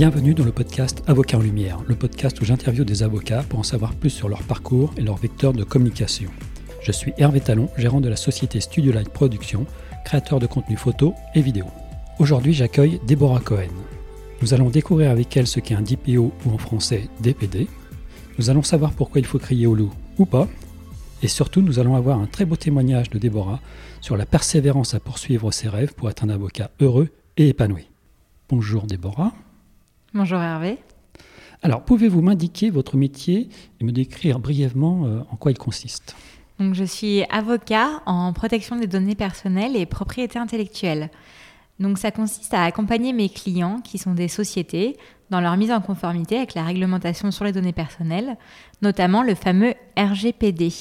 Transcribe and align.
Bienvenue 0.00 0.32
dans 0.32 0.46
le 0.46 0.50
podcast 0.50 1.02
Avocat 1.08 1.36
en 1.36 1.42
Lumière, 1.42 1.82
le 1.86 1.94
podcast 1.94 2.40
où 2.40 2.46
j'interviewe 2.46 2.86
des 2.86 3.02
avocats 3.02 3.44
pour 3.46 3.58
en 3.58 3.62
savoir 3.62 3.92
plus 3.92 4.08
sur 4.08 4.30
leur 4.30 4.42
parcours 4.44 4.94
et 4.96 5.02
leur 5.02 5.16
vecteur 5.16 5.52
de 5.52 5.62
communication. 5.62 6.30
Je 6.80 6.90
suis 6.90 7.12
Hervé 7.18 7.42
Talon, 7.42 7.68
gérant 7.76 8.00
de 8.00 8.08
la 8.08 8.16
société 8.16 8.62
Studio 8.62 8.92
Light 8.92 9.10
Production, 9.10 9.66
créateur 10.06 10.38
de 10.38 10.46
contenu 10.46 10.78
photo 10.78 11.12
et 11.34 11.42
vidéo. 11.42 11.66
Aujourd'hui, 12.18 12.54
j'accueille 12.54 12.98
Déborah 13.06 13.40
Cohen. 13.40 13.68
Nous 14.40 14.54
allons 14.54 14.70
découvrir 14.70 15.10
avec 15.10 15.36
elle 15.36 15.46
ce 15.46 15.60
qu'est 15.60 15.74
un 15.74 15.82
DPO 15.82 16.32
ou 16.46 16.50
en 16.50 16.56
français 16.56 17.10
DPD. 17.20 17.68
Nous 18.38 18.48
allons 18.48 18.62
savoir 18.62 18.92
pourquoi 18.92 19.20
il 19.20 19.26
faut 19.26 19.38
crier 19.38 19.66
au 19.66 19.74
loup 19.74 19.92
ou 20.16 20.24
pas. 20.24 20.48
Et 21.22 21.28
surtout, 21.28 21.60
nous 21.60 21.78
allons 21.78 21.94
avoir 21.94 22.18
un 22.18 22.26
très 22.26 22.46
beau 22.46 22.56
témoignage 22.56 23.10
de 23.10 23.18
Déborah 23.18 23.60
sur 24.00 24.16
la 24.16 24.24
persévérance 24.24 24.94
à 24.94 25.00
poursuivre 25.00 25.52
ses 25.52 25.68
rêves 25.68 25.92
pour 25.92 26.08
être 26.08 26.24
un 26.24 26.30
avocat 26.30 26.70
heureux 26.80 27.10
et 27.36 27.48
épanoui. 27.48 27.90
Bonjour 28.48 28.86
Déborah. 28.86 29.34
Bonjour 30.12 30.40
Hervé. 30.40 30.78
Alors, 31.62 31.84
pouvez-vous 31.84 32.20
m'indiquer 32.20 32.70
votre 32.70 32.96
métier 32.96 33.48
et 33.80 33.84
me 33.84 33.92
décrire 33.92 34.40
brièvement 34.40 35.06
euh, 35.06 35.20
en 35.30 35.36
quoi 35.36 35.52
il 35.52 35.58
consiste? 35.58 36.16
Donc, 36.58 36.74
je 36.74 36.82
suis 36.82 37.22
avocat 37.30 38.02
en 38.06 38.32
protection 38.32 38.74
des 38.74 38.88
données 38.88 39.14
personnelles 39.14 39.76
et 39.76 39.86
propriété 39.86 40.36
intellectuelle. 40.36 41.10
Donc, 41.78 41.96
ça 41.96 42.10
consiste 42.10 42.52
à 42.54 42.64
accompagner 42.64 43.12
mes 43.12 43.28
clients, 43.28 43.80
qui 43.84 43.98
sont 43.98 44.12
des 44.12 44.26
sociétés, 44.26 44.96
dans 45.30 45.40
leur 45.40 45.56
mise 45.56 45.70
en 45.70 45.80
conformité 45.80 46.38
avec 46.38 46.54
la 46.54 46.64
réglementation 46.64 47.30
sur 47.30 47.44
les 47.44 47.52
données 47.52 47.72
personnelles, 47.72 48.36
notamment 48.82 49.22
le 49.22 49.36
fameux 49.36 49.74
RGPD. 49.96 50.72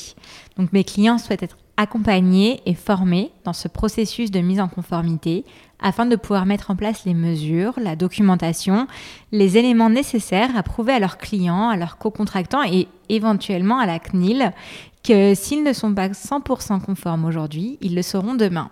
Donc, 0.57 0.73
mes 0.73 0.83
clients 0.83 1.19
souhaitent 1.19 1.43
être 1.43 1.58
accompagnés 1.79 2.61
et 2.65 2.73
formés 2.73 3.31
dans 3.45 3.53
ce 3.53 3.69
processus 3.69 4.31
de 4.31 4.41
mise 4.41 4.59
en 4.59 4.67
conformité 4.67 5.45
afin 5.79 6.05
de 6.05 6.17
pouvoir 6.17 6.45
mettre 6.45 6.71
en 6.71 6.75
place 6.75 7.05
les 7.05 7.13
mesures, 7.13 7.71
la 7.81 7.95
documentation, 7.95 8.85
les 9.31 9.57
éléments 9.57 9.89
nécessaires 9.89 10.57
à 10.57 10.61
prouver 10.61 10.91
à 10.91 10.99
leurs 10.99 11.17
clients, 11.17 11.69
à 11.69 11.77
leurs 11.77 11.97
co-contractants 11.97 12.63
et 12.69 12.89
éventuellement 13.07 13.79
à 13.79 13.85
la 13.85 13.97
CNIL 13.97 14.51
que 15.05 15.33
s'ils 15.33 15.63
ne 15.63 15.71
sont 15.71 15.93
pas 15.93 16.09
100% 16.09 16.81
conformes 16.81 17.23
aujourd'hui, 17.23 17.77
ils 17.79 17.95
le 17.95 18.01
seront 18.01 18.35
demain. 18.35 18.69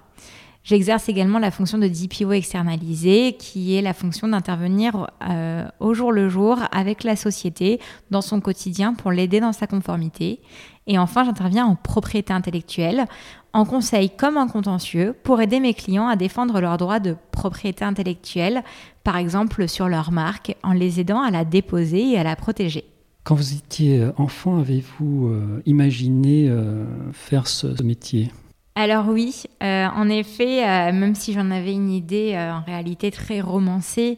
J'exerce 0.67 1.07
également 1.07 1.39
la 1.39 1.49
fonction 1.49 1.77
de 1.77 1.87
DPO 1.87 2.33
externalisé, 2.33 3.37
qui 3.39 3.77
est 3.77 3.81
la 3.81 3.93
fonction 3.93 4.27
d'intervenir 4.27 5.07
euh, 5.25 5.65
au 5.79 5.93
jour 5.93 6.11
le 6.11 6.27
jour 6.27 6.59
avec 6.73 7.05
la 7.05 7.15
société 7.15 7.79
dans 8.11 8.19
son 8.19 8.41
quotidien 8.41 8.93
pour 8.93 9.13
l'aider 9.13 9.39
dans 9.39 9.53
sa 9.53 9.65
conformité. 9.65 10.41
Et 10.85 10.99
enfin, 10.99 11.23
j'interviens 11.23 11.65
en 11.65 11.77
propriété 11.77 12.33
intellectuelle, 12.33 13.05
en 13.53 13.63
conseil 13.63 14.09
comme 14.09 14.35
en 14.35 14.49
contentieux, 14.49 15.15
pour 15.23 15.39
aider 15.39 15.61
mes 15.61 15.73
clients 15.73 16.09
à 16.09 16.17
défendre 16.17 16.59
leurs 16.59 16.77
droits 16.77 16.99
de 16.99 17.15
propriété 17.31 17.85
intellectuelle, 17.85 18.61
par 19.05 19.15
exemple 19.15 19.69
sur 19.69 19.87
leur 19.87 20.11
marque, 20.11 20.57
en 20.63 20.73
les 20.73 20.99
aidant 20.99 21.21
à 21.21 21.31
la 21.31 21.45
déposer 21.45 22.11
et 22.11 22.19
à 22.19 22.23
la 22.23 22.35
protéger. 22.35 22.83
Quand 23.23 23.35
vous 23.35 23.53
étiez 23.53 24.05
enfant, 24.17 24.59
avez-vous 24.59 25.27
euh, 25.27 25.61
imaginé 25.65 26.49
euh, 26.49 26.83
faire 27.13 27.47
ce 27.47 27.81
métier? 27.81 28.31
Alors 28.77 29.07
oui, 29.07 29.43
euh, 29.63 29.87
en 29.87 30.07
effet, 30.07 30.63
euh, 30.63 30.93
même 30.93 31.15
si 31.15 31.33
j'en 31.33 31.49
avais 31.49 31.73
une 31.73 31.89
idée 31.89 32.33
euh, 32.35 32.53
en 32.53 32.61
réalité 32.61 33.09
très 33.09 33.41
romancée, 33.41 34.17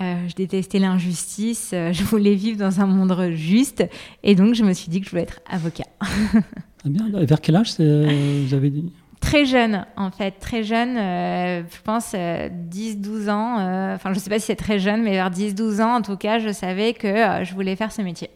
je 0.00 0.32
détestais 0.36 0.78
l'injustice, 0.78 1.70
je 1.72 2.04
voulais 2.04 2.36
vivre 2.36 2.56
dans 2.56 2.80
un 2.80 2.86
monde 2.86 3.32
juste, 3.32 3.84
et 4.22 4.36
donc 4.36 4.54
je 4.54 4.62
me 4.62 4.72
suis 4.72 4.90
dit 4.90 5.00
que 5.00 5.06
je 5.06 5.10
voulais 5.10 5.24
être 5.24 5.40
avocat. 5.50 5.86
Ah 6.00 6.06
bien, 6.84 7.08
vers 7.12 7.40
quel 7.40 7.56
âge 7.56 7.72
vous 7.80 8.54
avez 8.54 8.70
dit? 8.70 8.92
Très 9.18 9.44
jeune, 9.44 9.84
en 9.96 10.12
fait, 10.12 10.38
très 10.38 10.62
jeune, 10.62 10.94
je 10.94 11.82
pense 11.82 12.14
10-12 12.14 13.28
ans, 13.28 13.54
enfin 13.92 14.10
je 14.12 14.18
ne 14.20 14.20
sais 14.20 14.30
pas 14.30 14.38
si 14.38 14.46
c'est 14.46 14.54
très 14.54 14.78
jeune, 14.78 15.02
mais 15.02 15.14
vers 15.14 15.32
10-12 15.32 15.82
ans, 15.82 15.96
en 15.96 16.02
tout 16.02 16.16
cas, 16.16 16.38
je 16.38 16.52
savais 16.52 16.92
que 16.92 17.42
je 17.42 17.52
voulais 17.54 17.74
faire 17.74 17.90
ce 17.90 18.00
métier. 18.00 18.30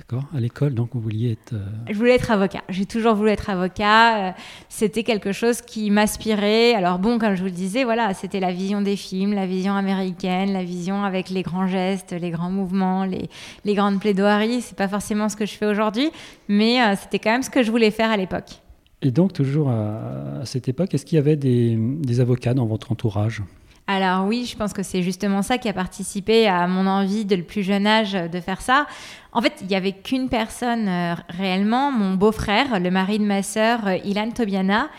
D'accord. 0.00 0.24
À 0.34 0.40
l'école, 0.40 0.72
donc, 0.72 0.90
vous 0.94 1.00
vouliez 1.00 1.32
être. 1.32 1.52
Euh, 1.52 1.66
je 1.90 1.94
voulais 1.94 2.14
être 2.14 2.30
avocat. 2.30 2.62
J'ai 2.70 2.86
toujours 2.86 3.14
voulu 3.14 3.28
être 3.28 3.50
avocat. 3.50 4.28
Euh, 4.28 4.32
c'était 4.70 5.02
quelque 5.02 5.30
chose 5.30 5.60
qui 5.60 5.90
m'aspirait. 5.90 6.72
Alors, 6.72 6.98
bon, 6.98 7.18
comme 7.18 7.34
je 7.34 7.40
vous 7.40 7.48
le 7.48 7.50
disais, 7.50 7.84
voilà, 7.84 8.14
c'était 8.14 8.40
la 8.40 8.50
vision 8.50 8.80
des 8.80 8.96
films, 8.96 9.34
la 9.34 9.46
vision 9.46 9.74
américaine, 9.74 10.54
la 10.54 10.64
vision 10.64 11.04
avec 11.04 11.28
les 11.28 11.42
grands 11.42 11.66
gestes, 11.66 12.12
les 12.18 12.30
grands 12.30 12.50
mouvements, 12.50 13.04
les, 13.04 13.28
les 13.66 13.74
grandes 13.74 14.00
plaidoiries. 14.00 14.62
C'est 14.62 14.76
pas 14.76 14.88
forcément 14.88 15.28
ce 15.28 15.36
que 15.36 15.44
je 15.44 15.52
fais 15.52 15.66
aujourd'hui, 15.66 16.10
mais 16.48 16.80
euh, 16.80 16.94
c'était 16.98 17.18
quand 17.18 17.32
même 17.32 17.42
ce 17.42 17.50
que 17.50 17.62
je 17.62 17.70
voulais 17.70 17.90
faire 17.90 18.10
à 18.10 18.16
l'époque. 18.16 18.62
Et 19.02 19.10
donc, 19.10 19.34
toujours 19.34 19.68
à, 19.70 20.44
cette 20.44 20.68
époque, 20.68 20.94
est-ce 20.94 21.04
qu'il 21.04 21.16
y 21.16 21.18
avait 21.18 21.36
des, 21.36 21.76
des 21.76 22.20
avocats 22.20 22.54
dans 22.54 22.66
votre 22.66 22.90
entourage? 22.90 23.42
Alors 23.90 24.24
oui, 24.24 24.46
je 24.46 24.56
pense 24.56 24.72
que 24.72 24.84
c'est 24.84 25.02
justement 25.02 25.42
ça 25.42 25.58
qui 25.58 25.68
a 25.68 25.72
participé 25.72 26.46
à 26.46 26.68
mon 26.68 26.86
envie 26.86 27.24
de 27.24 27.34
le 27.34 27.42
plus 27.42 27.64
jeune 27.64 27.88
âge 27.88 28.12
de 28.12 28.40
faire 28.40 28.60
ça. 28.60 28.86
En 29.32 29.42
fait, 29.42 29.54
il 29.62 29.66
n'y 29.66 29.74
avait 29.74 29.90
qu'une 29.90 30.28
personne 30.28 30.86
euh, 30.86 31.14
réellement, 31.28 31.90
mon 31.90 32.14
beau-frère, 32.14 32.78
le 32.78 32.88
mari 32.92 33.18
de 33.18 33.24
ma 33.24 33.42
sœur, 33.42 33.88
euh, 33.88 33.96
Ilan 34.04 34.30
Tobiana, 34.30 34.90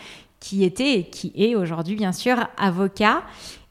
qui 0.42 0.66
était 0.66 1.00
et 1.00 1.04
qui 1.06 1.32
est 1.38 1.56
aujourd'hui 1.56 1.96
bien 1.96 2.12
sûr 2.12 2.36
avocat. 2.58 3.24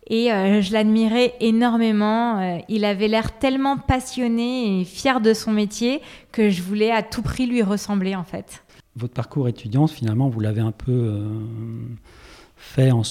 Et 0.06 0.32
euh, 0.32 0.62
je 0.62 0.72
l'admirais 0.72 1.34
énormément. 1.41 2.58
il 2.70 2.87
avait 2.87 3.06
l'air 3.06 3.38
tellement 3.38 3.76
passionné 3.76 4.81
et 4.81 4.84
fier 4.87 5.20
de 5.20 5.34
son 5.34 5.52
métier 5.52 6.00
que 6.32 6.48
je 6.48 6.62
voulais 6.62 6.92
à 6.92 7.02
tout 7.02 7.20
prix 7.20 7.44
lui 7.44 7.62
ressembler 7.62 8.16
en 8.16 8.25
fait. 8.25 8.64
Votre 8.97 9.12
parcours 9.12 9.48
étudiante, 9.48 9.91
finalement, 9.91 10.31
vous 10.31 10.41
l'avez 10.41 10.62
un 10.62 10.72
peu 10.72 11.20
fait 12.60 12.91
en, 12.93 13.03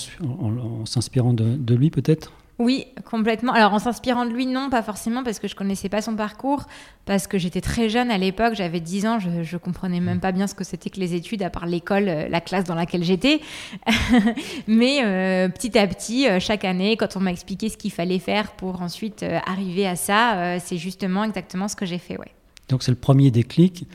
s'inspirant 0.85 1.33
de, 1.33 1.75
lui 1.75 1.89
peut-être? 1.89 2.31
Oui, 2.59 2.87
complètement. 3.09 3.53
Alors 3.53 3.73
en 3.73 3.79
s'inspirant 3.79 4.25
de 4.25 4.31
lui, 4.31 4.45
non, 4.45 4.69
pas 4.69 4.83
forcément, 4.83 5.23
parce 5.23 5.39
que 5.39 5.47
je 5.47 5.55
connaissais 5.55 5.87
pas 5.87 6.01
son 6.01 6.15
parcours, 6.15 6.65
parce 7.05 7.25
que 7.25 7.37
j'étais 7.37 7.61
très 7.61 7.87
jeune 7.87 8.11
à 8.11 8.17
l'époque, 8.17 8.53
j'avais 8.53 8.81
10 8.81 9.05
ans, 9.07 9.19
je, 9.19 9.43
je 9.43 9.57
comprenais 9.57 10.01
même 10.01 10.19
pas 10.19 10.33
bien 10.33 10.45
ce 10.45 10.53
que 10.53 10.65
c'était 10.65 10.89
que 10.89 10.99
les 10.99 11.15
études, 11.15 11.41
à 11.41 11.49
part 11.49 11.65
l'école, 11.65 12.09
euh, 12.09 12.27
la 12.27 12.41
classe 12.41 12.65
dans 12.65 12.75
laquelle 12.75 13.03
j'étais. 13.03 13.39
Mais 14.67 14.99
euh, 15.03 15.47
petit 15.47 15.77
à 15.77 15.87
petit, 15.87 16.27
euh, 16.27 16.39
chaque 16.41 16.65
année, 16.65 16.97
quand 16.97 17.15
on 17.15 17.21
m'a 17.21 17.31
expliqué 17.31 17.69
ce 17.69 17.77
qu'il 17.77 17.91
fallait 17.91 18.19
faire 18.19 18.51
pour 18.51 18.81
ensuite 18.81 19.23
arriver 19.45 19.87
à 19.87 19.95
ça, 19.95 20.59
c'est 20.59 20.77
justement 20.77 21.23
exactement 21.23 21.69
ce 21.69 21.77
que 21.77 21.85
j'ai 21.85 21.97
fait, 21.97 22.17
ouais. 22.17 22.33
Donc 22.67 22.83
c'est 22.83 22.91
le 22.91 22.97
premier 22.97 23.31
déclic. 23.31 23.85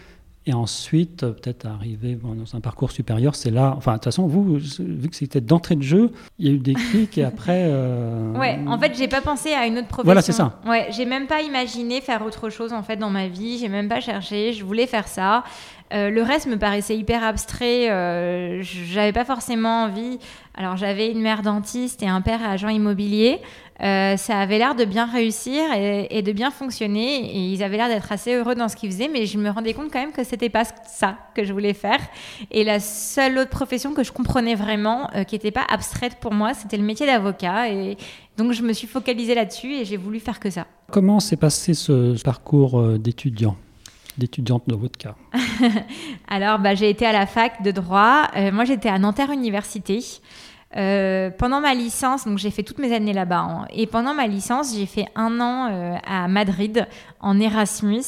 Et 0.47 0.53
ensuite, 0.53 1.23
euh, 1.23 1.31
peut-être 1.33 1.65
arriver 1.65 2.19
dans 2.23 2.55
un 2.55 2.61
parcours 2.61 2.91
supérieur, 2.91 3.35
c'est 3.35 3.51
là. 3.51 3.73
Enfin, 3.79 3.93
de 3.93 3.97
toute 3.97 4.05
façon, 4.05 4.27
vous, 4.27 4.59
vu 4.79 5.09
que 5.09 5.17
c'était 5.17 5.41
d'entrée 5.41 5.75
de 5.75 5.83
jeu, 5.83 6.13
il 6.39 6.47
y 6.47 6.51
a 6.51 6.53
eu 6.53 6.59
des 6.59 6.75
clics 6.75 7.17
et 7.17 7.25
après. 7.25 7.63
Euh... 7.65 8.33
Ouais, 8.45 8.59
en 8.67 8.79
fait, 8.79 8.95
j'ai 8.97 9.09
pas 9.09 9.21
pensé 9.21 9.53
à 9.53 9.67
une 9.67 9.79
autre 9.79 9.87
profession. 9.87 10.05
Voilà, 10.05 10.21
c'est 10.21 10.33
ça. 10.33 10.61
Ouais, 10.67 10.89
j'ai 10.91 11.07
même 11.07 11.27
pas 11.27 11.41
imaginé 11.41 12.01
faire 12.01 12.25
autre 12.27 12.51
chose 12.51 12.73
en 12.73 12.83
fait 12.83 12.97
dans 12.97 13.11
ma 13.11 13.29
vie. 13.29 13.59
J'ai 13.59 13.69
même 13.69 13.89
pas 13.89 14.01
cherché. 14.01 14.53
Je 14.53 14.65
voulais 14.65 14.87
faire 14.87 15.09
ça. 15.09 15.45
Euh, 15.93 16.11
le 16.11 16.23
reste 16.23 16.47
me 16.47 16.57
paraissait 16.57 16.97
hyper 16.97 17.23
abstrait. 17.23 17.91
Euh, 17.91 18.63
j'avais 18.63 19.13
pas 19.13 19.25
forcément 19.25 19.85
envie. 19.85 20.19
Alors 20.55 20.77
j'avais 20.77 21.11
une 21.11 21.21
mère 21.21 21.43
dentiste 21.43 22.03
et 22.03 22.09
un 22.09 22.21
père 22.21 22.41
agent 22.43 22.69
immobilier. 22.69 23.41
Euh, 23.83 24.17
ça 24.17 24.39
avait 24.39 24.59
l'air 24.59 24.75
de 24.75 24.85
bien 24.85 25.05
réussir 25.07 25.63
et, 25.75 26.23
de 26.23 26.33
bien 26.33 26.51
fonctionner. 26.51 27.37
Et 27.37 27.53
ils 27.53 27.63
avaient 27.63 27.77
l'air 27.77 27.89
d'être 27.89 28.13
assez 28.13 28.35
heureux 28.35 28.55
dans 28.55 28.69
ce 28.69 28.77
qu'ils 28.77 28.91
faisaient, 28.91 29.09
mais 29.09 29.27
je 29.27 29.39
me 29.39 29.51
rendais 29.51 29.75
compte 29.75 29.91
quand 29.93 30.01
même 30.01 30.13
que 30.13 30.25
c'était 30.25 30.49
pas 30.49 30.65
ça 30.87 31.19
que 31.35 31.45
je 31.45 31.53
voulais 31.53 31.75
faire. 31.75 31.99
Et 32.51 32.65
la 32.65 32.81
seule 32.81 33.39
autre 33.39 33.51
profession 33.51 33.93
que 33.93 34.05
je 34.05 34.13
comprenais 34.13 34.55
vraiment, 34.55 35.11
qui 35.27 35.35
n'était 35.35 35.51
pas 35.51 35.65
abstraite 35.69 36.19
pour 36.21 36.33
moi, 36.33 36.55
c'était 36.55 36.77
le 36.77 36.85
métier 36.85 37.07
d'avocat. 37.07 37.69
Et 37.71 37.97
donc 38.37 38.53
je 38.53 38.63
me 38.63 38.73
suis 38.73 38.87
focalisée 38.87 39.35
là-dessus 39.35 39.75
et 39.75 39.85
j'ai 39.85 39.97
voulu 39.97 40.21
faire 40.21 40.39
que 40.39 40.51
ça. 40.51 40.67
Comment 40.91 41.19
s'est 41.19 41.37
passé 41.37 41.75
ce 41.75 42.21
parcours 42.23 42.81
d'étudiant 42.99 43.57
d'étudiante 44.19 44.65
dans 44.67 44.77
votre 44.77 44.99
cas? 44.99 45.15
Alors, 46.29 46.59
bah, 46.59 46.75
j'ai 46.75 46.91
été 46.91 47.07
à 47.07 47.13
la 47.13 47.27
fac 47.27 47.63
de 47.63 47.71
droit. 47.71 48.29
Euh, 48.37 48.53
moi, 48.53 48.65
j'étais 48.65 48.89
à 48.89 48.99
Nanterre 48.99 49.31
Université. 49.31 50.01
Euh, 50.77 51.31
pendant 51.31 51.61
ma 51.61 51.73
licence, 51.75 52.25
donc 52.25 52.39
j'ai 52.39 52.51
fait 52.51 52.65
toutes 52.65 52.79
mes 52.79 52.93
années 52.93 53.13
là-bas, 53.13 53.39
hein. 53.39 53.67
et 53.71 53.87
pendant 53.87 54.13
ma 54.13 54.27
licence, 54.27 54.75
j'ai 54.75 54.87
fait 54.87 55.07
un 55.15 55.41
an 55.41 55.69
euh, 55.71 55.97
à 56.05 56.27
Madrid 56.27 56.89
en 57.21 57.39
Erasmus, 57.39 58.03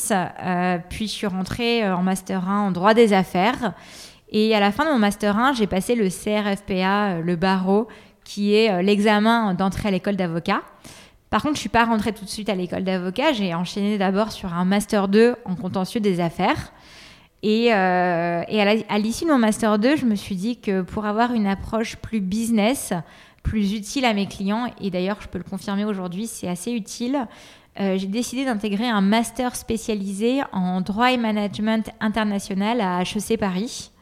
puis 0.88 1.06
je 1.06 1.12
suis 1.12 1.26
rentrée 1.28 1.88
en 1.88 2.02
master 2.02 2.48
1 2.48 2.66
en 2.66 2.70
droit 2.72 2.92
des 2.92 3.12
affaires, 3.12 3.74
et 4.30 4.54
à 4.54 4.58
la 4.60 4.72
fin 4.72 4.84
de 4.84 4.90
mon 4.90 4.98
master 4.98 5.38
1, 5.38 5.52
j'ai 5.52 5.68
passé 5.68 5.94
le 5.94 6.08
CRFPA, 6.08 7.20
le 7.20 7.36
barreau, 7.36 7.86
qui 8.24 8.54
est 8.54 8.82
l'examen 8.82 9.54
d'entrée 9.54 9.88
à 9.88 9.92
l'école 9.92 10.16
d'avocat. 10.16 10.62
Par 11.30 11.42
contre, 11.42 11.56
je 11.56 11.60
suis 11.60 11.68
pas 11.68 11.84
rentrée 11.84 12.12
tout 12.12 12.24
de 12.24 12.30
suite 12.30 12.48
à 12.48 12.54
l'école 12.54 12.84
d'avocat. 12.84 13.32
J'ai 13.32 13.54
enchaîné 13.54 13.98
d'abord 13.98 14.32
sur 14.32 14.54
un 14.54 14.64
master 14.64 15.08
2 15.08 15.36
en 15.44 15.54
contentieux 15.54 16.00
des 16.00 16.20
affaires. 16.20 16.72
Et, 17.48 17.72
euh, 17.72 18.42
à 18.88 18.98
l'issue 18.98 19.24
de 19.24 19.30
mon 19.30 19.38
master 19.38 19.78
2, 19.78 19.94
je 19.94 20.04
me 20.04 20.16
suis 20.16 20.34
dit 20.34 20.56
que 20.56 20.82
pour 20.82 21.06
avoir 21.06 21.32
une 21.32 21.46
approche 21.46 21.94
plus 21.94 22.18
business, 22.18 22.92
plus 23.44 23.72
utile 23.72 24.04
à 24.04 24.14
mes 24.14 24.26
clients, 24.26 24.66
et 24.80 24.90
d'ailleurs 24.90 25.18
je 25.20 25.28
peux 25.28 25.38
le 25.38 25.44
confirmer 25.44 25.84
aujourd'hui, 25.84 26.26
c'est 26.26 26.48
assez 26.48 26.72
utile, 26.72 27.28
euh, 27.78 27.96
j'ai 27.98 28.08
décidé 28.08 28.44
d'intégrer 28.44 28.88
un 28.88 29.00
master 29.00 29.54
spécialisé 29.54 30.40
en 30.50 30.80
droit 30.80 31.12
et 31.12 31.16
management 31.18 31.88
international 32.00 32.80
à 32.80 33.02
HEC 33.02 33.38
Paris. 33.38 33.92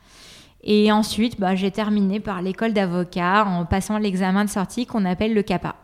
Et 0.62 0.90
ensuite, 0.90 1.38
bah, 1.38 1.54
j'ai 1.54 1.70
terminé 1.70 2.20
par 2.20 2.40
l'école 2.40 2.72
d'avocat 2.72 3.44
en 3.44 3.66
passant 3.66 3.98
l'examen 3.98 4.46
de 4.46 4.50
sortie 4.50 4.86
qu'on 4.86 5.04
appelle 5.04 5.34
le 5.34 5.42
CAPA. 5.42 5.76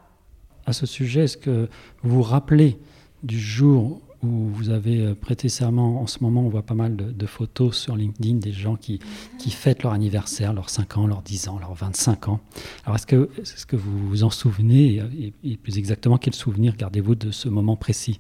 à 0.65 0.73
ce 0.73 0.87
sujet, 0.87 1.25
est-ce 1.25 1.37
que 1.37 1.69
vous 2.03 2.17
vous 2.17 2.23
rappelez 2.23 2.79
du 3.23 3.39
jour 3.39 4.01
où 4.23 4.49
vous 4.49 4.71
avez 4.71 4.99
euh, 4.99 5.15
prêté 5.15 5.49
serment. 5.49 6.01
En 6.01 6.07
ce 6.07 6.19
moment, 6.23 6.43
on 6.43 6.49
voit 6.49 6.63
pas 6.63 6.75
mal 6.75 6.97
de, 6.97 7.27
photos 7.27 7.77
sur 7.77 7.97
LinkedIn 7.97 8.37
des 8.37 8.53
gens 8.53 8.77
qui, 8.77 8.99
qui, 9.39 9.51
fêtent 9.51 9.83
leur 9.83 9.93
anniversaire, 9.93 10.53
leurs 10.53 10.69
5 10.69 10.99
ans, 10.99 11.07
leurs 11.07 11.23
10 11.23 11.49
ans, 11.49 11.59
leurs 11.59 11.75
25 11.75 12.29
ans. 12.29 12.41
Alors, 12.85 12.97
est-ce 12.97 13.07
que, 13.07 13.31
est 13.39 13.67
que 13.67 13.77
vous 13.77 14.09
vous 14.09 14.25
en 14.25 14.31
souvenez 14.31 15.03
et, 15.45 15.57
plus 15.57 15.79
exactement, 15.79 16.19
quel 16.19 16.35
souvenir 16.35 16.77
gardez-vous 16.77 17.15
de 17.15 17.31
ce 17.31 17.49
moment 17.49 17.77
précis? 17.77 18.19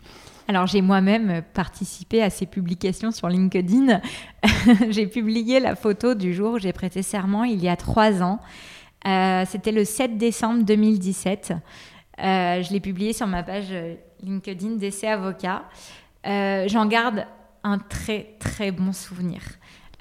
Alors 0.48 0.66
j'ai 0.66 0.80
moi-même 0.80 1.42
participé 1.54 2.22
à 2.22 2.30
ces 2.30 2.44
publications 2.44 3.12
sur 3.12 3.28
LinkedIn. 3.28 4.00
j'ai 4.90 5.06
publié 5.06 5.60
la 5.60 5.76
photo 5.76 6.14
du 6.14 6.34
jour 6.34 6.54
où 6.54 6.58
j'ai 6.58 6.72
prêté 6.72 7.02
serment 7.02 7.44
il 7.44 7.62
y 7.62 7.68
a 7.68 7.76
trois 7.76 8.20
ans. 8.20 8.40
Euh, 9.06 9.44
c'était 9.46 9.72
le 9.72 9.84
7 9.84 10.18
décembre 10.18 10.64
2017. 10.64 11.52
Euh, 11.52 12.62
je 12.62 12.72
l'ai 12.72 12.80
publié 12.80 13.12
sur 13.12 13.28
ma 13.28 13.42
page 13.42 13.72
LinkedIn 14.22 14.76
d'essai 14.76 15.08
avocat. 15.08 15.62
Euh, 16.26 16.66
j'en 16.68 16.86
garde 16.86 17.26
un 17.64 17.78
très 17.78 18.36
très 18.38 18.70
bon 18.70 18.92
souvenir. 18.92 19.40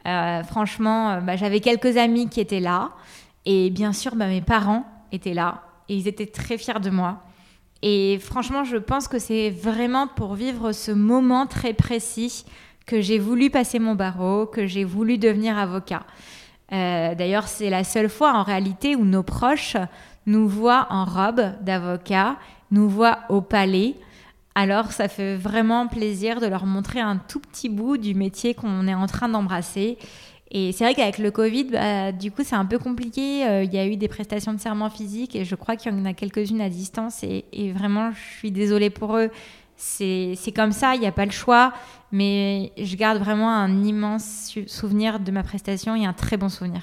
Euh, 0.05 0.43
franchement, 0.43 1.11
euh, 1.11 1.19
bah, 1.21 1.35
j'avais 1.35 1.59
quelques 1.59 1.97
amis 1.97 2.29
qui 2.29 2.39
étaient 2.39 2.59
là 2.59 2.91
et 3.45 3.69
bien 3.69 3.93
sûr, 3.93 4.15
bah, 4.15 4.27
mes 4.27 4.41
parents 4.41 4.85
étaient 5.11 5.33
là 5.33 5.63
et 5.87 5.95
ils 5.95 6.07
étaient 6.07 6.25
très 6.25 6.57
fiers 6.57 6.79
de 6.79 6.89
moi. 6.89 7.23
Et 7.81 8.19
franchement, 8.19 8.63
je 8.63 8.77
pense 8.77 9.07
que 9.07 9.19
c'est 9.19 9.49
vraiment 9.49 10.07
pour 10.07 10.35
vivre 10.35 10.73
ce 10.73 10.91
moment 10.91 11.47
très 11.47 11.73
précis 11.73 12.45
que 12.85 12.99
j'ai 12.99 13.19
voulu 13.19 13.49
passer 13.49 13.79
mon 13.79 13.95
barreau, 13.95 14.45
que 14.45 14.67
j'ai 14.67 14.83
voulu 14.83 15.17
devenir 15.17 15.57
avocat. 15.57 16.03
D'ailleurs, 16.71 17.47
c'est 17.47 17.69
la 17.69 17.83
seule 17.83 18.09
fois 18.09 18.33
en 18.33 18.43
réalité 18.43 18.95
où 18.95 19.05
nos 19.05 19.23
proches 19.23 19.77
nous 20.25 20.47
voient 20.47 20.87
en 20.89 21.05
robe 21.05 21.41
d'avocat, 21.61 22.35
nous 22.71 22.89
voient 22.89 23.19
au 23.29 23.41
palais, 23.41 23.95
alors 24.55 24.91
ça 24.91 25.07
fait 25.07 25.35
vraiment 25.35 25.87
plaisir 25.87 26.41
de 26.41 26.47
leur 26.47 26.65
montrer 26.65 26.99
un 26.99 27.17
tout 27.17 27.39
petit 27.39 27.69
bout 27.69 27.97
du 27.97 28.13
métier 28.13 28.53
qu'on 28.53 28.87
est 28.87 28.93
en 28.93 29.07
train 29.07 29.29
d'embrasser. 29.29 29.97
Et 30.51 30.71
c'est 30.71 30.83
vrai 30.83 30.95
qu'avec 30.95 31.19
le 31.19 31.29
Covid, 31.29 31.65
bah, 31.65 32.11
du 32.11 32.31
coup, 32.31 32.41
c'est 32.43 32.55
un 32.55 32.65
peu 32.65 32.79
compliqué. 32.79 33.45
Euh, 33.47 33.63
il 33.63 33.73
y 33.73 33.77
a 33.77 33.85
eu 33.85 33.97
des 33.97 34.07
prestations 34.07 34.53
de 34.53 34.59
serment 34.59 34.89
physique 34.89 35.35
et 35.35 35.45
je 35.45 35.55
crois 35.55 35.75
qu'il 35.75 35.93
y 35.93 35.95
en 35.95 36.05
a 36.05 36.13
quelques-unes 36.13 36.61
à 36.61 36.69
distance. 36.69 37.23
Et, 37.23 37.71
vraiment, 37.71 38.11
je 38.11 38.37
suis 38.37 38.51
désolée 38.51 38.89
pour 38.89 39.15
eux. 39.17 39.29
C'est 39.75 40.35
comme 40.55 40.71
ça, 40.71 40.95
il 40.95 41.01
n'y 41.01 41.07
a 41.07 41.11
pas 41.11 41.25
le 41.25 41.31
choix. 41.31 41.71
Mais 42.11 42.71
je 42.77 42.95
garde 42.95 43.19
vraiment 43.19 43.53
un 43.53 43.83
immense 43.83 44.57
souvenir 44.65 45.19
de 45.19 45.31
ma 45.31 45.43
prestation 45.43 45.95
et 45.95 46.05
un 46.05 46.13
très 46.13 46.37
bon 46.37 46.49
souvenir. 46.49 46.81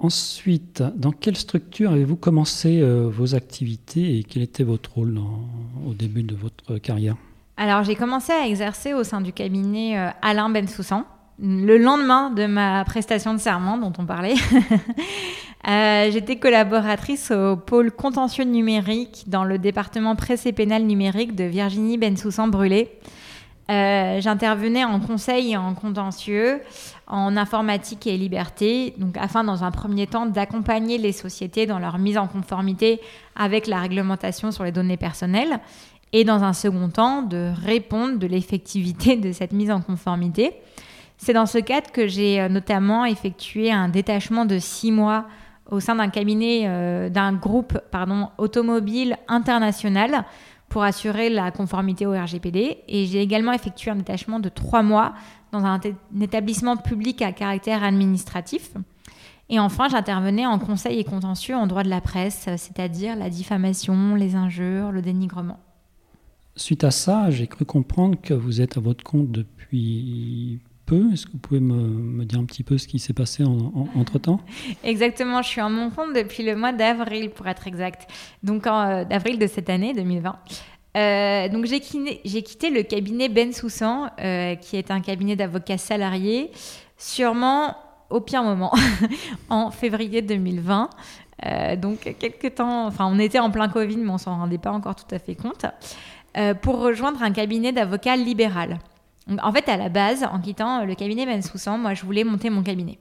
Ensuite, 0.00 0.82
dans 0.96 1.12
quelle 1.12 1.36
structure 1.36 1.92
avez-vous 1.92 2.16
commencé 2.16 2.80
euh, 2.80 3.08
vos 3.08 3.34
activités 3.34 4.18
et 4.18 4.24
quel 4.24 4.42
était 4.42 4.64
votre 4.64 4.92
rôle 4.94 5.18
au 5.86 5.94
début 5.94 6.22
de 6.22 6.34
votre 6.34 6.78
carrière? 6.78 7.16
Alors, 7.56 7.84
j'ai 7.84 7.94
commencé 7.94 8.32
à 8.32 8.46
exercer 8.46 8.94
au 8.94 9.04
sein 9.04 9.20
du 9.20 9.32
cabinet 9.32 9.98
euh, 9.98 10.10
Alain 10.22 10.48
Bensoussan 10.50 11.04
le 11.40 11.78
lendemain 11.78 12.30
de 12.30 12.46
ma 12.46 12.84
prestation 12.84 13.34
de 13.34 13.38
serment 13.38 13.78
dont 13.78 13.92
on 13.98 14.06
parlait. 14.06 14.34
Euh, 15.66 16.10
j'étais 16.10 16.36
collaboratrice 16.36 17.30
au 17.30 17.56
pôle 17.56 17.90
contentieux 17.90 18.44
numérique 18.44 19.24
dans 19.28 19.44
le 19.44 19.56
département 19.56 20.14
presse 20.14 20.46
pénal 20.54 20.82
numérique 20.82 21.34
de 21.34 21.44
Virginie 21.44 21.96
Bensoussan 21.96 22.48
Brûlé. 22.48 22.90
Euh, 23.70 24.20
j'intervenais 24.20 24.84
en 24.84 25.00
conseil 25.00 25.52
et 25.52 25.56
en 25.56 25.74
contentieux, 25.74 26.60
en 27.06 27.34
informatique 27.36 28.06
et 28.06 28.18
liberté, 28.18 28.94
donc 28.98 29.16
afin 29.16 29.42
dans 29.42 29.64
un 29.64 29.70
premier 29.70 30.06
temps 30.06 30.26
d'accompagner 30.26 30.98
les 30.98 31.12
sociétés 31.12 31.64
dans 31.64 31.78
leur 31.78 31.98
mise 31.98 32.18
en 32.18 32.26
conformité 32.26 33.00
avec 33.36 33.66
la 33.66 33.80
réglementation 33.80 34.50
sur 34.50 34.64
les 34.64 34.72
données 34.72 34.98
personnelles, 34.98 35.60
et 36.12 36.24
dans 36.24 36.44
un 36.44 36.52
second 36.52 36.90
temps 36.90 37.22
de 37.22 37.52
répondre 37.64 38.18
de 38.18 38.26
l'effectivité 38.26 39.16
de 39.16 39.32
cette 39.32 39.52
mise 39.52 39.70
en 39.70 39.80
conformité. 39.80 40.52
C'est 41.16 41.32
dans 41.32 41.46
ce 41.46 41.58
cadre 41.58 41.90
que 41.90 42.06
j'ai 42.06 42.40
euh, 42.40 42.48
notamment 42.50 43.06
effectué 43.06 43.72
un 43.72 43.88
détachement 43.88 44.44
de 44.44 44.58
six 44.58 44.92
mois 44.92 45.24
au 45.70 45.80
sein 45.80 45.94
d'un 45.94 46.08
cabinet, 46.10 46.64
euh, 46.66 47.08
d'un 47.08 47.32
groupe 47.32 47.78
automobile 48.36 49.16
international 49.26 50.24
pour 50.74 50.82
assurer 50.82 51.30
la 51.30 51.52
conformité 51.52 52.04
au 52.04 52.10
RGPD. 52.10 52.78
Et 52.88 53.06
j'ai 53.06 53.22
également 53.22 53.52
effectué 53.52 53.92
un 53.92 53.94
détachement 53.94 54.40
de 54.40 54.48
trois 54.48 54.82
mois 54.82 55.14
dans 55.52 55.64
un, 55.64 55.78
établissement 56.20 56.76
public 56.76 57.22
à 57.22 57.30
caractère 57.30 57.84
administratif. 57.84 58.72
Et 59.48 59.60
enfin, 59.60 59.86
j'intervenais 59.88 60.46
en 60.46 60.58
conseil 60.58 60.98
et 60.98 61.04
contentieux 61.04 61.54
en 61.54 61.68
droit 61.68 61.84
de 61.84 61.90
la 61.90 62.00
presse, 62.00 62.48
c'est-à-dire 62.56 63.14
la 63.14 63.30
diffamation, 63.30 64.16
les 64.16 64.34
injures, 64.34 64.90
le 64.90 65.00
dénigrement. 65.00 65.60
Suite 66.56 66.82
à 66.82 66.90
ça, 66.90 67.30
j'ai 67.30 67.46
cru 67.46 67.64
comprendre 67.64 68.20
que 68.20 68.34
vous 68.34 68.60
êtes 68.60 68.76
à 68.76 68.80
votre 68.80 69.04
compte 69.04 69.30
depuis 69.30 70.58
peu. 70.84 71.12
Est-ce 71.12 71.26
que 71.26 71.32
vous 71.32 71.38
pouvez 71.38 71.60
me, 71.60 72.24
dire 72.24 72.38
un 72.38 72.44
petit 72.44 72.62
peu 72.62 72.78
ce 72.78 72.86
qui 72.86 72.98
s'est 72.98 73.12
passé 73.12 73.44
entre-temps? 73.96 74.40
Exactement, 74.82 75.42
je 75.42 75.48
suis 75.48 75.60
à 75.60 75.68
mon 75.68 75.90
compte 75.90 76.14
depuis 76.14 76.42
le 76.42 76.56
mois 76.56 76.72
d'avril 76.72 77.30
pour 77.30 77.46
être 77.48 77.66
exact. 77.66 78.10
Donc 78.42 78.66
en 78.66 78.88
euh, 78.88 79.04
d'avril 79.04 79.38
de 79.38 79.46
cette 79.46 79.70
année 79.70 79.92
2020. 79.94 80.38
Euh, 80.96 81.48
donc 81.48 81.64
j'ai 81.64 81.80
quitté, 81.80 82.70
le 82.70 82.82
cabinet 82.82 83.28
Ben 83.28 83.52
Soussan, 83.52 84.10
euh, 84.20 84.54
qui 84.54 84.76
est 84.76 84.90
un 84.90 85.00
cabinet 85.00 85.34
d'avocats 85.34 85.78
salariés, 85.78 86.52
sûrement 86.96 87.76
au 88.10 88.20
pire 88.20 88.44
moment, 88.44 88.72
en 89.48 89.70
février 89.70 90.22
2020. 90.22 90.90
donc 91.78 92.14
quelques 92.20 92.54
temps, 92.54 92.86
enfin 92.86 93.06
on 93.10 93.18
était 93.18 93.40
en 93.40 93.50
plein 93.50 93.68
Covid, 93.68 93.96
mais 93.96 94.10
on 94.10 94.18
s'en 94.18 94.36
rendait 94.36 94.58
pas 94.58 94.70
encore 94.70 94.94
tout 94.94 95.12
à 95.12 95.18
fait 95.18 95.34
compte, 95.34 95.66
pour 96.62 96.78
rejoindre 96.78 97.22
un 97.22 97.32
cabinet 97.32 97.72
d'avocats 97.72 98.16
libéral 98.16 98.78
en 99.28 99.52
fait, 99.52 99.68
à 99.68 99.76
la 99.76 99.88
base, 99.88 100.24
en 100.24 100.40
quittant 100.40 100.84
le 100.84 100.94
cabinet 100.94 101.26
Ben 101.26 101.42
Soussan, 101.42 101.78
moi, 101.78 101.94
je 101.94 102.04
voulais 102.04 102.24
monter 102.24 102.50
mon 102.50 102.62
cabinet. 102.62 102.98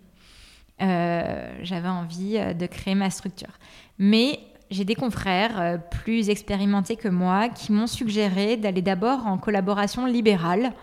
Euh, 0.81 1.53
j'avais 1.61 1.87
envie 1.87 2.37
euh, 2.37 2.53
de 2.53 2.65
créer 2.65 2.95
ma 2.95 3.09
structure. 3.09 3.59
Mais 3.99 4.39
j'ai 4.71 4.85
des 4.85 4.95
confrères 4.95 5.59
euh, 5.59 5.77
plus 5.77 6.29
expérimentés 6.29 6.95
que 6.95 7.07
moi 7.07 7.49
qui 7.49 7.71
m'ont 7.71 7.87
suggéré 7.87 8.57
d'aller 8.57 8.81
d'abord 8.81 9.27
en 9.27 9.37
collaboration 9.37 10.05
libérale 10.05 10.73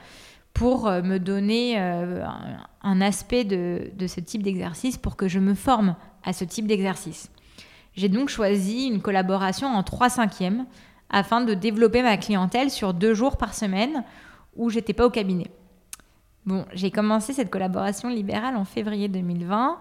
pour 0.53 0.91
me 0.91 1.19
donner 1.19 1.79
un 1.79 3.01
aspect 3.01 3.45
de, 3.45 3.93
de 3.97 4.07
ce 4.09 4.19
type 4.19 4.43
d'exercice 4.43 4.97
pour 4.97 5.15
que 5.15 5.29
je 5.29 5.39
me 5.39 5.55
forme 5.55 5.95
à 6.25 6.33
ce 6.33 6.45
type 6.45 6.67
d'exercice. 6.67 7.31
J'ai 7.95 8.09
donc 8.09 8.31
choisi 8.31 8.87
une 8.89 9.01
collaboration 9.01 9.69
en 9.69 9.85
3 9.85 10.09
cinquièmes 10.09 10.67
afin 11.09 11.41
de 11.41 11.55
développer 11.55 12.03
ma 12.03 12.17
clientèle 12.17 12.69
sur 12.73 12.95
deux 12.95 13.15
jours 13.15 13.37
par 13.37 13.55
semaine 13.55 14.03
où 14.57 14.71
j'étais 14.71 14.93
pas 14.93 15.07
au 15.07 15.11
cabinet. 15.11 15.47
Bon, 16.47 16.65
j'ai 16.73 16.91
commencé 16.91 17.33
cette 17.33 17.51
collaboration 17.51 18.09
libérale 18.09 18.57
en 18.57 18.65
février 18.65 19.09
2020. 19.09 19.79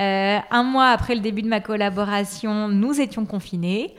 Euh, 0.00 0.38
un 0.50 0.62
mois 0.64 0.88
après 0.88 1.14
le 1.14 1.20
début 1.20 1.42
de 1.42 1.48
ma 1.48 1.60
collaboration, 1.60 2.68
nous 2.68 3.00
étions 3.00 3.26
confinés. 3.26 3.94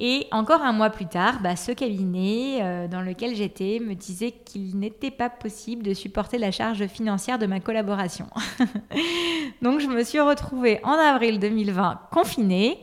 Et 0.00 0.28
encore 0.30 0.62
un 0.62 0.72
mois 0.72 0.90
plus 0.90 1.06
tard, 1.06 1.40
bah, 1.42 1.56
ce 1.56 1.72
cabinet 1.72 2.60
euh, 2.62 2.86
dans 2.86 3.00
lequel 3.00 3.34
j'étais 3.34 3.80
me 3.84 3.94
disait 3.94 4.30
qu'il 4.30 4.78
n'était 4.78 5.10
pas 5.10 5.28
possible 5.28 5.82
de 5.82 5.92
supporter 5.92 6.38
la 6.38 6.52
charge 6.52 6.86
financière 6.86 7.36
de 7.36 7.46
ma 7.46 7.58
collaboration. 7.58 8.26
Donc 9.62 9.80
je 9.80 9.88
me 9.88 10.04
suis 10.04 10.20
retrouvée 10.20 10.78
en 10.84 10.92
avril 10.92 11.40
2020 11.40 11.98
confinée, 12.12 12.78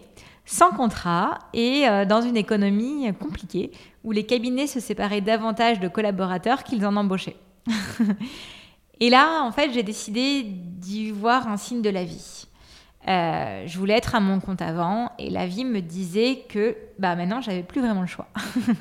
sans 0.45 0.71
contrat 0.71 1.39
et 1.53 1.87
euh, 1.87 2.05
dans 2.05 2.21
une 2.21 2.37
économie 2.37 3.11
compliquée 3.19 3.71
où 4.03 4.11
les 4.11 4.25
cabinets 4.25 4.67
se 4.67 4.79
séparaient 4.79 5.21
davantage 5.21 5.79
de 5.79 5.87
collaborateurs 5.87 6.63
qu'ils 6.63 6.85
en 6.85 6.95
embauchaient. 6.95 7.37
et 8.99 9.09
là, 9.09 9.43
en 9.43 9.51
fait, 9.51 9.71
j'ai 9.73 9.83
décidé 9.83 10.43
d'y 10.43 11.11
voir 11.11 11.47
un 11.47 11.57
signe 11.57 11.81
de 11.81 11.89
la 11.89 12.03
vie. 12.03 12.45
Euh, 13.07 13.63
je 13.67 13.77
voulais 13.77 13.93
être 13.93 14.15
à 14.15 14.19
mon 14.19 14.39
compte 14.39 14.63
avant 14.63 15.11
et 15.19 15.29
la 15.29 15.45
vie 15.45 15.63
me 15.63 15.79
disait 15.79 16.43
que 16.49 16.75
bah 16.97 17.15
maintenant 17.15 17.39
j'avais 17.39 17.61
plus 17.61 17.79
vraiment 17.79 18.01
le 18.01 18.07
choix. 18.07 18.27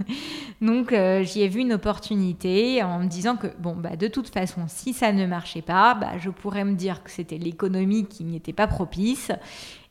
Donc 0.62 0.92
euh, 0.94 1.23
j'y 1.23 1.42
ai 1.42 1.49
vu 1.49 1.61
une 1.61 1.75
opportunité 1.75 2.83
en 2.83 3.00
me 3.00 3.06
disant 3.06 3.37
que 3.37 3.49
bon 3.59 3.76
bah 3.76 3.97
de 3.97 4.09
toute 4.09 4.30
façon 4.30 4.62
si 4.66 4.94
ça 4.94 5.12
ne 5.12 5.26
marchait 5.26 5.61
pas, 5.61 5.94
bah, 5.94 6.12
je 6.18 6.30
pourrais 6.30 6.64
me 6.64 6.73
dire 6.73 7.04
que 7.04 7.11
c'était 7.11 7.37
l'économie 7.37 8.06
qui 8.06 8.25
n'y 8.25 8.37
était 8.37 8.54
pas 8.54 8.66
propice 8.66 9.30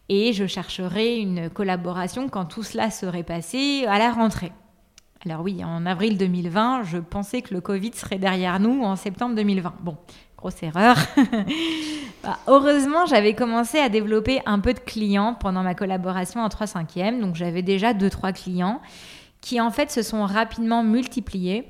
et 0.10 0.34
je 0.34 0.46
chercherai 0.46 1.18
une 1.18 1.50
collaboration 1.50 2.30
quand 2.30 2.46
tout 2.46 2.64
cela 2.64 2.92
serait 2.92 3.24
passé 3.24 3.86
à 3.88 3.98
la 4.00 4.12
rentrée. 4.12 4.52
Alors 5.26 5.42
oui, 5.42 5.64
en 5.64 5.86
avril 5.86 6.18
2020, 6.18 6.84
je 6.84 6.98
pensais 6.98 7.42
que 7.42 7.54
le 7.54 7.62
Covid 7.62 7.92
serait 7.94 8.18
derrière 8.18 8.60
nous 8.60 8.84
en 8.84 8.98
septembre 8.98 9.36
2020. 9.36 9.76
Bon, 9.82 9.98
grosse 10.38 10.62
erreur. 10.64 10.98
Bah, 12.24 12.40
heureusement, 12.48 13.06
j'avais 13.06 13.34
commencé 13.34 13.80
à 13.80 13.90
développer 13.90 14.40
un 14.46 14.60
peu 14.60 14.74
de 14.74 14.80
clients 14.80 15.34
pendant 15.38 15.62
ma 15.62 15.76
collaboration 15.76 16.40
en 16.40 16.48
3 16.48 16.68
5 16.68 16.96
e 16.96 17.20
Donc 17.20 17.36
j'avais 17.36 17.64
déjà 17.64 17.92
2-3 17.92 18.32
clients 18.32 18.80
qui 19.42 19.60
en 19.60 19.72
fait 19.72 19.92
se 19.92 20.02
sont 20.02 20.26
rapidement 20.26 20.84
multipliés. 20.84 21.68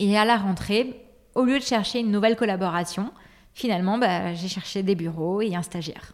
Et 0.00 0.18
à 0.18 0.24
la 0.24 0.36
rentrée, 0.36 1.06
au 1.36 1.44
lieu 1.44 1.60
de 1.60 1.64
chercher 1.64 2.00
une 2.00 2.10
nouvelle 2.10 2.34
collaboration, 2.34 3.12
finalement, 3.54 3.98
bah, 3.98 4.34
j'ai 4.34 4.48
cherché 4.48 4.82
des 4.82 4.96
bureaux 4.96 5.40
et 5.42 5.54
un 5.54 5.62
stagiaire. 5.62 6.12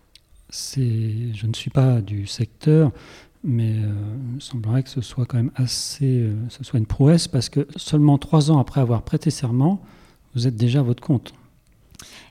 Je 0.50 1.47
ne 1.47 1.55
suis 1.55 1.71
pas 1.71 2.00
du 2.00 2.26
secteur, 2.26 2.90
mais 3.45 3.73
euh, 3.73 3.93
il 4.37 4.43
semblerait 4.43 4.83
que 4.83 4.88
ce 4.88 5.00
soit 5.00 5.26
quand 5.26 5.37
même 5.37 5.52
assez, 5.55 6.21
euh, 6.21 6.35
ce 6.49 6.64
soit 6.64 6.78
une 6.78 6.87
prouesse 6.87 7.28
parce 7.28 7.49
que 7.49 7.67
seulement 7.76 8.19
trois 8.19 8.50
ans 8.50 8.59
après 8.59 8.81
avoir 8.81 9.02
prêté 9.02 9.31
serment, 9.31 9.81
vous 10.35 10.47
êtes 10.47 10.57
déjà 10.57 10.81
à 10.81 10.83
votre 10.83 11.02
compte. 11.02 11.33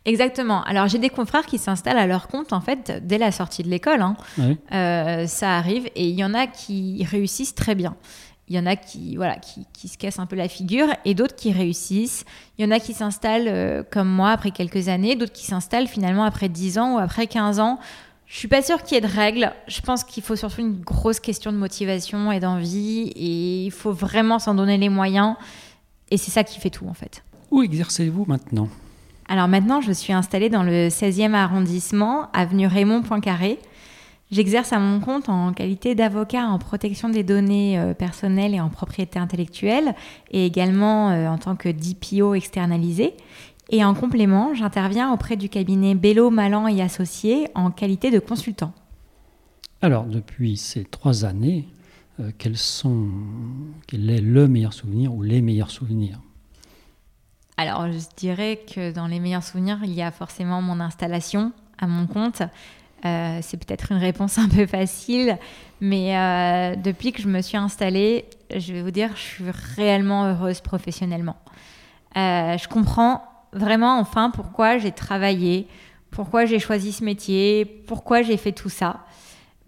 Exactement. 0.06 0.64
Alors 0.64 0.88
j'ai 0.88 1.00
des 1.00 1.10
confrères 1.10 1.46
qui 1.46 1.58
s'installent 1.58 1.98
à 1.98 2.08
leur 2.08 2.28
compte 2.28 2.54
en 2.54 2.62
fait 2.62 3.06
dès 3.06 3.18
la 3.18 3.32
sortie 3.32 3.64
de 3.64 3.70
l'école. 3.70 4.02
Hein. 4.02 4.16
Euh, 4.72 5.28
ça 5.28 5.58
arrive 5.58 5.88
et 5.96 6.08
il 6.08 6.16
y 6.16 6.24
en 6.24 6.34
a 6.34 6.48
qui 6.48 7.04
réussissent 7.04 7.56
très 7.56 7.76
bien. 7.76 7.96
Il 8.50 8.56
y 8.56 8.60
en 8.60 8.66
a 8.66 8.78
qui, 8.78 9.18
voilà, 9.18 9.36
qui, 9.36 9.90
se 9.90 9.98
cassent 9.98 10.20
un 10.20 10.26
peu 10.26 10.38
la 10.38 10.48
figure 10.48 10.88
et 11.04 11.14
d'autres 11.16 11.36
qui 11.36 11.52
réussissent. 11.52 12.24
Il 12.58 12.64
y 12.64 12.68
en 12.68 12.72
a 12.72 12.80
qui 12.80 12.94
s'installent 12.94 13.84
comme 13.92 14.08
moi 14.08 14.30
après 14.30 14.52
quelques 14.52 14.88
années, 14.88 15.18
d'autres 15.18 15.34
qui 15.34 15.46
s'installent 15.46 15.88
finalement 15.88 16.24
après 16.24 16.48
10 16.48 16.78
ans 16.78 16.96
ou 16.96 16.98
après 16.98 17.28
15 17.28 17.60
ans 17.60 17.78
je 18.28 18.38
suis 18.38 18.48
pas 18.50 18.62
sûre 18.62 18.84
qu'il 18.84 18.96
y 18.96 18.98
ait 18.98 19.08
de 19.08 19.14
règles. 19.14 19.54
Je 19.68 19.80
pense 19.82 20.04
qu'il 20.04 20.22
faut 20.22 20.36
surtout 20.36 20.60
une 20.60 20.82
grosse 20.82 21.22
question 21.22 21.54
de 21.54 21.58
motivation 21.58 22.32
et 22.32 22.42
d'envie. 22.42 23.12
Et 23.16 23.66
il 23.66 23.72
faut 23.72 23.94
vraiment 23.94 24.38
s'en 24.38 24.54
donner 24.54 24.78
les 24.78 24.90
moyens. 24.90 25.36
Et 26.12 26.18
c'est 26.18 26.32
ça 26.32 26.44
qui 26.44 26.60
fait 26.60 26.70
tout, 26.70 26.88
en 26.88 26.94
fait. 26.94 27.24
Où 27.52 27.64
exercez-vous 27.64 28.26
maintenant? 28.28 28.68
Alors 29.30 29.48
maintenant, 29.48 29.80
je 29.82 29.94
suis 29.94 30.14
installée 30.14 30.50
dans 30.50 30.64
le 30.64 30.90
16e 30.90 31.34
arrondissement, 31.34 32.30
avenue 32.34 32.68
Raymond 32.68 33.02
Poincaré. 33.02 33.60
J'exerce 34.30 34.74
à 34.74 34.80
mon 34.80 35.00
compte 35.00 35.30
en 35.30 35.54
qualité 35.54 35.96
d'avocat 35.96 36.48
en 36.48 36.60
protection 36.60 37.08
des 37.08 37.24
données 37.24 37.80
euh, 37.80 37.94
personnelles 37.94 38.54
et 38.54 38.60
en 38.60 38.68
propriété 38.68 39.20
intellectuelle, 39.20 39.96
et 40.32 40.46
également 40.46 41.12
euh, 41.12 41.28
en 41.28 41.38
tant 41.38 41.56
que 41.56 41.70
DPO 41.70 42.34
externalisé. 42.36 43.14
Et 43.70 43.84
en 43.84 43.94
complément, 43.94 44.54
j'interviens 44.54 45.12
auprès 45.12 45.36
du 45.36 45.50
cabinet 45.50 45.94
Bello, 45.94 46.30
Malan 46.30 46.68
et 46.68 46.82
Associés 46.82 47.50
en 47.54 47.70
qualité 47.70 48.12
de 48.12 48.20
consultant. 48.20 48.74
Alors, 49.82 50.06
depuis 50.06 50.58
ces 50.58 50.86
trois 50.86 51.26
années, 51.26 51.68
euh, 52.20 52.32
quels 52.38 52.58
sont, 52.58 53.10
quel 53.86 54.10
est 54.10 54.22
le 54.22 54.48
meilleur 54.48 54.74
souvenir 54.74 55.14
ou 55.14 55.22
les 55.22 55.42
meilleurs 55.42 55.70
souvenirs? 55.70 56.20
Alors, 57.58 57.92
je 57.92 58.00
dirais 58.16 58.60
que 58.74 58.92
dans 58.92 59.08
les 59.08 59.20
meilleurs 59.20 59.44
souvenirs, 59.44 59.80
il 59.84 59.94
y 59.94 60.02
a 60.02 60.12
forcément 60.12 60.62
mon 60.62 60.80
installation 60.80 61.52
à 61.78 61.88
mon 61.88 62.08
compte. 62.08 62.42
Euh, 63.06 63.40
c'est 63.42 63.58
peut-être 63.58 63.92
une 63.92 64.00
réponse 64.00 64.38
un 64.40 64.48
peu 64.48 64.66
facile, 64.66 65.38
mais 65.82 66.18
euh, 66.18 66.76
depuis 66.76 67.12
que 67.12 67.22
je 67.22 67.28
me 67.28 67.42
suis 67.42 67.58
installée, 67.58 68.26
je 68.56 68.74
vais 68.74 68.82
vous 68.82 68.92
dire, 68.92 69.12
je 69.16 69.22
suis 69.22 69.46
réellement 69.76 70.26
heureuse 70.26 70.62
professionnellement. 70.62 71.36
je 72.16 72.68
comprends 72.68 73.22
vraiment 73.58 74.00
enfin 74.00 74.30
pourquoi 74.30 74.78
j'ai 74.78 74.92
travaillé, 74.92 75.68
pourquoi 76.12 76.46
j'ai 76.46 76.60
choisi 76.60 76.92
ce 76.92 77.04
métier, 77.04 77.66
pourquoi 77.66 78.22
j'ai 78.22 78.38
fait 78.38 78.52
tout 78.52 78.70
ça. 78.70 79.02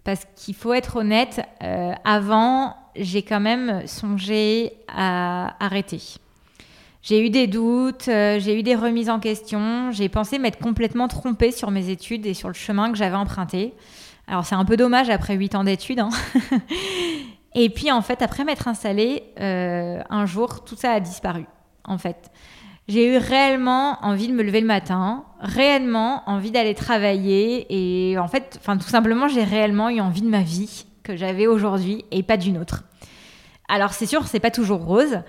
Parce 0.04 0.26
qu'il 0.36 0.54
faut 0.54 0.72
être 0.72 0.96
honnête, 0.96 1.40
euh, 1.62 1.92
avant, 2.04 2.74
j'ai 2.96 3.22
quand 3.22 3.40
même 3.40 3.86
songé 3.86 4.72
à 4.88 5.54
arrêter. 5.64 6.00
J'ai 7.02 7.24
eu 7.24 7.30
des 7.30 7.46
doutes, 7.46 8.08
euh, 8.08 8.38
j'ai 8.40 8.58
eu 8.58 8.62
des 8.62 8.74
remises 8.74 9.08
en 9.08 9.20
question, 9.20 9.90
j'ai 9.90 10.08
pensé 10.08 10.38
m'être 10.38 10.58
complètement 10.58 11.08
trompée 11.08 11.50
sur 11.50 11.70
mes 11.70 11.88
études 11.88 12.26
et 12.26 12.34
sur 12.34 12.48
le 12.48 12.54
chemin 12.54 12.90
que 12.90 12.98
j'avais 12.98 13.16
emprunté. 13.16 13.74
Alors 14.26 14.44
c'est 14.44 14.54
un 14.54 14.64
peu 14.64 14.76
dommage 14.76 15.08
après 15.08 15.34
huit 15.34 15.54
ans 15.54 15.64
d'études. 15.64 16.00
Hein. 16.00 16.10
et 17.54 17.70
puis 17.70 17.90
en 17.90 18.02
fait, 18.02 18.22
après 18.22 18.44
m'être 18.44 18.68
installée, 18.68 19.24
euh, 19.40 20.02
un 20.10 20.26
jour, 20.26 20.62
tout 20.64 20.76
ça 20.76 20.92
a 20.92 21.00
disparu. 21.00 21.46
En 21.84 21.96
fait, 21.96 22.30
j'ai 22.88 23.14
eu 23.14 23.18
réellement 23.18 23.98
envie 24.02 24.28
de 24.28 24.32
me 24.32 24.42
lever 24.42 24.60
le 24.60 24.66
matin, 24.66 25.24
réellement 25.40 26.22
envie 26.26 26.50
d'aller 26.50 26.74
travailler 26.74 27.66
et 27.70 28.18
en 28.18 28.28
fait, 28.28 28.58
enfin 28.60 28.76
tout 28.76 28.88
simplement, 28.88 29.28
j'ai 29.28 29.44
réellement 29.44 29.90
eu 29.90 30.00
envie 30.00 30.22
de 30.22 30.28
ma 30.28 30.42
vie 30.42 30.86
que 31.02 31.16
j'avais 31.16 31.46
aujourd'hui 31.46 32.04
et 32.10 32.22
pas 32.22 32.36
d'une 32.36 32.58
autre. 32.58 32.84
Alors 33.68 33.92
c'est 33.92 34.06
sûr, 34.06 34.26
c'est 34.26 34.40
pas 34.40 34.50
toujours 34.50 34.84
rose. 34.84 35.20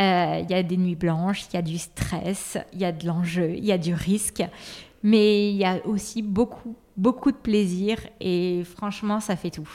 Euh, 0.00 0.40
il 0.42 0.50
y 0.50 0.54
a 0.54 0.62
des 0.62 0.78
nuits 0.78 0.96
blanches, 0.96 1.44
il 1.50 1.56
y 1.56 1.58
a 1.58 1.62
du 1.62 1.76
stress, 1.76 2.56
il 2.72 2.80
y 2.80 2.84
a 2.84 2.92
de 2.92 3.06
l'enjeu, 3.06 3.52
il 3.54 3.64
y 3.64 3.72
a 3.72 3.78
du 3.78 3.92
risque, 3.92 4.42
mais 5.02 5.50
il 5.50 5.56
y 5.56 5.66
a 5.66 5.86
aussi 5.86 6.22
beaucoup, 6.22 6.76
beaucoup 6.96 7.30
de 7.30 7.36
plaisir 7.36 7.98
et 8.20 8.62
franchement, 8.64 9.20
ça 9.20 9.36
fait 9.36 9.50
tout 9.50 9.68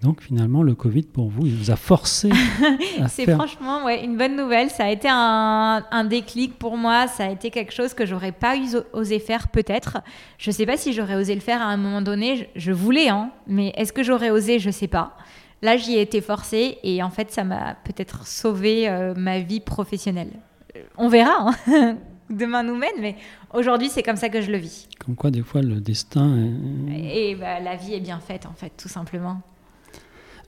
donc 0.00 0.20
finalement, 0.22 0.62
le 0.62 0.74
Covid 0.74 1.02
pour 1.02 1.28
vous, 1.28 1.46
il 1.46 1.54
vous 1.56 1.70
a 1.70 1.76
forcé 1.76 2.30
C'est 3.08 3.32
franchement 3.32 3.84
ouais, 3.84 4.04
une 4.04 4.16
bonne 4.16 4.36
nouvelle. 4.36 4.70
Ça 4.70 4.84
a 4.84 4.90
été 4.90 5.08
un, 5.10 6.04
déclic 6.04 6.58
pour 6.58 6.76
moi. 6.76 7.08
Ça 7.08 7.24
a 7.24 7.30
été 7.30 7.50
quelque 7.50 7.72
chose 7.72 7.94
que 7.94 8.06
j'aurais 8.06 8.32
pas 8.32 8.54
osé 8.92 9.18
faire 9.18 9.48
peut-être. 9.48 9.98
Je 10.38 10.50
ne 10.50 10.54
sais 10.54 10.66
pas 10.66 10.76
si 10.76 10.92
j'aurais 10.92 11.16
osé 11.16 11.34
le 11.34 11.40
faire 11.40 11.60
à 11.60 11.66
un 11.66 11.76
moment 11.76 12.00
donné. 12.00 12.48
Je, 12.54 12.70
voulais, 12.70 13.08
hein, 13.08 13.30
mais 13.48 13.72
est-ce 13.76 13.92
que 13.92 14.04
j'aurais 14.04 14.30
osé? 14.30 14.60
Je 14.60 14.68
ne 14.68 14.72
sais 14.72 14.86
pas. 14.86 15.16
Là, 15.62 15.76
j'y 15.76 15.94
ai 15.94 16.00
été 16.00 16.20
forcée 16.20 16.78
et 16.84 17.02
en 17.02 17.10
fait, 17.10 17.32
ça 17.32 17.42
m'a 17.42 17.74
peut-être 17.82 18.24
sauvé 18.24 18.88
euh, 18.88 19.14
ma 19.16 19.40
vie 19.40 19.60
professionnelle. 19.60 20.30
Euh, 20.76 20.82
on 20.96 21.08
verra. 21.08 21.50
Hein. 21.66 21.96
Demain 22.30 22.62
nous 22.62 22.76
mène, 22.76 23.00
mais 23.00 23.16
aujourd'hui, 23.54 23.88
c'est 23.88 24.02
comme 24.02 24.16
ça 24.16 24.28
que 24.28 24.42
je 24.42 24.52
le 24.52 24.58
vis. 24.58 24.86
Comme 25.04 25.16
quoi, 25.16 25.30
des 25.30 25.42
fois, 25.42 25.62
le 25.62 25.80
destin. 25.80 26.50
Et 26.94 27.34
bah, 27.34 27.58
la 27.58 27.74
vie 27.74 27.94
est 27.94 28.00
bien 28.00 28.20
faite, 28.20 28.44
en 28.44 28.52
fait, 28.52 28.70
tout 28.76 28.88
simplement. 28.88 29.40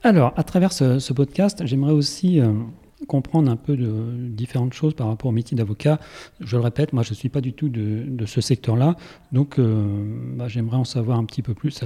Alors, 0.03 0.33
à 0.35 0.43
travers 0.43 0.73
ce, 0.73 1.13
podcast, 1.13 1.61
j'aimerais 1.63 1.91
aussi 1.91 2.39
euh, 2.39 2.53
comprendre 3.07 3.51
un 3.51 3.55
peu 3.55 3.77
de 3.77 4.15
différentes 4.29 4.73
choses 4.73 4.95
par 4.95 5.05
rapport 5.07 5.29
au 5.29 5.31
métier 5.31 5.55
d'avocat. 5.55 5.99
Je 6.39 6.57
le 6.57 6.63
répète, 6.63 6.91
moi, 6.91 7.03
je 7.03 7.11
ne 7.11 7.15
suis 7.15 7.29
pas 7.29 7.39
du 7.39 7.53
tout 7.53 7.69
de, 7.69 8.25
ce 8.25 8.41
secteur-là, 8.41 8.95
donc 9.31 9.59
euh, 9.59 9.85
bah, 10.35 10.47
j'aimerais 10.47 10.77
en 10.77 10.85
savoir 10.85 11.19
un 11.19 11.25
petit 11.25 11.43
peu 11.43 11.53
plus 11.53 11.83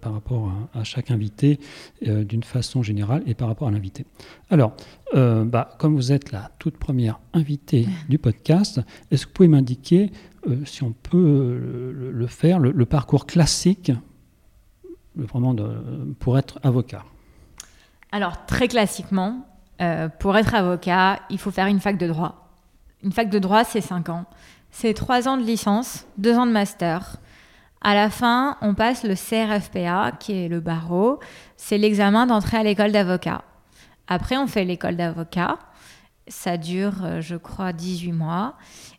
par 0.00 0.12
rapport 0.12 0.50
à, 0.74 0.82
chaque 0.82 1.12
invité 1.12 1.60
euh, 2.08 2.24
d'une 2.24 2.42
façon 2.42 2.82
générale 2.82 3.22
et 3.26 3.34
par 3.34 3.46
rapport 3.46 3.68
à 3.68 3.70
l'invité. 3.70 4.06
Alors, 4.50 4.74
bah, 5.14 5.70
comme 5.78 5.94
vous 5.94 6.10
êtes 6.10 6.32
la 6.32 6.50
toute 6.58 6.78
première 6.78 7.20
invitée 7.32 7.86
du 8.08 8.18
podcast, 8.18 8.80
est-ce 9.12 9.24
que 9.24 9.30
vous 9.30 9.34
pouvez 9.34 9.48
m'indiquer 9.48 10.10
si 10.64 10.82
on 10.82 10.92
peut 10.92 11.92
le, 11.94 12.26
faire, 12.26 12.58
le, 12.58 12.86
parcours 12.86 13.26
classique 13.26 13.92
pour 16.18 16.38
être 16.38 16.58
avocat? 16.64 17.04
Alors, 18.12 18.44
très 18.44 18.68
classiquement, 18.68 19.46
euh, 19.80 20.08
pour 20.08 20.36
être 20.36 20.54
avocat, 20.54 21.20
il 21.30 21.38
faut 21.38 21.50
faire 21.50 21.66
une 21.66 21.80
fac 21.80 21.96
de 21.96 22.06
droit. 22.06 22.50
Une 23.02 23.10
fac 23.10 23.30
de 23.30 23.38
droit, 23.38 23.64
c'est 23.64 23.80
5 23.80 24.10
ans. 24.10 24.26
C'est 24.70 24.92
3 24.92 25.28
ans 25.28 25.38
de 25.38 25.42
licence, 25.42 26.06
2 26.18 26.36
ans 26.36 26.46
de 26.46 26.52
master. 26.52 27.16
À 27.80 27.94
la 27.94 28.10
fin, 28.10 28.58
on 28.60 28.74
passe 28.74 29.02
le 29.02 29.14
CRFPA, 29.14 30.12
qui 30.20 30.32
est 30.32 30.48
le 30.48 30.60
barreau. 30.60 31.20
C'est 31.56 31.78
l'examen 31.78 32.26
d'entrée 32.26 32.58
à 32.58 32.62
l'école 32.62 32.92
d'avocat. 32.92 33.42
Après, 34.06 34.36
on 34.36 34.46
fait 34.46 34.64
l'école 34.64 34.96
d'avocat. 34.96 35.58
Ça 36.28 36.58
dure, 36.58 37.04
euh, 37.04 37.20
je 37.22 37.36
crois, 37.36 37.72
18 37.72 38.12
mois. 38.12 38.54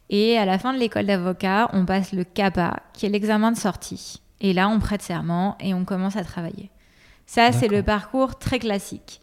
Et 0.10 0.39
à 0.39 0.46
la 0.46 0.58
fin 0.58 0.74
de 0.74 0.79
l'école 0.79 1.05
d'avocat, 1.05 1.70
on 1.74 1.86
passe 1.86 2.13
le 2.13 2.24
CAPA, 2.24 2.79
qui 2.93 3.05
est 3.05 3.10
l'examen 3.10 3.51
de 3.51 3.58
sortie. 3.58 4.22
Et 4.41 4.53
là, 4.53 4.67
on 4.67 4.79
prête 4.79 5.03
serment 5.03 5.55
et 5.60 5.74
on 5.74 5.86
commence 5.86 6.15
à 6.15 6.24
travailler. 6.24 6.72
Ça, 7.25 7.51
c'est 7.51 7.68
le 7.68 7.84
parcours 7.84 8.38
très 8.38 8.60
classique. 8.60 9.22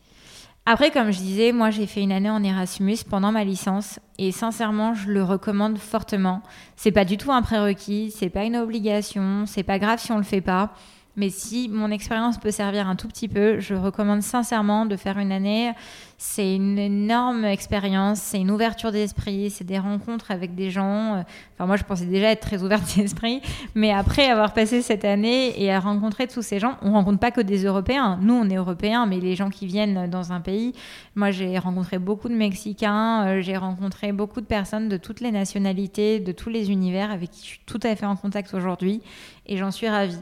Après, 0.66 0.90
comme 0.90 1.10
je 1.10 1.18
disais, 1.18 1.52
moi 1.52 1.70
j'ai 1.70 1.86
fait 1.86 2.02
une 2.02 2.12
année 2.12 2.30
en 2.30 2.44
Erasmus 2.44 2.98
pendant 3.08 3.32
ma 3.32 3.44
licence 3.44 3.98
et 4.18 4.30
sincèrement, 4.30 4.94
je 4.94 5.10
le 5.10 5.24
recommande 5.24 5.78
fortement. 5.78 6.42
C'est 6.76 6.92
pas 6.92 7.04
du 7.04 7.16
tout 7.16 7.32
un 7.32 7.42
prérequis, 7.42 8.12
c'est 8.14 8.28
pas 8.28 8.44
une 8.44 8.56
obligation, 8.56 9.44
c'est 9.46 9.62
pas 9.62 9.78
grave 9.78 9.98
si 9.98 10.12
on 10.12 10.18
le 10.18 10.22
fait 10.22 10.42
pas. 10.42 10.74
Mais 11.20 11.28
si 11.28 11.68
mon 11.68 11.90
expérience 11.90 12.38
peut 12.38 12.50
servir 12.50 12.88
un 12.88 12.96
tout 12.96 13.06
petit 13.06 13.28
peu, 13.28 13.60
je 13.60 13.74
recommande 13.74 14.22
sincèrement 14.22 14.86
de 14.86 14.96
faire 14.96 15.18
une 15.18 15.32
année. 15.32 15.70
C'est 16.16 16.54
une 16.54 16.78
énorme 16.78 17.44
expérience, 17.44 18.20
c'est 18.20 18.40
une 18.40 18.50
ouverture 18.50 18.90
d'esprit, 18.90 19.50
c'est 19.50 19.64
des 19.64 19.78
rencontres 19.78 20.30
avec 20.30 20.54
des 20.54 20.70
gens. 20.70 21.22
Enfin, 21.52 21.66
moi, 21.66 21.76
je 21.76 21.84
pensais 21.84 22.06
déjà 22.06 22.30
être 22.30 22.40
très 22.40 22.62
ouverte 22.62 22.84
d'esprit, 22.96 23.42
mais 23.74 23.92
après 23.92 24.30
avoir 24.30 24.54
passé 24.54 24.80
cette 24.80 25.04
année 25.04 25.62
et 25.62 25.70
à 25.70 25.78
rencontrer 25.78 26.26
tous 26.26 26.40
ces 26.40 26.58
gens, 26.58 26.78
on 26.80 26.92
rencontre 26.92 27.18
pas 27.18 27.32
que 27.32 27.42
des 27.42 27.64
Européens. 27.64 28.18
Nous, 28.22 28.32
on 28.32 28.48
est 28.48 28.56
Européens, 28.56 29.04
mais 29.04 29.20
les 29.20 29.36
gens 29.36 29.50
qui 29.50 29.66
viennent 29.66 30.08
dans 30.08 30.32
un 30.32 30.40
pays, 30.40 30.72
moi, 31.16 31.30
j'ai 31.32 31.58
rencontré 31.58 31.98
beaucoup 31.98 32.30
de 32.30 32.34
Mexicains, 32.34 33.26
euh, 33.26 33.40
j'ai 33.42 33.58
rencontré 33.58 34.12
beaucoup 34.12 34.40
de 34.40 34.46
personnes 34.46 34.88
de 34.88 34.96
toutes 34.96 35.20
les 35.20 35.32
nationalités, 35.32 36.18
de 36.18 36.32
tous 36.32 36.48
les 36.48 36.70
univers 36.70 37.10
avec 37.10 37.30
qui 37.30 37.42
je 37.42 37.46
suis 37.46 37.60
tout 37.66 37.80
à 37.82 37.94
fait 37.94 38.06
en 38.06 38.16
contact 38.16 38.54
aujourd'hui, 38.54 39.02
et 39.44 39.58
j'en 39.58 39.70
suis 39.70 39.86
ravie. 39.86 40.16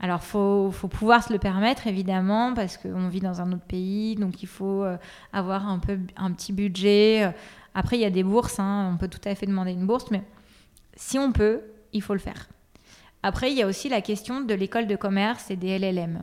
Alors, 0.00 0.22
faut, 0.22 0.70
faut 0.70 0.86
pouvoir 0.86 1.24
se 1.24 1.32
le 1.32 1.38
permettre, 1.40 1.86
évidemment, 1.86 2.54
parce 2.54 2.76
qu'on 2.76 3.08
vit 3.08 3.20
dans 3.20 3.40
un 3.40 3.52
autre 3.52 3.64
pays, 3.66 4.14
donc 4.14 4.42
il 4.42 4.48
faut 4.48 4.84
euh, 4.84 4.96
avoir 5.32 5.68
un, 5.68 5.80
peu, 5.80 5.98
un 6.16 6.30
petit 6.32 6.52
budget. 6.52 7.32
Après, 7.74 7.96
il 7.96 8.02
y 8.02 8.04
a 8.04 8.10
des 8.10 8.22
bourses, 8.22 8.60
hein, 8.60 8.90
on 8.92 8.96
peut 8.96 9.08
tout 9.08 9.20
à 9.24 9.34
fait 9.34 9.46
demander 9.46 9.72
une 9.72 9.86
bourse, 9.86 10.10
mais 10.10 10.22
si 10.94 11.18
on 11.18 11.32
peut, 11.32 11.62
il 11.92 12.02
faut 12.02 12.12
le 12.12 12.20
faire. 12.20 12.48
Après, 13.24 13.50
il 13.50 13.58
y 13.58 13.62
a 13.62 13.66
aussi 13.66 13.88
la 13.88 14.00
question 14.00 14.40
de 14.40 14.54
l'école 14.54 14.86
de 14.86 14.94
commerce 14.94 15.50
et 15.50 15.56
des 15.56 15.78
LLM. 15.78 16.22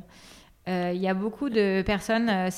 Euh, 0.67 0.91
il 0.95 1.01
y 1.01 1.09
a 1.09 1.13
beaucoup 1.13 1.49
de 1.49 1.83
personnes, 1.85 2.29
euh, 2.29 2.49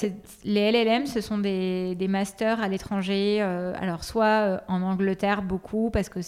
les 0.44 0.72
LLM, 0.72 1.08
ce 1.08 1.20
sont 1.20 1.40
des, 1.40 1.96
des 1.96 2.08
masters 2.08 2.62
à 2.62 2.68
l'étranger, 2.68 3.42
alors 3.42 4.04
soit 4.04 4.62
en 4.68 4.84
Angleterre 4.84 5.42
beaucoup, 5.42 5.90
parce 5.90 6.10
que 6.10 6.22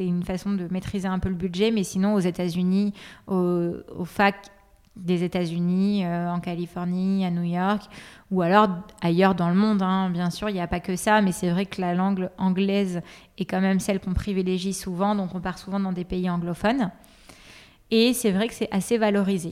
c'est 0.00 0.06
une 0.06 0.22
façon 0.22 0.52
de 0.52 0.66
maîtriser 0.70 1.08
un 1.08 1.18
peu 1.18 1.28
le 1.28 1.34
budget, 1.34 1.70
mais 1.70 1.84
sinon 1.84 2.14
aux 2.14 2.20
États-Unis, 2.20 2.94
aux, 3.26 3.74
facs 4.06 4.46
des 4.96 5.24
États-Unis, 5.24 6.06
en 6.06 6.40
Californie, 6.40 7.26
à 7.26 7.30
New 7.30 7.42
York, 7.42 7.82
ou 8.30 8.40
alors 8.40 8.68
ailleurs 9.02 9.34
dans 9.34 9.50
le 9.50 9.54
monde. 9.54 9.82
Hein. 9.82 10.08
Bien 10.08 10.30
sûr, 10.30 10.48
il 10.48 10.54
n'y 10.54 10.60
a 10.60 10.66
pas 10.66 10.80
que 10.80 10.96
ça, 10.96 11.20
mais 11.20 11.32
c'est 11.32 11.50
vrai 11.50 11.66
que 11.66 11.82
la 11.82 11.94
langue 11.94 12.30
anglaise 12.38 13.02
est 13.36 13.44
quand 13.44 13.60
même 13.60 13.78
celle 13.78 14.00
qu'on 14.00 14.14
privilégie 14.14 14.72
souvent, 14.72 15.14
donc 15.14 15.34
on 15.34 15.40
part 15.42 15.58
souvent 15.58 15.78
dans 15.78 15.92
des 15.92 16.04
pays 16.04 16.30
anglophones. 16.30 16.90
Et 17.90 18.14
c'est 18.14 18.30
vrai 18.30 18.48
que 18.48 18.54
c'est 18.54 18.72
assez 18.72 18.96
valorisé. 18.96 19.50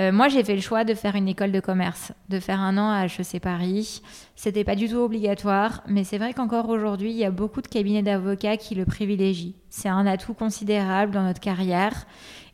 Euh, 0.00 0.12
moi, 0.12 0.28
j'ai 0.28 0.44
fait 0.44 0.54
le 0.54 0.60
choix 0.60 0.84
de 0.84 0.94
faire 0.94 1.16
une 1.16 1.26
école 1.26 1.50
de 1.50 1.58
commerce, 1.58 2.12
de 2.28 2.38
faire 2.38 2.60
un 2.60 2.78
an 2.78 2.90
à 2.90 3.06
HEC 3.06 3.40
Paris. 3.40 4.00
C'était 4.36 4.62
pas 4.62 4.76
du 4.76 4.88
tout 4.88 4.96
obligatoire, 4.96 5.82
mais 5.88 6.04
c'est 6.04 6.18
vrai 6.18 6.32
qu'encore 6.34 6.68
aujourd'hui, 6.68 7.10
il 7.10 7.16
y 7.16 7.24
a 7.24 7.32
beaucoup 7.32 7.62
de 7.62 7.66
cabinets 7.66 8.02
d'avocats 8.02 8.56
qui 8.56 8.76
le 8.76 8.84
privilégient. 8.84 9.54
C'est 9.70 9.88
un 9.88 10.06
atout 10.06 10.34
considérable 10.34 11.12
dans 11.12 11.24
notre 11.24 11.40
carrière 11.40 12.06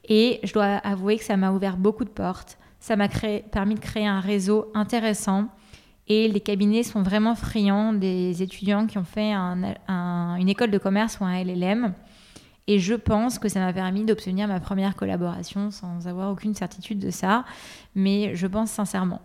et 0.09 0.41
je 0.43 0.55
dois 0.55 0.65
avouer 0.65 1.19
que 1.19 1.25
ça 1.25 1.37
m'a 1.37 1.53
ouvert 1.53 1.77
beaucoup 1.77 2.05
de 2.05 2.11
portes. 2.11 2.57
Ça 2.81 2.97
m'a 2.97 3.09
permis 3.09 3.75
de 3.75 3.81
créer 3.81 4.07
un 4.07 4.21
réseau 4.21 4.71
intéressant 4.75 5.49
et 6.09 6.29
les 6.29 6.41
cabinets 6.41 6.83
sont 6.83 7.03
vraiment 7.03 7.35
friands 7.35 7.93
des 7.93 8.43
étudiants 8.43 8.87
qui 8.87 8.97
ont 8.97 9.05
fait 9.05 9.33
une 9.33 10.49
école 10.49 10.71
de 10.71 10.79
commerce 10.79 11.19
ou 11.21 11.25
un 11.25 11.43
LLM. 11.43 11.95
Et 12.67 12.79
je 12.79 12.95
pense 12.95 13.39
que 13.39 13.49
ça 13.49 13.61
m'a 13.61 13.73
permis 13.73 14.05
d'obtenir 14.05 14.49
ma 14.49 14.59
première 14.59 14.97
collaboration 14.97 15.71
sans 15.71 16.07
avoir 16.07 16.33
aucune 16.33 16.55
certitude 16.55 16.99
de 16.99 17.11
ça, 17.11 17.45
mais 17.95 18.35
je 18.35 18.47
pense 18.47 18.71
sincèrement. 18.71 19.21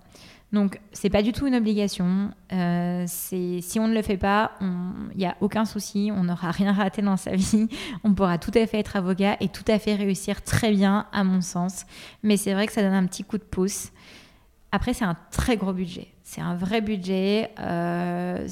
Donc, 0.51 0.79
c'est 0.93 1.12
pas 1.12 1.22
du 1.22 1.31
tout 1.31 1.46
une 1.46 1.55
obligation. 1.55 2.31
Euh, 2.51 3.05
si 3.08 3.79
on 3.79 3.88
ne 3.88 3.93
le 3.93 4.01
fait 4.01 4.17
pas, 4.17 4.53
il 4.62 5.17
n'y 5.17 5.27
a 5.27 5.38
aucun 5.41 5.63
souci, 5.63 6.12
on 6.13 6.24
n'aura 6.24 6.50
rien 6.51 6.74
raté 6.74 7.01
dans 7.03 7.17
sa 7.17 7.36
vie. 7.36 7.67
On 8.03 8.13
pourra 8.13 8.39
tout 8.39 8.51
à 8.55 8.65
fait 8.65 8.79
être 8.79 8.96
avocat 8.96 9.38
et 9.41 9.50
tout 9.50 9.63
à 9.67 9.77
fait 9.77 9.93
réussir 9.93 10.41
très 10.41 10.72
bien, 10.72 11.05
à 11.12 11.24
mon 11.24 11.41
sens. 11.41 11.86
Mais 12.24 12.36
c'est 12.36 12.53
vrai 12.53 12.65
que 12.65 12.74
ça 12.74 12.81
donne 12.81 12.93
un 12.93 13.05
petit 13.05 13.24
coup 13.24 13.38
de 13.38 13.43
pouce. 13.43 13.91
Après, 14.72 14.93
c'est 14.93 15.05
un 15.05 15.17
très 15.31 15.55
gros 15.55 15.74
budget. 15.74 16.08
C'est 16.24 16.41
un 16.41 16.55
vrai 16.55 16.81
budget. 16.81 17.51
Euh, 17.60 18.48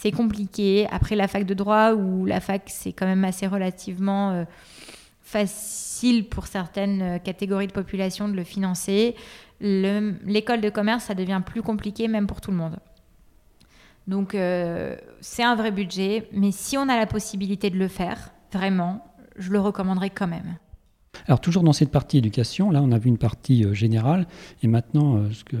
c'est 0.00 0.12
compliqué. 0.12 0.86
Après 0.90 1.14
la 1.14 1.28
fac 1.28 1.44
de 1.44 1.52
droit, 1.52 1.92
ou 1.92 2.24
la 2.24 2.40
fac, 2.40 2.62
c'est 2.68 2.92
quand 2.92 3.04
même 3.04 3.22
assez 3.22 3.46
relativement 3.46 4.30
euh, 4.30 4.44
facile 5.20 6.26
pour 6.26 6.46
certaines 6.46 7.02
euh, 7.02 7.18
catégories 7.18 7.66
de 7.66 7.72
population 7.72 8.26
de 8.26 8.32
le 8.32 8.44
financer. 8.44 9.14
L'école 9.60 10.62
de 10.62 10.70
commerce, 10.70 11.04
ça 11.04 11.14
devient 11.14 11.42
plus 11.44 11.60
compliqué 11.60 12.08
même 12.08 12.26
pour 12.26 12.40
tout 12.40 12.50
le 12.50 12.56
monde. 12.56 12.78
Donc 14.06 14.34
euh, 14.34 14.96
c'est 15.20 15.42
un 15.42 15.54
vrai 15.54 15.70
budget, 15.70 16.26
mais 16.32 16.50
si 16.50 16.78
on 16.78 16.88
a 16.88 16.96
la 16.96 17.06
possibilité 17.06 17.68
de 17.68 17.76
le 17.76 17.88
faire, 17.88 18.30
vraiment, 18.54 19.04
je 19.36 19.52
le 19.52 19.60
recommanderais 19.60 20.08
quand 20.08 20.28
même. 20.28 20.56
Alors 21.26 21.40
toujours 21.40 21.62
dans 21.62 21.72
cette 21.72 21.90
partie 21.90 22.18
éducation, 22.18 22.70
là 22.70 22.80
on 22.82 22.92
a 22.92 22.98
vu 22.98 23.08
une 23.08 23.18
partie 23.18 23.64
euh, 23.64 23.74
générale, 23.74 24.26
et 24.62 24.66
maintenant 24.66 25.16
euh, 25.16 25.30
ce 25.32 25.44
que 25.44 25.56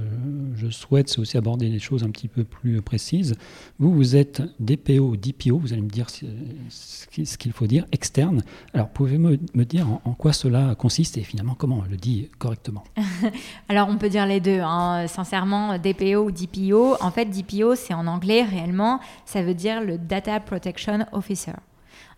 je 0.56 0.68
souhaite 0.68 1.08
c'est 1.08 1.18
aussi 1.18 1.36
aborder 1.36 1.68
des 1.68 1.78
choses 1.78 2.04
un 2.04 2.10
petit 2.10 2.28
peu 2.28 2.44
plus 2.44 2.82
précises. 2.82 3.34
Vous, 3.78 3.92
vous 3.92 4.16
êtes 4.16 4.42
DPO 4.60 5.00
ou 5.00 5.16
DPO, 5.16 5.58
vous 5.58 5.72
allez 5.72 5.82
me 5.82 5.88
dire 5.88 6.08
ce 6.10 7.36
qu'il 7.36 7.52
faut 7.52 7.66
dire, 7.66 7.86
externe. 7.92 8.42
Alors 8.74 8.88
pouvez-vous 8.88 9.36
me, 9.54 9.64
dire 9.64 9.86
en, 10.04 10.12
quoi 10.14 10.32
cela 10.32 10.74
consiste 10.74 11.18
et 11.18 11.22
finalement 11.22 11.54
comment 11.54 11.82
on 11.84 11.90
le 11.90 11.96
dit 11.96 12.28
correctement? 12.38 12.84
Alors 13.68 13.88
on 13.88 13.96
peut 13.96 14.08
dire 14.08 14.26
les 14.26 14.40
deux, 14.40 14.60
hein. 14.60 15.06
sincèrement 15.06 15.78
DPO 15.78 16.24
ou 16.24 16.30
DPO. 16.30 16.96
En 17.00 17.10
fait 17.10 17.26
DPO 17.26 17.74
c'est 17.74 17.94
en 17.94 18.06
anglais 18.06 18.42
réellement, 18.42 19.00
ça 19.24 19.42
veut 19.42 19.54
dire 19.54 19.82
le 19.82 19.98
Data 19.98 20.38
Protection 20.40 21.06
Officer. 21.12 21.52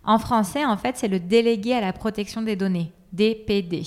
En 0.05 0.19
français, 0.19 0.65
en 0.65 0.77
fait, 0.77 0.97
c'est 0.97 1.09
le 1.09 1.21
délégué 1.21 1.75
à 1.75 1.81
la 1.81 1.93
protection 1.93 2.43
des 2.43 2.57
données. 2.57 2.93
DPD. 3.13 3.83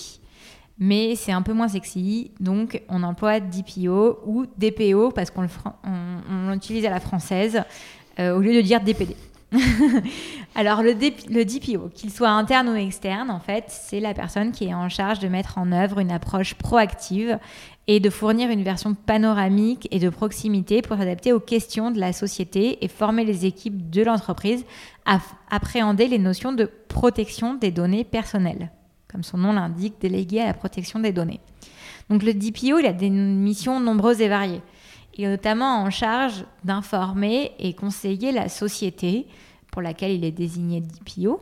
Mais 0.77 1.15
c'est 1.15 1.31
un 1.31 1.41
peu 1.41 1.53
moins 1.53 1.69
sexy, 1.69 2.31
donc 2.39 2.81
on 2.89 3.03
emploie 3.03 3.39
DPO 3.39 4.19
ou 4.25 4.45
DPO 4.57 5.11
parce 5.11 5.31
qu'on 5.31 5.47
l'utilise 6.51 6.85
à 6.85 6.89
la 6.89 6.99
française 6.99 7.63
euh, 8.19 8.35
au 8.35 8.39
lieu 8.39 8.53
de 8.53 8.61
dire 8.61 8.81
DPD. 8.81 9.15
Alors 10.55 10.81
le, 10.83 10.91
le 10.91 11.45
DPO, 11.45 11.89
qu'il 11.93 12.11
soit 12.11 12.29
interne 12.29 12.69
ou 12.69 12.75
externe, 12.75 13.29
en 13.31 13.39
fait, 13.39 13.65
c'est 13.67 14.01
la 14.01 14.13
personne 14.13 14.51
qui 14.51 14.65
est 14.65 14.73
en 14.73 14.89
charge 14.89 15.19
de 15.19 15.29
mettre 15.29 15.57
en 15.57 15.71
œuvre 15.71 15.99
une 15.99 16.11
approche 16.11 16.55
proactive 16.55 17.39
et 17.87 18.01
de 18.01 18.09
fournir 18.09 18.49
une 18.49 18.63
version 18.63 18.95
panoramique 18.95 19.87
et 19.91 19.99
de 19.99 20.09
proximité 20.09 20.81
pour 20.81 20.97
s'adapter 20.97 21.31
aux 21.31 21.39
questions 21.39 21.91
de 21.91 21.99
la 21.99 22.11
société 22.11 22.83
et 22.83 22.87
former 22.89 23.23
les 23.23 23.45
équipes 23.45 23.89
de 23.89 24.01
l'entreprise 24.01 24.65
à 25.05 25.19
appréhender 25.51 26.07
les 26.07 26.19
notions 26.19 26.51
de 26.51 26.69
protection 26.89 27.53
des 27.53 27.71
données 27.71 28.03
personnelles 28.03 28.71
comme 29.15 29.23
son 29.23 29.37
nom 29.37 29.53
l'indique, 29.53 29.93
délégué 30.01 30.41
à 30.41 30.47
la 30.47 30.53
protection 30.53 30.99
des 30.99 31.13
données. 31.13 31.39
Donc 32.09 32.21
le 32.21 32.33
DPO, 32.33 32.79
il 32.79 32.85
a 32.85 32.91
des 32.91 33.09
missions 33.09 33.79
nombreuses 33.79 34.19
et 34.19 34.27
variées. 34.27 34.61
Il 35.13 35.23
est 35.23 35.29
notamment 35.29 35.77
en 35.83 35.89
charge 35.89 36.43
d'informer 36.65 37.53
et 37.57 37.73
conseiller 37.73 38.33
la 38.33 38.49
société 38.49 39.25
pour 39.71 39.81
laquelle 39.81 40.11
il 40.11 40.25
est 40.25 40.33
désigné 40.33 40.81
DPO, 40.81 41.39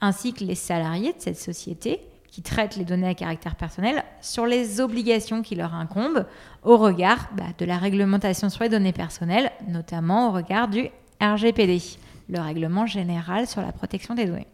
ainsi 0.00 0.32
que 0.32 0.44
les 0.44 0.54
salariés 0.54 1.12
de 1.12 1.20
cette 1.20 1.38
société 1.38 2.00
qui 2.30 2.40
traitent 2.40 2.76
les 2.76 2.86
données 2.86 3.08
à 3.08 3.14
caractère 3.14 3.54
personnel 3.54 4.02
sur 4.22 4.46
les 4.46 4.80
obligations 4.80 5.42
qui 5.42 5.56
leur 5.56 5.74
incombent 5.74 6.24
au 6.62 6.78
regard 6.78 7.28
bah, 7.36 7.44
de 7.58 7.66
la 7.66 7.76
réglementation 7.76 8.48
sur 8.48 8.62
les 8.62 8.70
données 8.70 8.94
personnelles, 8.94 9.52
notamment 9.68 10.30
au 10.30 10.32
regard 10.32 10.68
du 10.68 10.88
RGPD, 11.20 11.82
le 12.30 12.40
règlement 12.40 12.86
général 12.86 13.46
sur 13.46 13.60
la 13.60 13.72
protection 13.72 14.14
des 14.14 14.24
données. 14.24 14.46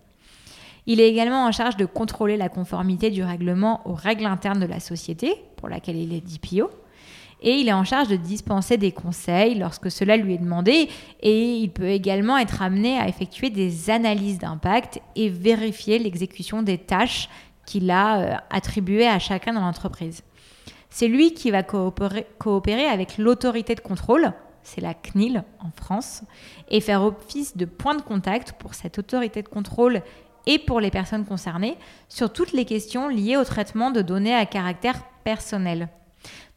Il 0.86 1.00
est 1.00 1.08
également 1.08 1.44
en 1.44 1.52
charge 1.52 1.76
de 1.76 1.84
contrôler 1.84 2.36
la 2.36 2.48
conformité 2.48 3.10
du 3.10 3.22
règlement 3.22 3.80
aux 3.88 3.94
règles 3.94 4.26
internes 4.26 4.60
de 4.60 4.66
la 4.66 4.80
société, 4.80 5.34
pour 5.56 5.68
laquelle 5.68 5.96
il 5.96 6.12
est 6.14 6.20
DPO. 6.20 6.70
Et 7.42 7.56
il 7.56 7.68
est 7.68 7.72
en 7.72 7.84
charge 7.84 8.08
de 8.08 8.16
dispenser 8.16 8.78
des 8.78 8.92
conseils 8.92 9.56
lorsque 9.56 9.90
cela 9.90 10.16
lui 10.16 10.34
est 10.34 10.38
demandé. 10.38 10.88
Et 11.20 11.56
il 11.56 11.70
peut 11.70 11.88
également 11.88 12.38
être 12.38 12.62
amené 12.62 12.98
à 12.98 13.08
effectuer 13.08 13.50
des 13.50 13.90
analyses 13.90 14.38
d'impact 14.38 15.00
et 15.16 15.28
vérifier 15.28 15.98
l'exécution 15.98 16.62
des 16.62 16.78
tâches 16.78 17.28
qu'il 17.66 17.90
a 17.90 18.18
euh, 18.18 18.34
attribuées 18.50 19.08
à 19.08 19.18
chacun 19.18 19.52
dans 19.52 19.60
l'entreprise. 19.60 20.22
C'est 20.88 21.08
lui 21.08 21.34
qui 21.34 21.50
va 21.50 21.62
coopérer, 21.62 22.26
coopérer 22.38 22.86
avec 22.86 23.18
l'autorité 23.18 23.74
de 23.74 23.80
contrôle, 23.80 24.32
c'est 24.62 24.80
la 24.80 24.94
CNIL 24.94 25.44
en 25.60 25.70
France, 25.70 26.22
et 26.70 26.80
faire 26.80 27.02
office 27.02 27.56
de 27.56 27.64
point 27.66 27.96
de 27.96 28.02
contact 28.02 28.52
pour 28.52 28.74
cette 28.74 28.98
autorité 28.98 29.42
de 29.42 29.48
contrôle 29.48 30.00
et 30.46 30.58
pour 30.58 30.80
les 30.80 30.90
personnes 30.90 31.26
concernées 31.26 31.76
sur 32.08 32.32
toutes 32.32 32.52
les 32.52 32.64
questions 32.64 33.08
liées 33.08 33.36
au 33.36 33.44
traitement 33.44 33.90
de 33.90 34.00
données 34.00 34.34
à 34.34 34.46
caractère 34.46 35.02
personnel. 35.24 35.88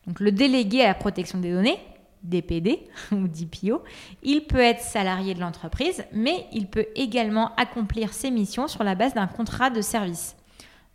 Donc 0.07 0.19
le 0.19 0.31
délégué 0.31 0.83
à 0.83 0.87
la 0.87 0.93
protection 0.93 1.39
des 1.39 1.51
données, 1.51 1.79
DPD 2.23 2.87
ou 3.11 3.27
DPO, 3.27 3.83
il 4.23 4.41
peut 4.45 4.59
être 4.59 4.81
salarié 4.81 5.33
de 5.33 5.39
l'entreprise, 5.39 6.03
mais 6.13 6.45
il 6.51 6.67
peut 6.67 6.87
également 6.95 7.55
accomplir 7.55 8.13
ses 8.13 8.31
missions 8.31 8.67
sur 8.67 8.83
la 8.83 8.95
base 8.95 9.13
d'un 9.13 9.27
contrat 9.27 9.69
de 9.69 9.81
service. 9.81 10.35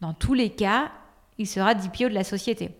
Dans 0.01 0.15
tous 0.15 0.35
les 0.35 0.51
cas, 0.51 0.91
il 1.39 1.47
sera 1.47 1.75
DPO 1.75 2.09
de 2.09 2.15
la 2.15 2.25
société. 2.25 2.71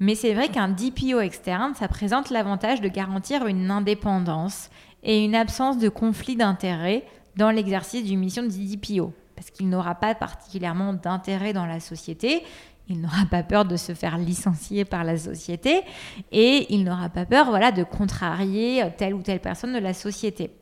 Mais 0.00 0.14
c'est 0.14 0.34
vrai 0.34 0.48
qu'un 0.48 0.68
DPO 0.68 1.20
externe, 1.20 1.74
ça 1.74 1.88
présente 1.88 2.30
l'avantage 2.30 2.80
de 2.80 2.88
garantir 2.88 3.46
une 3.46 3.70
indépendance 3.70 4.68
et 5.04 5.24
une 5.24 5.34
absence 5.34 5.78
de 5.78 5.88
conflit 5.88 6.36
d'intérêts 6.36 7.04
dans 7.36 7.50
l'exercice 7.50 8.04
d'une 8.04 8.20
mission 8.20 8.42
de 8.42 8.48
DPO 8.48 9.12
parce 9.42 9.50
qu'il 9.50 9.68
n'aura 9.68 9.96
pas 9.96 10.14
particulièrement 10.14 10.92
d'intérêt 10.92 11.52
dans 11.52 11.66
la 11.66 11.80
société, 11.80 12.44
il 12.88 13.00
n'aura 13.00 13.26
pas 13.28 13.42
peur 13.42 13.64
de 13.64 13.76
se 13.76 13.92
faire 13.92 14.16
licencier 14.16 14.84
par 14.84 15.02
la 15.02 15.18
société 15.18 15.82
et 16.30 16.72
il 16.72 16.84
n'aura 16.84 17.08
pas 17.08 17.26
peur 17.26 17.46
voilà, 17.46 17.72
de 17.72 17.82
contrarier 17.82 18.84
telle 18.96 19.14
ou 19.14 19.22
telle 19.22 19.40
personne 19.40 19.72
de 19.72 19.80
la 19.80 19.94
société. 19.94 20.52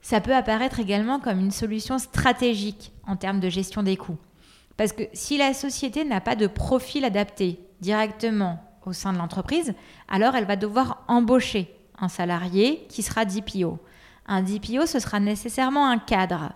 Ça 0.00 0.20
peut 0.20 0.32
apparaître 0.32 0.78
également 0.78 1.18
comme 1.18 1.40
une 1.40 1.50
solution 1.50 1.98
stratégique 1.98 2.92
en 3.04 3.16
termes 3.16 3.40
de 3.40 3.48
gestion 3.48 3.82
des 3.82 3.96
coûts. 3.96 4.18
Parce 4.76 4.92
que 4.92 5.02
si 5.12 5.36
la 5.36 5.52
société 5.52 6.04
n'a 6.04 6.20
pas 6.20 6.36
de 6.36 6.46
profil 6.46 7.04
adapté 7.04 7.58
directement 7.80 8.62
au 8.86 8.92
sein 8.92 9.12
de 9.12 9.18
l'entreprise, 9.18 9.74
alors 10.06 10.36
elle 10.36 10.46
va 10.46 10.54
devoir 10.54 11.02
embaucher 11.08 11.74
un 11.98 12.08
salarié 12.08 12.86
qui 12.88 13.02
sera 13.02 13.24
DPO. 13.24 13.80
Un 14.28 14.42
DPO, 14.42 14.86
ce 14.86 15.00
sera 15.00 15.18
nécessairement 15.18 15.90
un 15.90 15.98
cadre 15.98 16.52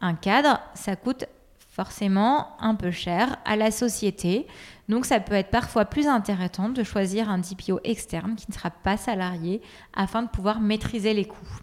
un 0.00 0.14
cadre, 0.14 0.60
ça 0.74 0.96
coûte 0.96 1.26
forcément 1.70 2.48
un 2.60 2.74
peu 2.74 2.90
cher 2.90 3.38
à 3.44 3.56
la 3.56 3.70
société. 3.70 4.46
Donc 4.88 5.06
ça 5.06 5.20
peut 5.20 5.34
être 5.34 5.50
parfois 5.50 5.84
plus 5.84 6.06
intéressant 6.06 6.68
de 6.68 6.82
choisir 6.82 7.30
un 7.30 7.38
DPO 7.38 7.80
externe 7.84 8.34
qui 8.34 8.46
ne 8.48 8.54
sera 8.54 8.70
pas 8.70 8.96
salarié 8.96 9.62
afin 9.94 10.22
de 10.22 10.28
pouvoir 10.28 10.60
maîtriser 10.60 11.14
les 11.14 11.24
coûts. 11.24 11.60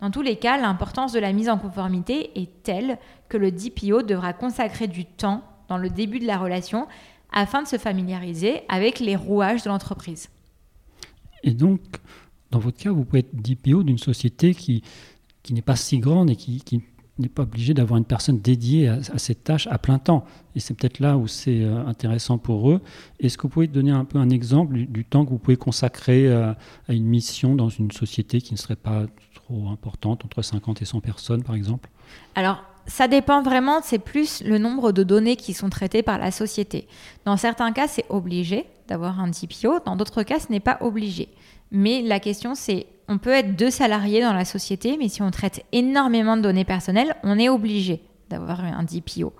Dans 0.00 0.10
tous 0.10 0.22
les 0.22 0.36
cas, 0.36 0.58
l'importance 0.58 1.12
de 1.12 1.20
la 1.20 1.32
mise 1.32 1.48
en 1.48 1.58
conformité 1.58 2.38
est 2.40 2.62
telle 2.62 2.98
que 3.28 3.36
le 3.36 3.50
DPO 3.50 4.02
devra 4.02 4.32
consacrer 4.32 4.86
du 4.86 5.04
temps 5.06 5.42
dans 5.68 5.78
le 5.78 5.88
début 5.88 6.18
de 6.18 6.26
la 6.26 6.38
relation 6.38 6.86
afin 7.32 7.62
de 7.62 7.68
se 7.68 7.78
familiariser 7.78 8.62
avec 8.68 9.00
les 9.00 9.16
rouages 9.16 9.62
de 9.62 9.70
l'entreprise. 9.70 10.28
Et 11.42 11.54
donc, 11.54 11.80
dans 12.50 12.58
votre 12.58 12.78
cas, 12.78 12.90
vous 12.90 13.04
pouvez 13.04 13.20
être 13.20 13.34
DPO 13.34 13.82
d'une 13.82 13.98
société 13.98 14.54
qui, 14.54 14.82
qui 15.42 15.54
n'est 15.54 15.62
pas 15.62 15.76
si 15.76 15.98
grande 15.98 16.30
et 16.30 16.36
qui, 16.36 16.60
qui 16.60 16.82
n'est 17.22 17.28
pas 17.28 17.42
obligé 17.42 17.74
d'avoir 17.74 17.98
une 17.98 18.04
personne 18.04 18.40
dédiée 18.40 18.88
à, 18.88 19.18
cette 19.18 19.44
tâche 19.44 19.66
à 19.68 19.78
plein 19.78 19.98
temps. 19.98 20.24
Et 20.54 20.60
c'est 20.60 20.74
peut-être 20.74 21.00
là 21.00 21.16
où 21.16 21.26
c'est 21.26 21.62
euh, 21.62 21.86
intéressant 21.86 22.38
pour 22.38 22.70
eux. 22.70 22.80
Est-ce 23.20 23.38
que 23.38 23.42
vous 23.42 23.48
pouvez 23.48 23.66
donner 23.66 23.90
un 23.90 24.04
peu 24.04 24.18
un 24.18 24.30
exemple 24.30 24.76
du, 24.76 25.04
temps 25.04 25.24
que 25.24 25.30
vous 25.30 25.38
pouvez 25.38 25.56
consacrer 25.56 26.32
à, 26.32 26.56
à 26.88 26.92
une 26.92 27.06
mission 27.06 27.54
dans 27.54 27.68
une 27.68 27.90
société 27.90 28.40
qui 28.40 28.52
ne 28.52 28.58
serait 28.58 28.76
pas 28.76 29.06
trop 29.34 29.68
importante, 29.68 30.24
entre 30.24 30.42
50 30.42 30.82
et 30.82 30.84
100 30.84 31.00
personnes 31.00 31.42
par 31.42 31.54
exemple? 31.54 31.88
Alors, 32.34 32.62
ça 32.86 33.08
dépend 33.08 33.42
vraiment, 33.42 33.80
c'est 33.82 33.98
plus 33.98 34.42
le 34.42 34.58
nombre 34.58 34.92
de 34.92 35.02
données 35.02 35.36
qui 35.36 35.54
sont 35.54 35.70
traitées 35.70 36.02
par 36.02 36.18
la 36.18 36.30
société. 36.30 36.88
Dans 37.24 37.36
certains 37.36 37.72
cas, 37.72 37.88
c'est 37.88 38.04
obligé 38.08 38.66
d'avoir 38.88 39.20
un 39.20 39.28
DPO, 39.28 39.80
dans 39.86 39.96
d'autres 39.96 40.22
cas, 40.22 40.40
ce 40.40 40.50
n'est 40.50 40.60
pas 40.60 40.78
obligé. 40.80 41.28
Mais 41.70 42.02
la 42.02 42.20
question, 42.20 42.54
c'est, 42.54 42.86
on 43.08 43.18
peut 43.18 43.30
être 43.30 43.56
deux 43.56 43.70
salariés 43.70 44.22
dans 44.22 44.32
la 44.32 44.44
société, 44.44 44.96
mais 44.98 45.08
si 45.08 45.22
on 45.22 45.30
traite 45.30 45.64
énormément 45.72 46.36
de 46.36 46.42
données 46.42 46.64
personnelles, 46.64 47.14
on 47.22 47.38
est 47.38 47.48
obligé 47.48 48.02
d'avoir 48.30 48.64
un 48.64 48.82
DPO. 48.82 49.32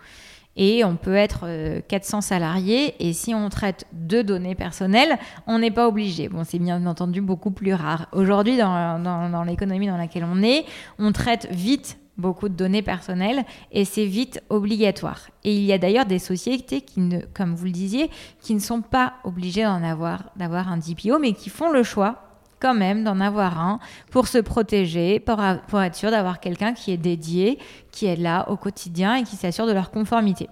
Et 0.57 0.85
on 0.85 0.97
peut 0.97 1.15
être 1.15 1.49
400 1.89 2.19
euh, 2.19 2.21
salariés, 2.21 2.95
et 3.01 3.13
si 3.13 3.35
on 3.35 3.49
traite 3.49 3.87
deux 3.93 4.23
données 4.23 4.55
personnelles, 4.55 5.19
on 5.47 5.59
n'est 5.59 5.71
pas 5.71 5.89
obligé. 5.89 6.29
Bon, 6.29 6.45
c'est 6.45 6.59
bien 6.59 6.85
entendu 6.87 7.23
beaucoup 7.23 7.51
plus 7.51 7.73
rare. 7.73 8.07
Aujourd'hui, 8.13 8.59
dans, 8.59 9.45
l'économie 9.47 9.87
dans 9.87 9.97
laquelle 9.97 10.25
on 10.25 10.43
est, 10.43 10.67
on 10.99 11.13
traite 11.13 11.49
vite 11.51 11.99
beaucoup 12.19 12.51
de 12.51 12.55
données 12.55 12.83
personnelles 12.83 13.45
et 13.73 13.87
c'est 13.87 14.05
vite 14.05 14.43
obligatoire. 14.51 15.31
Et 15.45 15.57
il 15.57 15.65
y 15.65 15.73
a 15.73 15.79
d'ailleurs 15.79 16.05
des 16.05 16.19
sociétés 16.19 16.83
qui 16.83 17.01
comme 17.33 17.55
vous 17.55 17.65
le 17.65 17.71
disiez, 17.71 18.11
qui 18.43 18.55
ne 18.55 18.61
sont 18.61 18.83
pas 18.83 19.15
obligées 19.25 19.63
d'en 19.63 19.83
avoir, 19.83 20.31
d'avoir 20.37 20.71
un 20.71 20.77
DPO, 20.77 21.19
mais 21.19 21.33
qui 21.33 21.49
font 21.49 21.71
le 21.71 21.83
choix 21.83 22.32
quand 22.63 22.75
même 22.75 23.05
d'en 23.05 23.21
avoir 23.21 23.61
un 23.61 23.81
pour 24.11 24.29
se 24.29 24.39
protéger, 24.39 25.21
pour, 25.21 25.43
être 25.83 25.95
sûr 25.97 26.11
d'avoir 26.11 26.41
quelqu'un 26.41 26.73
qui 26.73 26.93
est 26.93 26.97
dédié, 26.97 27.59
qui 27.91 28.07
est 28.07 28.17
là 28.17 28.49
au 28.49 28.57
quotidien 28.57 29.17
et 29.17 29.25
qui 29.25 29.37
s'assure 29.37 29.67
de 29.67 29.73
leur 29.73 29.91
conformité. 29.91 30.49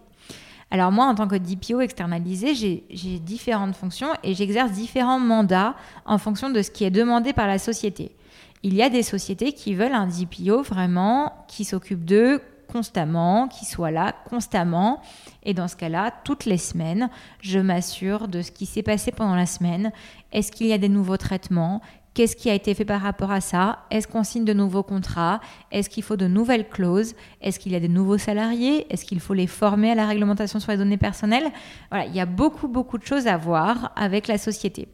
Alors 0.73 0.92
moi, 0.92 1.07
en 1.07 1.14
tant 1.14 1.29
que 1.29 1.37
DPO 1.37 1.81
externalisé, 1.81 2.55
j'ai 2.55 3.18
différentes 3.18 3.75
fonctions 3.75 4.11
et 4.23 4.35
j'exerce 4.35 4.73
différents 4.73 5.20
mandats 5.20 5.75
en 6.05 6.18
fonction 6.18 6.51
de 6.51 6.61
ce 6.62 6.70
qui 6.70 6.85
est 6.85 6.90
demandé 6.90 7.33
par 7.33 7.46
la 7.46 7.59
société 7.59 8.12
il 8.62 8.75
y 8.75 8.83
a 8.83 8.90
des 8.90 9.03
sociétés 9.03 9.53
qui 9.53 9.75
veulent 9.75 9.94
un 9.94 10.07
DPO 10.07 10.62
vraiment 10.62 11.44
qui 11.49 11.64
s'occupe 11.64 12.05
d'eux 12.05 12.40
constamment, 12.68 13.49
qui 13.49 13.64
soit 13.64 13.90
là 13.90 14.14
constamment. 14.29 15.01
Et 15.42 15.55
dans 15.55 15.66
ce 15.66 15.75
cas-là, 15.77 16.12
toutes 16.25 16.44
les 16.44 16.59
semaines, 16.59 17.11
je 17.40 17.59
m'assure 17.59 18.29
de 18.29 18.42
ce 18.42 18.53
qui 18.53 18.66
s'est 18.66 18.83
passé 18.83 19.11
pendant 19.11 19.35
la 19.35 19.46
semaine. 19.46 19.90
Est-ce 20.33 20.53
qu'il 20.53 20.68
y 20.68 20.73
a 20.73 20.79
des 20.79 20.88
nouveaux 20.88 21.16
traitements? 21.16 21.81
Qu'est-ce 22.12 22.35
qui 22.35 22.51
a 22.51 22.55
été 22.55 22.75
fait 22.75 22.85
par 22.85 23.01
rapport 23.01 23.31
à 23.31 23.40
ça? 23.40 23.85
Est-ce 23.90 24.09
qu'on 24.09 24.25
signe 24.25 24.44
de 24.44 24.53
nouveaux 24.53 24.83
contrats? 24.83 25.40
Est-ce 25.70 25.88
qu'il 25.88 26.03
faut 26.03 26.16
de 26.16 26.27
nouvelles 26.27 26.68
clauses? 26.68 27.14
Est-ce 27.40 27.61
qu'il 27.61 27.70
y 27.70 27.77
a 27.77 27.81
des 27.81 27.88
nouveaux 27.88 28.18
salariés? 28.18 28.92
Est-ce 28.92 29.05
qu'il 29.05 29.20
faut 29.20 29.35
les 29.35 29.46
former 29.46 29.92
à 29.92 29.94
la 29.94 30.07
réglementation 30.07 30.59
sur 30.59 30.73
les 30.73 30.79
données 30.79 30.96
personnelles? 30.96 31.51
Voilà, 31.90 32.07
il 32.07 32.14
y 32.14 32.20
a 32.20 32.27
beaucoup, 32.27 32.66
beaucoup 32.66 32.99
de 32.99 33.05
choses 33.05 33.29
à 33.29 33.37
voir 33.37 33.92
avec 33.94 34.27
la 34.27 34.38
société. 34.38 34.88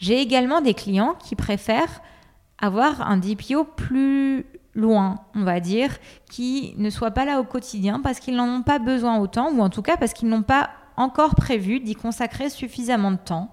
J'ai 0.00 0.20
également 0.20 0.62
des 0.62 0.74
clients 0.74 1.14
qui 1.22 1.36
préfèrent 1.36 2.00
avoir 2.58 3.02
un 3.02 3.18
DPO 3.18 3.64
plus 3.64 4.46
loin, 4.74 5.20
on 5.34 5.44
va 5.44 5.60
dire, 5.60 5.90
qui 6.30 6.74
ne 6.78 6.88
soit 6.90 7.10
pas 7.10 7.24
là 7.24 7.40
au 7.40 7.44
quotidien 7.44 8.00
parce 8.00 8.20
qu'ils 8.20 8.36
n'en 8.36 8.48
ont 8.48 8.62
pas 8.62 8.78
besoin 8.78 9.18
autant, 9.18 9.52
ou 9.52 9.60
en 9.60 9.70
tout 9.70 9.82
cas 9.82 9.96
parce 9.96 10.14
qu'ils 10.14 10.28
n'ont 10.28 10.42
pas 10.42 10.70
encore 10.96 11.34
prévu 11.34 11.80
d'y 11.80 11.94
consacrer 11.94 12.48
suffisamment 12.48 13.12
de 13.12 13.18
temps. 13.18 13.50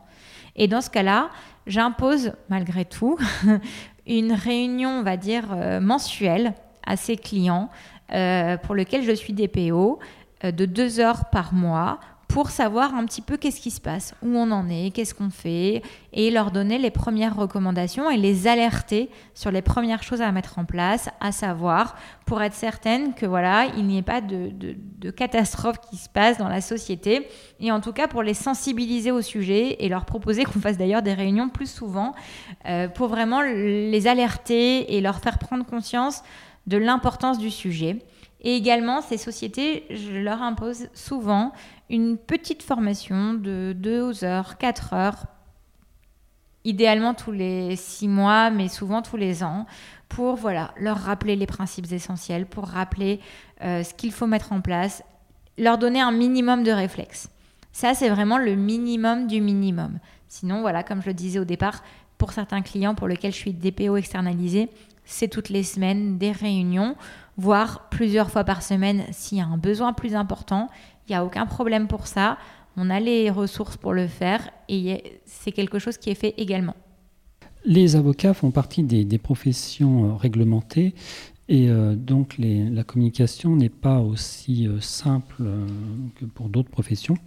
Et 0.56 0.68
dans 0.68 0.82
ce 0.82 0.90
cas-là, 0.90 1.30
j'impose 1.68 2.34
malgré 2.50 2.86
tout 2.86 3.18
une 4.08 4.34
réunion, 4.34 5.00
on 5.00 5.04
va 5.04 5.18
dire, 5.18 5.46
euh, 5.52 5.80
mensuelle 5.80 6.54
à 6.86 6.96
ces 6.96 7.18
clients 7.18 7.70
euh, 8.14 8.58
pour 8.58 8.76
lequel 8.76 9.04
je 9.04 9.12
suis 9.12 9.34
DPO 9.34 10.00
euh, 10.44 10.52
de 10.52 10.66
deux 10.66 11.00
heures 11.00 11.30
par 11.30 11.54
mois 11.54 12.00
pour 12.32 12.50
savoir 12.50 12.96
un 12.96 13.06
petit 13.06 13.22
peu 13.22 13.36
qu'est-ce 13.36 13.60
qui 13.60 13.72
se 13.72 13.82
passe, 13.82 14.16
où 14.24 14.38
on 14.38 14.52
en 14.52 14.70
est, 14.70 14.92
qu'est-ce 14.92 15.14
qu'on 15.14 15.30
fait, 15.30 15.82
et 16.14 16.32
leur 16.32 16.52
donner 16.52 16.78
les 16.78 16.90
premières 16.90 17.36
recommandations 17.36 18.10
et 18.10 18.16
les 18.16 18.48
alerter 18.48 19.10
sur 19.34 19.52
les 19.52 19.62
premières 19.62 20.02
choses 20.02 20.22
à 20.22 20.32
mettre 20.32 20.58
en 20.58 20.64
place, 20.64 21.10
à 21.20 21.34
savoir 21.34 21.98
pour 22.26 22.42
être 22.42 22.54
certaine 22.54 23.14
que 23.14 23.26
voilà, 23.26 23.66
il 23.76 23.86
n'y 23.86 23.98
ait 23.98 24.02
pas 24.02 24.22
de, 24.22 24.54
catastrophe 25.12 25.82
qui 25.90 25.98
se 25.98 26.08
passe 26.08 26.38
dans 26.38 26.48
la 26.48 26.62
société, 26.62 27.28
et 27.60 27.70
en 27.70 27.82
tout 27.82 27.92
cas 27.92 28.08
pour 28.08 28.24
les 28.24 28.34
sensibiliser 28.34 29.12
au 29.12 29.22
sujet 29.22 29.84
et 29.84 29.90
leur 29.90 30.06
proposer 30.06 30.46
qu'on 30.46 30.62
fasse 30.62 30.78
d'ailleurs 30.78 31.02
des 31.02 31.14
réunions 31.14 31.50
plus 31.50 31.70
souvent 31.70 32.14
euh, 32.66 32.88
pour 32.88 33.10
vraiment 33.10 33.42
les 33.42 34.08
alerter 34.08 34.96
et 34.96 35.02
leur 35.02 35.20
faire 35.20 35.38
prendre 35.38 35.66
conscience 35.66 36.24
de 36.66 36.78
l'importance 36.78 37.40
du 37.40 37.52
sujet. 37.52 37.98
Et 38.42 38.56
également, 38.56 39.02
ces 39.02 39.18
sociétés, 39.18 39.86
je 39.92 40.12
leur 40.12 40.42
impose 40.42 40.88
souvent 40.94 41.54
une 41.90 42.18
petite 42.18 42.64
formation 42.64 43.34
de 43.34 43.74
2 43.78 44.24
heures, 44.24 44.58
4 44.58 44.94
heures, 44.94 45.26
idéalement 46.64 47.14
tous 47.14 47.32
les 47.32 47.76
6 47.76 48.08
mois, 48.08 48.50
mais 48.50 48.68
souvent 48.68 49.02
tous 49.02 49.18
les 49.18 49.44
ans, 49.44 49.66
pour 50.10 50.50
leur 50.50 50.98
rappeler 50.98 51.36
les 51.36 51.46
principes 51.46 51.92
essentiels, 51.92 52.46
pour 52.46 52.66
rappeler 52.66 53.20
euh, 53.62 53.84
ce 53.84 53.94
qu'il 53.94 54.12
faut 54.12 54.28
mettre 54.28 54.54
en 54.54 54.62
place, 54.62 55.04
leur 55.58 55.78
donner 55.78 56.02
un 56.02 56.12
minimum 56.12 56.64
de 56.64 56.72
réflexes. 56.72 57.30
Ça, 57.72 57.94
c'est 57.94 58.10
vraiment 58.10 58.38
le 58.38 58.56
minimum 58.56 59.28
du 59.28 59.40
minimum. 59.40 60.00
Sinon, 60.28 60.62
voilà, 60.62 60.84
comme 60.84 61.02
je 61.02 61.08
le 61.08 61.14
disais 61.14 61.40
au 61.40 61.46
départ, 61.46 61.84
pour 62.18 62.34
certains 62.34 62.62
clients 62.62 62.96
pour 62.96 63.08
lesquels 63.08 63.32
je 63.32 63.38
suis 63.38 63.54
DPO 63.54 63.96
externalisé, 63.98 64.70
c'est 65.06 65.28
toutes 65.28 65.50
les 65.50 65.64
semaines 65.64 66.18
des 66.18 66.32
réunions, 66.32 66.96
voire 67.42 67.90
plusieurs 67.90 68.30
fois 68.30 68.44
par 68.44 68.62
semaine 68.62 69.04
s'il 69.12 69.40
y 69.40 69.42
a 69.42 69.46
un 69.46 69.58
besoin 69.58 69.94
plus 69.94 70.14
important. 70.14 70.70
Il 71.08 71.12
n'y 71.12 71.16
a 71.16 71.26
aucun 71.26 71.48
problème 71.48 71.88
pour 71.88 72.06
ça. 72.06 72.38
On 72.78 72.90
a 72.90 73.00
les 73.00 73.32
ressources 73.32 73.78
pour 73.78 73.94
le 73.94 74.08
faire 74.08 74.50
et 74.70 75.20
c'est 75.26 75.52
quelque 75.52 75.80
chose 75.80 75.98
qui 75.98 76.12
est 76.12 76.16
fait 76.16 76.36
également. 76.38 76.76
Les 77.66 77.96
avocats 77.96 78.34
font 78.34 78.52
partie 78.52 78.84
des, 78.84 79.18
professions 79.18 80.06
euh, 80.06 80.16
réglementées 80.16 80.94
et 81.50 81.70
euh, 81.70 81.96
donc 81.96 82.36
la 82.38 82.84
communication 82.84 83.56
n'est 83.56 83.70
pas 83.70 84.00
aussi 84.00 84.68
euh, 84.68 84.80
simple 84.80 85.44
que 86.16 86.26
pour 86.26 86.48
d'autres 86.48 86.70
professions. 86.70 87.18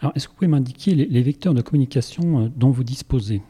Alors, 0.00 0.12
est-ce 0.14 0.26
que 0.26 0.32
vous 0.32 0.36
pouvez 0.38 0.48
m'indiquer 0.48 0.94
les, 0.94 1.22
vecteurs 1.22 1.54
de 1.54 1.62
communication 1.62 2.52
dont 2.56 2.70
vous 2.70 2.84
disposez? 2.84 3.40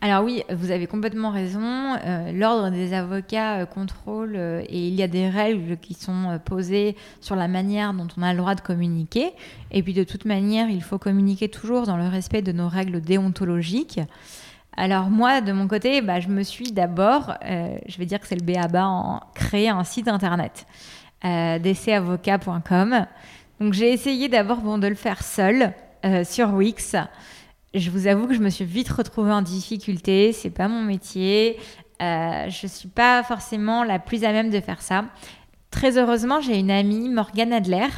Alors 0.00 0.22
oui, 0.22 0.44
vous 0.48 0.70
avez 0.70 0.86
complètement 0.86 1.30
raison. 1.30 1.96
Euh, 2.04 2.30
l'ordre 2.30 2.70
des 2.70 2.94
avocats 2.94 3.58
euh, 3.58 3.66
contrôle 3.66 4.34
euh, 4.36 4.62
et 4.68 4.86
il 4.86 4.94
y 4.94 5.02
a 5.02 5.08
des 5.08 5.28
règles 5.28 5.76
qui 5.76 5.94
sont 5.94 6.38
posées 6.44 6.96
sur 7.20 7.34
la 7.34 7.48
manière 7.48 7.92
dont 7.92 8.06
on 8.16 8.22
a 8.22 8.32
le 8.32 8.38
droit 8.38 8.54
de 8.54 8.60
communiquer. 8.60 9.32
Et 9.72 9.82
puis 9.82 9.94
de 9.94 10.04
toute 10.04 10.24
manière, 10.24 10.70
il 10.70 10.84
faut 10.84 10.98
communiquer 10.98 11.48
toujours 11.48 11.84
dans 11.86 11.96
le 11.96 12.06
respect 12.06 12.42
de 12.42 12.52
nos 12.52 12.68
règles 12.68 13.00
déontologiques. 13.00 14.00
Alors 14.76 15.10
moi, 15.10 15.40
de 15.40 15.50
mon 15.50 15.66
côté, 15.66 16.00
bah, 16.00 16.20
je 16.20 16.28
me 16.28 16.44
suis 16.44 16.70
d'abord, 16.70 17.34
je 17.42 17.98
vais 17.98 18.06
dire 18.06 18.20
que 18.20 18.28
c'est 18.28 18.40
le 18.40 18.46
BABA, 18.46 19.20
créé 19.34 19.68
un 19.68 19.82
site 19.82 20.06
internet, 20.06 20.66
dcavocat.com. 21.24 23.06
Donc 23.58 23.72
j'ai 23.72 23.92
essayé 23.92 24.28
d'abord 24.28 24.78
de 24.78 24.86
le 24.86 24.94
faire 24.94 25.24
seul 25.24 25.72
sur 26.22 26.54
Wix 26.54 26.94
je 27.78 27.90
vous 27.90 28.06
avoue 28.06 28.26
que 28.26 28.34
je 28.34 28.40
me 28.40 28.50
suis 28.50 28.64
vite 28.64 28.88
retrouvée 28.88 29.32
en 29.32 29.42
difficulté. 29.42 30.32
C'est 30.32 30.50
pas 30.50 30.68
mon 30.68 30.82
métier. 30.82 31.58
Euh, 32.00 32.48
je 32.48 32.66
suis 32.66 32.88
pas 32.88 33.22
forcément 33.22 33.84
la 33.84 33.98
plus 33.98 34.24
à 34.24 34.32
même 34.32 34.50
de 34.50 34.60
faire 34.60 34.82
ça. 34.82 35.04
Très 35.70 35.98
heureusement, 35.98 36.40
j'ai 36.40 36.58
une 36.58 36.70
amie, 36.70 37.08
Morgane 37.08 37.52
Adler, 37.52 37.88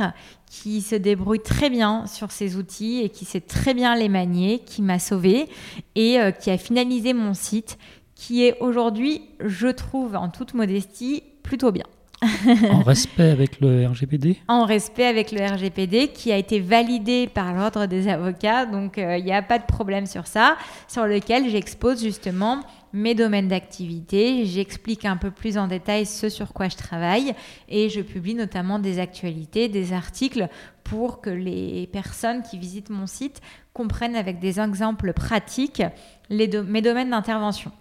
qui 0.51 0.81
se 0.81 0.97
débrouille 0.97 1.43
très 1.43 1.71
bien 1.71 2.07
sur 2.07 2.33
ces 2.33 2.57
outils 2.57 3.01
et 3.03 3.11
qui 3.11 3.25
sait 3.25 3.41
très 3.41 3.75
bien 3.75 3.95
les 3.95 4.09
manier, 4.09 4.59
qui 4.59 4.83
m'a 4.83 4.99
sauvée 4.99 5.49
et 5.95 6.19
euh, 6.19 6.33
qui 6.33 6.51
a 6.51 6.59
finalisé 6.59 7.13
mon 7.13 7.33
site, 7.33 7.79
qui 8.17 8.45
est 8.45 8.59
aujourd'hui, 8.61 9.23
je 9.39 9.69
trouve, 9.69 10.17
en 10.17 10.29
toute 10.29 10.55
modestie, 10.55 11.23
plutôt 11.43 11.71
bien 11.71 11.87
en 12.71 12.83
respect 12.83 13.31
avec 13.31 13.61
le 13.61 13.87
RGPD 13.87 14.39
En 14.47 14.67
respect 14.67 15.07
avec 15.07 15.33
le 15.33 15.43
RGPD 15.43 16.09
qui 16.09 16.31
a 16.33 16.37
été 16.37 16.61
validé 16.61 17.27
par 17.27 17.55
l'Ordre 17.55 17.87
des 17.87 18.09
avocats, 18.09 18.67
donc 18.67 18.95
il 18.99 19.05
euh, 19.05 19.21
n'y 19.21 19.33
a 19.33 19.41
pas 19.41 19.59
de 19.59 19.65
problème 19.65 20.05
sur 20.05 20.27
ça, 20.27 20.57
sur 20.87 21.07
lequel 21.07 21.49
j'expose 21.49 22.03
justement 22.03 22.61
mes 22.93 23.15
domaines 23.15 23.49
d'activité, 23.49 24.45
j'explique 24.45 25.05
un 25.07 25.17
peu 25.17 25.31
plus 25.31 25.57
en 25.57 25.67
détail 25.67 26.05
ce 26.05 26.29
sur 26.29 26.53
quoi 26.53 26.69
je 26.69 26.77
travaille 26.77 27.35
et 27.69 27.89
je 27.89 28.01
publie 28.01 28.35
notamment 28.35 28.79
des 28.79 28.99
actualités, 28.99 29.69
des 29.69 29.93
articles 29.95 30.49
pour 30.85 31.23
que 31.23 31.31
les 31.31 31.89
personnes 31.91 32.43
qui 32.43 32.59
visitent 32.59 32.91
mon 32.91 33.07
site 33.07 33.41
comprennent 33.73 34.17
avec 34.17 34.41
des 34.41 34.61
exemples 34.61 35.13
pratiques 35.15 35.83
mes 36.29 36.49
domaines 36.49 37.11
d'intervention. 37.11 37.73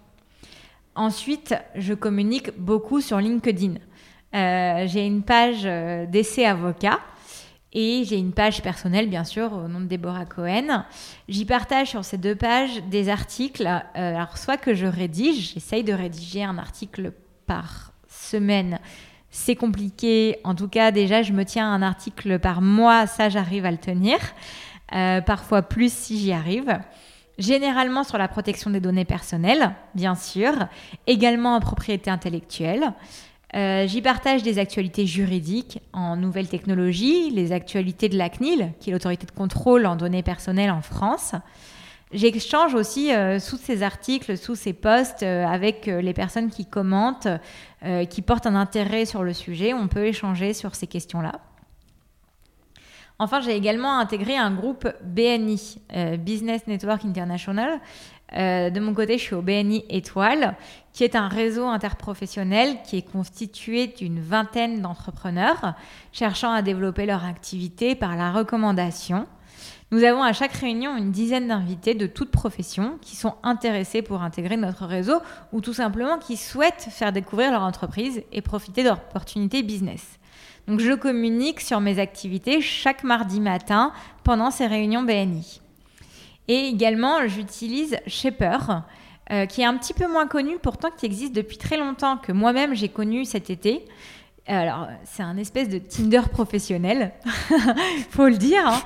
Ensuite, 0.94 1.54
je 1.76 1.94
communique 1.94 2.58
beaucoup 2.58 3.00
sur 3.00 3.18
LinkedIn. 3.18 3.74
Euh, 4.34 4.86
j'ai 4.86 5.06
une 5.06 5.22
page 5.22 5.62
euh, 5.64 6.06
d'essai 6.06 6.44
avocat 6.44 7.00
et 7.72 8.04
j'ai 8.04 8.16
une 8.16 8.32
page 8.32 8.62
personnelle, 8.62 9.08
bien 9.08 9.24
sûr, 9.24 9.52
au 9.52 9.68
nom 9.68 9.80
de 9.80 9.86
Déborah 9.86 10.24
Cohen. 10.24 10.84
J'y 11.28 11.44
partage 11.44 11.88
sur 11.88 12.04
ces 12.04 12.18
deux 12.18 12.36
pages 12.36 12.82
des 12.90 13.08
articles. 13.08 13.66
Euh, 13.66 14.14
alors, 14.16 14.38
soit 14.38 14.56
que 14.56 14.74
je 14.74 14.86
rédige, 14.86 15.52
j'essaye 15.54 15.84
de 15.84 15.92
rédiger 15.92 16.44
un 16.44 16.58
article 16.58 17.12
par 17.46 17.92
semaine 18.08 18.78
C'est 19.30 19.56
compliqué. 19.56 20.38
En 20.44 20.54
tout 20.54 20.68
cas, 20.68 20.90
déjà, 20.90 21.22
je 21.22 21.32
me 21.32 21.44
tiens 21.44 21.66
à 21.66 21.74
un 21.74 21.82
article 21.82 22.38
par 22.38 22.60
mois. 22.60 23.06
Ça, 23.06 23.28
j'arrive 23.28 23.64
à 23.64 23.70
le 23.70 23.78
tenir. 23.78 24.18
Parfois 25.24 25.62
plus 25.62 25.92
si 25.92 26.18
j'y 26.18 26.32
arrive. 26.32 26.76
Généralement 27.38 28.02
sur 28.02 28.18
la 28.18 28.26
protection 28.26 28.70
des 28.70 28.80
données 28.80 29.04
personnelles, 29.04 29.72
bien 29.94 30.16
sûr. 30.16 30.52
Également 31.06 31.54
en 31.54 31.60
propriété 31.60 32.10
intellectuelle. 32.10 32.92
Euh, 33.56 33.86
j'y 33.88 34.00
partage 34.00 34.42
des 34.42 34.58
actualités 34.58 35.06
juridiques 35.06 35.80
en 35.92 36.16
nouvelles 36.16 36.48
technologies, 36.48 37.30
les 37.30 37.50
actualités 37.50 38.08
de 38.08 38.16
la 38.16 38.28
CNIL, 38.28 38.72
qui 38.78 38.90
est 38.90 38.92
l'autorité 38.92 39.26
de 39.26 39.32
contrôle 39.32 39.86
en 39.86 39.96
données 39.96 40.22
personnelles 40.22 40.70
en 40.70 40.82
France. 40.82 41.34
J'échange 42.12 42.74
aussi 42.74 43.12
euh, 43.12 43.38
sous 43.38 43.56
ces 43.56 43.82
articles, 43.82 44.36
sous 44.36 44.54
ces 44.54 44.72
posts 44.72 45.22
euh, 45.22 45.44
avec 45.46 45.86
les 45.86 46.12
personnes 46.12 46.50
qui 46.50 46.66
commentent, 46.66 47.28
qui 48.10 48.20
portent 48.20 48.46
un 48.46 48.56
intérêt 48.56 49.06
sur 49.06 49.24
le 49.24 49.32
sujet. 49.32 49.72
On 49.72 49.88
peut 49.88 50.04
échanger 50.04 50.52
sur 50.52 50.74
ces 50.74 50.86
questions-là. 50.86 51.40
Enfin, 53.18 53.40
j'ai 53.40 53.56
également 53.56 53.98
intégré 53.98 54.36
un 54.36 54.50
groupe 54.50 54.86
BNI, 55.02 55.78
Business 56.18 56.66
Network 56.66 57.04
International, 57.04 57.80
de 58.32 58.80
mon 58.80 58.92
côté, 58.92 59.16
je 59.16 59.22
suis 59.22 59.34
au 59.34 59.42
BNI 59.42 59.84
Étoile, 59.88 60.56
qui 60.92 61.04
est 61.04 61.16
un 61.16 61.28
réseau 61.28 61.66
interprofessionnel 61.66 62.78
qui 62.84 62.96
est 62.96 63.10
constitué 63.10 63.86
d'une 63.86 64.20
vingtaine 64.20 64.82
d'entrepreneurs 64.82 65.74
cherchant 66.12 66.52
à 66.52 66.62
développer 66.62 67.06
leur 67.06 67.24
activité 67.24 67.94
par 67.94 68.16
la 68.16 68.32
recommandation. 68.32 69.26
Nous 69.92 70.04
avons 70.04 70.22
à 70.22 70.32
chaque 70.32 70.52
réunion 70.52 70.96
une 70.96 71.10
dizaine 71.10 71.48
d'invités 71.48 71.94
de 71.94 72.06
toutes 72.06 72.30
professions 72.30 72.98
qui 73.00 73.16
sont 73.16 73.34
intéressés 73.42 74.02
pour 74.02 74.22
intégrer 74.22 74.56
notre 74.56 74.86
réseau 74.86 75.20
ou 75.52 75.60
tout 75.60 75.72
simplement 75.72 76.18
qui 76.18 76.36
souhaitent 76.36 76.88
faire 76.90 77.12
découvrir 77.12 77.50
leur 77.50 77.62
entreprise 77.62 78.22
et 78.32 78.40
profiter 78.40 78.84
d'opportunités 78.84 79.64
business. 79.64 80.20
Donc 80.68 80.78
je 80.78 80.92
communique 80.92 81.60
sur 81.60 81.80
mes 81.80 81.98
activités 81.98 82.60
chaque 82.60 83.02
mardi 83.02 83.40
matin 83.40 83.92
pendant 84.22 84.52
ces 84.52 84.68
réunions 84.68 85.02
BNI. 85.02 85.60
Et 86.46 86.66
également, 86.66 87.26
j'utilise 87.26 87.98
Shaper, 88.06 88.82
euh, 89.30 89.46
qui 89.46 89.62
est 89.62 89.64
un 89.64 89.76
petit 89.76 89.94
peu 89.94 90.06
moins 90.06 90.26
connu, 90.26 90.58
pourtant 90.60 90.88
qui 90.96 91.06
existe 91.06 91.34
depuis 91.34 91.58
très 91.58 91.76
longtemps, 91.76 92.16
que 92.16 92.32
moi-même 92.32 92.74
j'ai 92.74 92.88
connu 92.88 93.24
cet 93.24 93.50
été. 93.50 93.84
Alors, 94.46 94.88
c'est 95.04 95.22
un 95.22 95.36
espèce 95.36 95.68
de 95.68 95.78
Tinder 95.78 96.22
professionnel, 96.30 97.12
faut 98.10 98.26
le 98.26 98.36
dire. 98.36 98.66
Hein. 98.66 98.80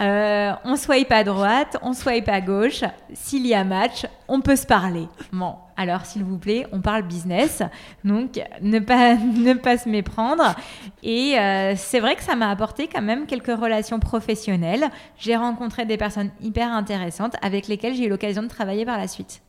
Euh, 0.00 0.52
on 0.64 0.76
swipe 0.76 1.12
à 1.12 1.24
droite, 1.24 1.76
on 1.82 1.92
swipe 1.92 2.28
à 2.28 2.40
gauche. 2.40 2.84
S'il 3.12 3.46
y 3.46 3.52
a 3.52 3.64
match, 3.64 4.06
on 4.28 4.40
peut 4.40 4.56
se 4.56 4.66
parler. 4.66 5.08
Bon, 5.32 5.56
alors 5.76 6.06
s'il 6.06 6.24
vous 6.24 6.38
plaît, 6.38 6.66
on 6.72 6.80
parle 6.80 7.02
business. 7.02 7.62
Donc, 8.04 8.40
ne 8.62 8.78
pas, 8.78 9.14
ne 9.16 9.52
pas 9.54 9.76
se 9.76 9.88
méprendre. 9.88 10.54
Et 11.02 11.38
euh, 11.38 11.74
c'est 11.76 12.00
vrai 12.00 12.16
que 12.16 12.22
ça 12.22 12.36
m'a 12.36 12.48
apporté 12.48 12.88
quand 12.88 13.02
même 13.02 13.26
quelques 13.26 13.54
relations 13.54 14.00
professionnelles. 14.00 14.88
J'ai 15.18 15.36
rencontré 15.36 15.84
des 15.84 15.98
personnes 15.98 16.30
hyper 16.40 16.72
intéressantes 16.72 17.36
avec 17.42 17.68
lesquelles 17.68 17.94
j'ai 17.94 18.06
eu 18.06 18.08
l'occasion 18.08 18.42
de 18.42 18.48
travailler 18.48 18.86
par 18.86 18.96
la 18.96 19.08
suite. 19.08 19.42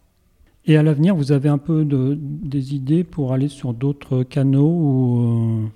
Et 0.66 0.78
à 0.78 0.84
l'avenir, 0.84 1.16
vous 1.16 1.32
avez 1.32 1.50
un 1.50 1.58
peu 1.58 1.86
de, 1.86 2.18
des 2.20 2.76
idées 2.76 3.04
pour 3.04 3.34
aller 3.34 3.48
sur 3.48 3.74
d'autres 3.74 4.24
canaux 4.24 4.70
ou, 4.70 5.70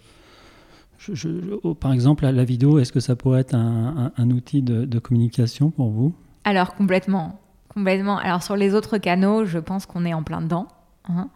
euh, 1.09 1.59
oh, 1.63 1.73
Par 1.73 1.91
exemple, 1.91 2.25
la, 2.25 2.43
vidéo, 2.43 2.79
est-ce 2.79 2.91
que 2.91 2.99
ça 2.99 3.15
pourrait 3.15 3.41
être 3.41 3.55
un, 3.55 4.29
outil 4.29 4.61
de, 4.61 4.99
communication 4.99 5.71
pour 5.71 5.89
vous? 5.89 6.13
Alors, 6.43 6.75
complètement. 6.75 7.39
Complètement. 7.73 8.17
Alors, 8.17 8.43
sur 8.43 8.55
les 8.55 8.73
autres 8.73 8.97
canaux, 8.97 9.45
je 9.45 9.59
pense 9.59 9.85
qu'on 9.85 10.05
est 10.05 10.13
en 10.13 10.23
plein 10.23 10.41
dedans. 10.41 10.67
Hein. 11.09 11.29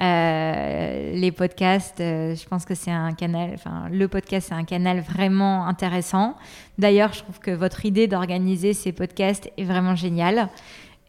Euh, 0.00 1.12
les 1.14 1.30
podcasts, 1.30 2.00
euh, 2.00 2.34
je 2.34 2.48
pense 2.48 2.64
que 2.64 2.74
c'est 2.74 2.90
un 2.90 3.12
canal, 3.12 3.50
enfin, 3.54 3.84
le 3.92 4.08
podcast, 4.08 4.48
c'est 4.48 4.54
un 4.54 4.64
canal 4.64 5.00
vraiment 5.00 5.68
intéressant. 5.68 6.34
D'ailleurs, 6.78 7.12
je 7.12 7.20
trouve 7.20 7.38
que 7.38 7.52
votre 7.52 7.86
idée 7.86 8.08
d'organiser 8.08 8.72
ces 8.72 8.90
podcasts 8.90 9.48
est 9.56 9.64
vraiment 9.64 9.94
géniale. 9.94 10.48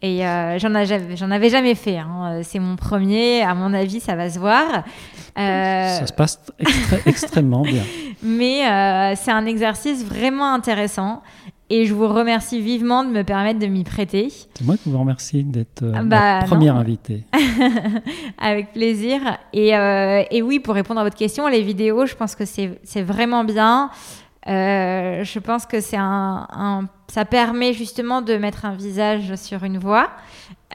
Et 0.02 0.26
euh, 0.26 0.60
j'en, 0.60 0.74
avais 0.76 1.50
jamais 1.50 1.76
fait. 1.76 1.98
Hein. 1.98 2.42
C'est 2.44 2.60
mon 2.60 2.76
premier. 2.76 3.42
À 3.42 3.56
mon 3.56 3.74
avis, 3.74 4.00
ça 4.00 4.16
va 4.16 4.30
se 4.30 4.38
voir. 4.38 4.84
Euh, 5.38 6.00
ça 6.00 6.08
se 6.08 6.14
passe 6.14 6.40
extrêmement 7.06 7.62
bien. 7.62 7.84
Mais 8.22 8.68
euh, 8.68 9.16
c'est 9.16 9.32
un 9.32 9.46
exercice 9.46 10.06
vraiment 10.06 10.54
intéressant. 10.54 11.24
Et 11.72 11.88
je 11.88 11.96
vous 11.96 12.08
remercie 12.08 12.62
vivement 12.62 13.04
de 13.04 13.10
me 13.10 13.24
permettre 13.24 13.58
de 13.58 13.66
m'y 13.66 13.84
prêter. 13.84 14.30
C'est 14.30 14.64
moi 14.64 14.78
qui 14.78 14.92
vous 14.92 15.00
remercie 15.00 15.44
d'être 15.44 15.84
ah 15.96 16.04
bah, 16.04 16.42
première 16.46 16.76
invitée. 16.76 17.24
Avec 18.38 18.74
plaisir. 18.74 19.20
Et, 19.52 19.70
et, 19.70 20.42
oui, 20.44 20.60
pour 20.60 20.76
répondre 20.76 21.00
à 21.00 21.04
votre 21.04 21.18
question, 21.18 21.48
les 21.48 21.64
vidéos, 21.64 22.06
je 22.06 22.14
pense 22.14 22.36
que 22.36 22.46
c'est 22.46 23.02
vraiment 23.02 23.44
bien. 23.44 23.90
Euh, 24.48 25.24
je 25.24 25.40
pense 25.40 25.66
que 25.66 25.82
c'est 25.82 25.98
un, 25.98 26.88
ça 27.08 27.26
permet 27.26 27.74
justement 27.74 28.22
de 28.22 28.38
mettre 28.38 28.66
un 28.66 28.76
visage 28.76 29.36
sur 29.36 29.64
une 29.64 29.78
voix. 29.78 30.10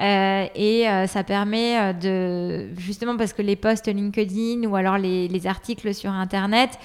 Euh, 0.00 0.46
et 0.54 0.88
euh, 0.88 1.06
ça 1.06 1.24
permet 1.24 1.92
de 1.94 2.70
justement 2.76 3.16
parce 3.16 3.32
que 3.32 3.42
les 3.42 3.56
posts 3.56 3.86
LinkedIn 3.86 4.64
ou 4.68 4.76
alors 4.76 4.98
les, 4.98 5.28
les 5.28 5.46
articles 5.46 5.92
sur 5.94 6.10
Internet 6.10 6.78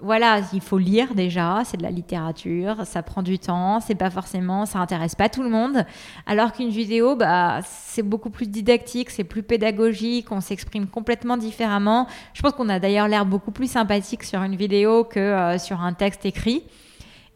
voilà, 0.00 0.40
il 0.52 0.60
faut 0.60 0.78
lire 0.78 1.14
déjà, 1.14 1.62
c'est 1.64 1.76
de 1.76 1.82
la 1.82 1.90
littérature, 1.90 2.86
ça 2.86 3.02
prend 3.02 3.22
du 3.22 3.38
temps, 3.38 3.80
c'est 3.80 3.96
pas 3.96 4.10
forcément, 4.10 4.64
ça 4.64 4.78
intéresse 4.78 5.16
pas 5.16 5.28
tout 5.28 5.42
le 5.42 5.50
monde. 5.50 5.84
Alors 6.26 6.52
qu'une 6.52 6.68
vidéo, 6.68 7.16
bah, 7.16 7.60
c'est 7.64 8.02
beaucoup 8.02 8.30
plus 8.30 8.48
didactique, 8.48 9.10
c'est 9.10 9.24
plus 9.24 9.42
pédagogique, 9.42 10.30
on 10.30 10.40
s'exprime 10.40 10.86
complètement 10.86 11.36
différemment. 11.36 12.06
Je 12.32 12.42
pense 12.42 12.52
qu'on 12.52 12.68
a 12.68 12.78
d'ailleurs 12.78 13.08
l'air 13.08 13.26
beaucoup 13.26 13.50
plus 13.50 13.70
sympathique 13.70 14.22
sur 14.22 14.42
une 14.42 14.54
vidéo 14.54 15.04
que 15.04 15.18
euh, 15.18 15.58
sur 15.58 15.80
un 15.80 15.92
texte 15.92 16.24
écrit. 16.24 16.62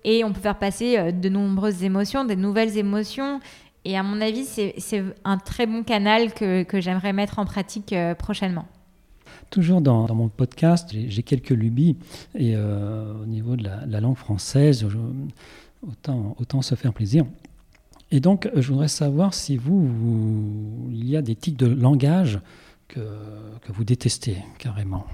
Et 0.05 0.25
on 0.25 0.33
peut 0.33 0.41
faire 0.41 0.59
passer 0.59 0.99
euh, 0.99 1.13
de 1.13 1.29
nombreuses 1.29 1.83
émotions, 1.83 2.25
des 2.25 2.37
nouvelles 2.37 2.79
émotions. 2.79 3.41
Et 3.85 3.99
à 3.99 4.05
mon 4.05 4.21
avis, 4.21 4.45
c'est 4.45 5.05
un 5.25 5.39
très 5.39 5.67
bon 5.67 5.83
canal 5.83 6.33
que, 6.33 6.65
j'aimerais 6.75 7.13
mettre 7.13 7.41
en 7.41 7.45
pratique 7.45 7.93
euh, 7.93 8.15
prochainement. 8.15 8.67
Toujours 9.53 9.83
dans, 9.83 10.13
mon 10.15 10.31
podcast, 10.31 10.89
j'ai 10.93 11.23
quelques 11.23 11.51
lubies. 11.51 11.99
Et 12.35 12.57
euh, 12.57 13.13
au 13.23 13.27
niveau 13.27 13.55
de 13.55 13.65
la, 13.65 14.01
langue 14.01 14.17
française, 14.17 14.87
autant, 15.87 16.35
autant 16.41 16.63
se 16.63 16.75
faire 16.75 16.95
plaisir. 16.95 17.27
Et 18.11 18.19
donc, 18.19 18.49
je 18.57 18.73
voudrais 18.73 18.89
savoir 18.89 19.35
si 19.35 19.59
vous, 19.59 20.89
il 20.91 21.07
y 21.07 21.19
a 21.19 21.23
des 21.23 21.35
tics 21.35 21.59
de 21.59 21.67
langage 21.67 22.41
que, 22.89 23.01
que 23.61 23.73
vous 23.73 23.85
détestez 23.85 24.39
carrément. 24.59 25.05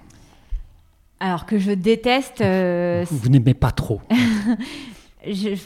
Alors 1.18 1.44
que 1.44 1.59
je 1.59 1.72
déteste. 1.72 2.40
Euh, 2.40 3.05
vous, 3.11 3.29
n'aimez 3.31 3.55
pas 3.55 3.72
trop. 3.72 4.01
je, 5.27 5.57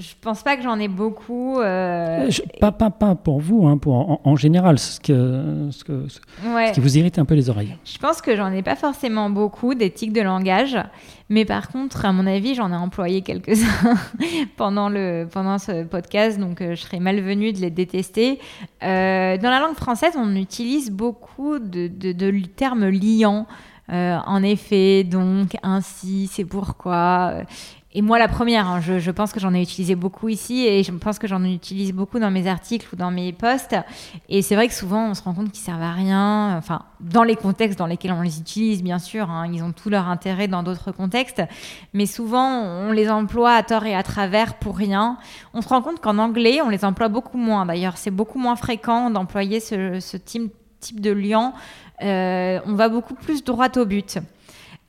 je 0.00 0.14
pense 0.20 0.42
pas 0.42 0.56
que 0.56 0.62
j'en 0.62 0.78
ai 0.78 0.88
beaucoup. 0.88 1.60
Euh, 1.60 2.30
pas, 2.58 2.72
pas, 2.72 2.90
pas, 2.90 3.14
pour 3.14 3.40
vous, 3.40 3.66
hein, 3.66 3.76
pour, 3.76 4.20
en, 4.26 4.36
général, 4.36 4.78
ce, 4.78 4.98
que, 4.98 5.68
ce, 5.70 5.84
que, 5.84 6.06
ce, 6.08 6.72
qui 6.72 6.80
vous 6.80 6.96
irrite 6.96 7.18
un 7.18 7.24
peu 7.24 7.34
les 7.34 7.50
oreilles. 7.50 7.76
Je 7.84 7.98
pense 7.98 8.22
que 8.22 8.34
j'en 8.34 8.50
ai 8.52 8.62
pas 8.62 8.76
forcément 8.76 9.28
beaucoup 9.28 9.74
d'éthique 9.74 10.12
de 10.12 10.22
langage, 10.22 10.78
mais 11.28 11.44
par 11.44 11.68
contre, 11.68 12.04
à 12.06 12.12
mon 12.12 12.26
avis, 12.26 12.54
j'en 12.54 12.72
ai 12.72 12.76
employé 12.76 13.20
quelques-uns 13.20 13.94
pendant, 14.56 14.88
le, 14.88 15.28
pendant 15.30 15.58
ce 15.58 15.84
podcast, 15.84 16.38
donc 16.38 16.60
euh, 16.60 16.74
je 16.74 16.80
serais 16.80 17.00
malvenue 17.00 17.52
de 17.52 17.58
les 17.58 17.70
détester. 17.70 18.40
Euh, 18.82 19.36
dans 19.36 19.50
la 19.50 19.60
langue 19.60 19.76
française, 19.76 20.14
on 20.16 20.34
utilise 20.34 20.90
beaucoup 20.90 21.58
de, 21.58 21.88
de, 21.88 22.12
de 22.12 22.46
termes 22.46 22.88
liants. 22.88 23.46
en 23.88 24.42
effet, 24.42 25.04
donc, 25.04 25.56
ainsi, 25.62 26.28
c'est 26.32 26.44
pourquoi. 26.44 27.42
Et 27.92 28.02
moi, 28.02 28.20
la 28.20 28.28
première, 28.28 28.68
hein, 28.68 28.80
je, 28.80 29.10
pense 29.10 29.32
que 29.32 29.40
j'en 29.40 29.52
ai 29.52 29.60
utilisé 29.60 29.96
beaucoup 29.96 30.28
ici 30.28 30.64
et 30.64 30.84
je 30.84 30.92
pense 30.92 31.18
que 31.18 31.26
j'en 31.26 31.42
utilise 31.42 31.92
beaucoup 31.92 32.20
dans 32.20 32.30
mes 32.30 32.46
articles 32.46 32.88
ou 32.92 32.96
dans 32.96 33.10
mes 33.10 33.32
posts. 33.32 33.74
Et 34.28 34.42
c'est 34.42 34.54
vrai 34.54 34.68
que 34.68 34.74
souvent, 34.74 35.10
on 35.10 35.14
se 35.14 35.22
rend 35.22 35.34
compte 35.34 35.50
qu'ils 35.50 35.64
servent 35.64 35.82
à 35.82 35.92
rien. 35.92 36.56
Enfin, 36.56 36.82
dans 37.00 37.24
les 37.24 37.34
contextes 37.34 37.80
dans 37.80 37.86
lesquels 37.86 38.12
on 38.12 38.22
les 38.22 38.38
utilise, 38.38 38.84
bien 38.84 39.00
sûr, 39.00 39.28
hein, 39.28 39.50
ils 39.52 39.64
ont 39.64 39.72
tout 39.72 39.90
leur 39.90 40.08
intérêt 40.08 40.46
dans 40.46 40.62
d'autres 40.62 40.92
contextes. 40.92 41.42
Mais 41.92 42.06
souvent, 42.06 42.62
on 42.62 42.92
les 42.92 43.10
emploie 43.10 43.54
à 43.54 43.64
tort 43.64 43.84
et 43.84 43.96
à 43.96 44.04
travers 44.04 44.54
pour 44.54 44.76
rien. 44.76 45.18
On 45.52 45.60
se 45.60 45.68
rend 45.68 45.82
compte 45.82 46.00
qu'en 46.00 46.18
anglais, 46.18 46.60
on 46.62 46.68
les 46.68 46.84
emploie 46.84 47.08
beaucoup 47.08 47.38
moins. 47.38 47.66
D'ailleurs, 47.66 47.96
c'est 47.96 48.12
beaucoup 48.12 48.38
moins 48.38 48.54
fréquent 48.54 49.10
d'employer 49.10 49.58
ce, 49.58 50.16
type, 50.16 50.52
de 50.94 51.10
lien. 51.10 51.54
Euh, 52.02 52.60
on 52.66 52.74
va 52.74 52.88
beaucoup 52.88 53.14
plus 53.14 53.42
droit 53.42 53.68
au 53.76 53.84
but. 53.84 54.20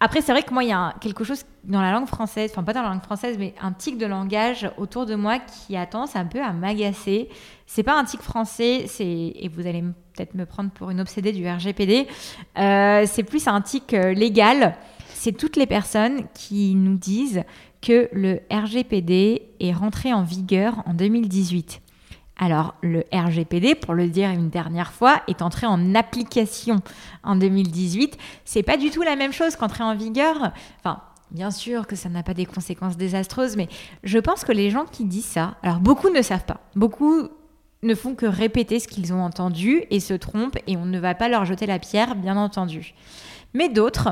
Après, 0.03 0.21
c'est 0.21 0.31
vrai 0.31 0.41
que 0.41 0.51
moi, 0.51 0.63
il 0.63 0.69
y 0.69 0.73
a 0.73 0.95
quelque 0.99 1.23
chose 1.23 1.45
dans 1.63 1.79
la 1.79 1.91
langue 1.91 2.07
française, 2.07 2.49
enfin 2.51 2.63
pas 2.63 2.73
dans 2.73 2.81
la 2.81 2.89
langue 2.89 3.03
française, 3.03 3.35
mais 3.37 3.53
un 3.61 3.71
tic 3.71 3.99
de 3.99 4.07
langage 4.07 4.67
autour 4.79 5.05
de 5.05 5.13
moi 5.13 5.37
qui 5.37 5.77
a 5.77 5.85
tendance 5.85 6.15
un 6.15 6.25
peu 6.25 6.41
à 6.41 6.51
m'agacer. 6.53 7.29
C'est 7.67 7.83
pas 7.83 7.99
un 7.99 8.03
tic 8.03 8.19
français, 8.19 8.85
c'est 8.87 9.05
et 9.05 9.47
vous 9.47 9.67
allez 9.67 9.83
peut-être 10.13 10.33
me 10.33 10.47
prendre 10.47 10.71
pour 10.71 10.89
une 10.89 10.99
obsédée 10.99 11.31
du 11.31 11.47
RGPD. 11.47 12.07
Euh, 12.57 13.03
c'est 13.05 13.21
plus 13.21 13.47
un 13.47 13.61
tic 13.61 13.93
euh, 13.93 14.13
légal. 14.13 14.75
C'est 15.13 15.33
toutes 15.33 15.55
les 15.55 15.67
personnes 15.67 16.23
qui 16.33 16.73
nous 16.73 16.97
disent 16.97 17.43
que 17.79 18.09
le 18.11 18.39
RGPD 18.49 19.43
est 19.59 19.71
rentré 19.71 20.13
en 20.13 20.23
vigueur 20.23 20.81
en 20.87 20.95
2018. 20.95 21.79
Alors, 22.43 22.73
le 22.81 23.03
RGPD, 23.13 23.75
pour 23.75 23.93
le 23.93 24.07
dire 24.07 24.31
une 24.31 24.49
dernière 24.49 24.91
fois, 24.91 25.21
est 25.27 25.43
entré 25.43 25.67
en 25.67 25.93
application 25.93 26.77
en 27.23 27.35
2018. 27.35 28.17
C'est 28.45 28.63
pas 28.63 28.77
du 28.77 28.89
tout 28.89 29.03
la 29.03 29.15
même 29.15 29.31
chose 29.31 29.55
qu'entrer 29.55 29.83
en 29.83 29.95
vigueur. 29.95 30.51
Enfin, 30.79 31.01
bien 31.29 31.51
sûr 31.51 31.85
que 31.85 31.95
ça 31.95 32.09
n'a 32.09 32.23
pas 32.23 32.33
des 32.33 32.47
conséquences 32.47 32.97
désastreuses, 32.97 33.55
mais 33.55 33.69
je 34.03 34.17
pense 34.17 34.43
que 34.43 34.51
les 34.51 34.71
gens 34.71 34.85
qui 34.85 35.05
disent 35.05 35.23
ça, 35.23 35.53
alors 35.61 35.79
beaucoup 35.79 36.09
ne 36.09 36.23
savent 36.23 36.45
pas. 36.45 36.61
Beaucoup 36.75 37.27
ne 37.83 37.93
font 37.93 38.15
que 38.15 38.25
répéter 38.25 38.79
ce 38.79 38.87
qu'ils 38.87 39.13
ont 39.13 39.23
entendu 39.23 39.83
et 39.91 39.99
se 39.99 40.15
trompent 40.15 40.57
et 40.65 40.77
on 40.77 40.85
ne 40.85 40.99
va 40.99 41.13
pas 41.13 41.29
leur 41.29 41.45
jeter 41.45 41.67
la 41.67 41.77
pierre, 41.77 42.15
bien 42.15 42.37
entendu. 42.37 42.95
Mais 43.53 43.69
d'autres 43.69 44.09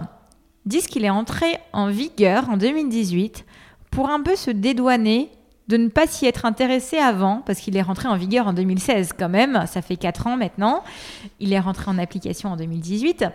disent 0.67 0.87
qu'il 0.87 1.03
est 1.03 1.09
entré 1.09 1.47
en 1.73 1.87
vigueur 1.87 2.47
en 2.47 2.57
2018 2.57 3.43
pour 3.89 4.07
un 4.11 4.21
peu 4.21 4.35
se 4.35 4.51
dédouaner 4.51 5.31
de 5.69 5.77
ne 5.77 5.87
pas 5.87 6.07
s'y 6.07 6.25
être 6.25 6.45
intéressé 6.45 6.97
avant, 6.97 7.41
parce 7.45 7.59
qu'il 7.59 7.77
est 7.77 7.81
rentré 7.81 8.07
en 8.07 8.17
vigueur 8.17 8.47
en 8.47 8.53
2016 8.53 9.11
quand 9.17 9.29
même, 9.29 9.65
ça 9.67 9.83
fait 9.83 9.97
4 9.97 10.25
ans 10.27 10.35
maintenant, 10.35 10.83
il 11.39 11.53
est 11.53 11.59
rentré 11.59 11.89
en 11.91 11.99
application 11.99 12.49
en 12.49 12.57
2018, 12.57 13.25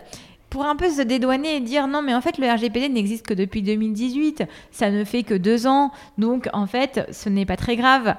pour 0.49 0.65
un 0.65 0.75
peu 0.75 0.89
se 0.89 1.01
dédouaner 1.01 1.55
et 1.55 1.61
dire 1.61 1.87
non 1.87 2.01
mais 2.01 2.13
en 2.13 2.21
fait 2.21 2.37
le 2.37 2.51
RGPD 2.51 2.89
n'existe 2.89 3.25
que 3.25 3.33
depuis 3.33 3.61
2018, 3.61 4.43
ça 4.71 4.91
ne 4.91 5.05
fait 5.05 5.23
que 5.23 5.33
2 5.33 5.65
ans, 5.65 5.91
donc 6.17 6.49
en 6.51 6.67
fait 6.67 7.07
ce 7.11 7.29
n'est 7.29 7.45
pas 7.45 7.57
très 7.57 7.77
grave. 7.77 8.15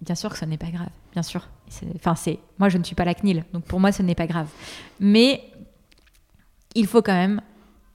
Bien 0.00 0.16
sûr 0.16 0.30
que 0.30 0.38
ce 0.38 0.44
n'est 0.44 0.58
pas 0.58 0.70
grave, 0.70 0.90
bien 1.12 1.22
sûr. 1.22 1.48
Enfin 1.94 2.16
c'est, 2.16 2.40
moi 2.58 2.68
je 2.68 2.78
ne 2.78 2.82
suis 2.82 2.96
pas 2.96 3.04
la 3.04 3.14
CNIL, 3.14 3.44
donc 3.52 3.62
pour 3.64 3.78
moi 3.78 3.92
ce 3.92 4.02
n'est 4.02 4.16
pas 4.16 4.26
grave. 4.26 4.48
Mais 4.98 5.40
il 6.74 6.88
faut 6.88 7.00
quand 7.00 7.14
même 7.14 7.40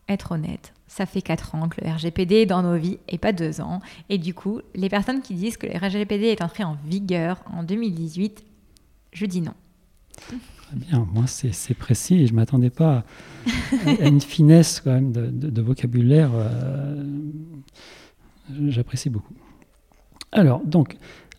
être 0.07 0.31
honnête 0.31 0.73
ça 0.87 1.05
fait 1.05 1.21
4 1.21 1.55
ans 1.55 1.69
que 1.69 1.81
le 1.81 1.91
RGPD 1.91 2.35
est 2.35 2.45
dans 2.45 2.63
nos 2.63 2.77
vies 2.77 2.99
et 3.07 3.17
pas 3.17 3.33
2 3.33 3.61
ans. 3.61 3.81
Et 4.09 4.17
du 4.17 4.33
coup, 4.33 4.61
les 4.75 4.89
personnes 4.89 5.21
qui 5.21 5.33
disent 5.33 5.57
que 5.57 5.67
le 5.67 5.77
RGPD 5.77 6.27
est 6.27 6.41
entré 6.41 6.63
en 6.63 6.77
vigueur 6.85 7.43
en 7.53 7.63
2018, 7.63 8.43
je 9.11 9.25
dis 9.25 9.41
non. 9.41 9.53
Très 10.17 10.75
bien, 10.75 11.07
moi 11.13 11.25
c'est 11.27 11.73
précis 11.75 12.27
je 12.27 12.33
ne 12.33 12.37
m'attendais 12.37 12.71
pas 12.71 13.05
à, 13.85 14.07
une 14.07 14.19
finesse 14.19 14.81
quand 14.81 14.91
même 14.91 15.11
de, 15.11 15.61
vocabulaire. 15.61 16.31
Euh, 16.33 17.03
j'apprécie 18.67 19.09
beaucoup. 19.09 19.33
Alors, 20.31 20.61
donc, 20.65 20.97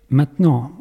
maintenant, 0.09 0.73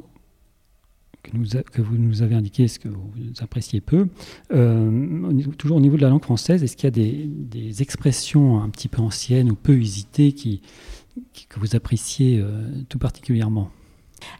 que, 1.71 1.81
vous 1.81 1.97
nous 1.97 2.21
avez 2.21 2.35
indiqué 2.35 2.67
ce 2.67 2.79
que 2.79 2.87
vous 2.87 3.11
appréciez 3.41 3.81
peu. 3.81 4.07
Euh, 4.53 5.31
toujours 5.57 5.77
au 5.77 5.81
niveau 5.81 5.97
de 5.97 6.01
la 6.01 6.09
langue 6.09 6.23
française, 6.23 6.63
est-ce 6.63 6.75
qu'il 6.75 6.85
y 6.85 6.87
a 6.87 7.29
des, 7.29 7.81
expressions 7.81 8.61
un 8.61 8.69
petit 8.69 8.87
peu 8.87 9.01
anciennes 9.01 9.51
ou 9.51 9.55
peu 9.55 9.73
usitées 9.73 10.33
que 10.33 11.59
vous 11.59 11.75
appréciez 11.75 12.39
euh, 12.39 12.67
tout 12.89 12.99
particulièrement? 12.99 13.69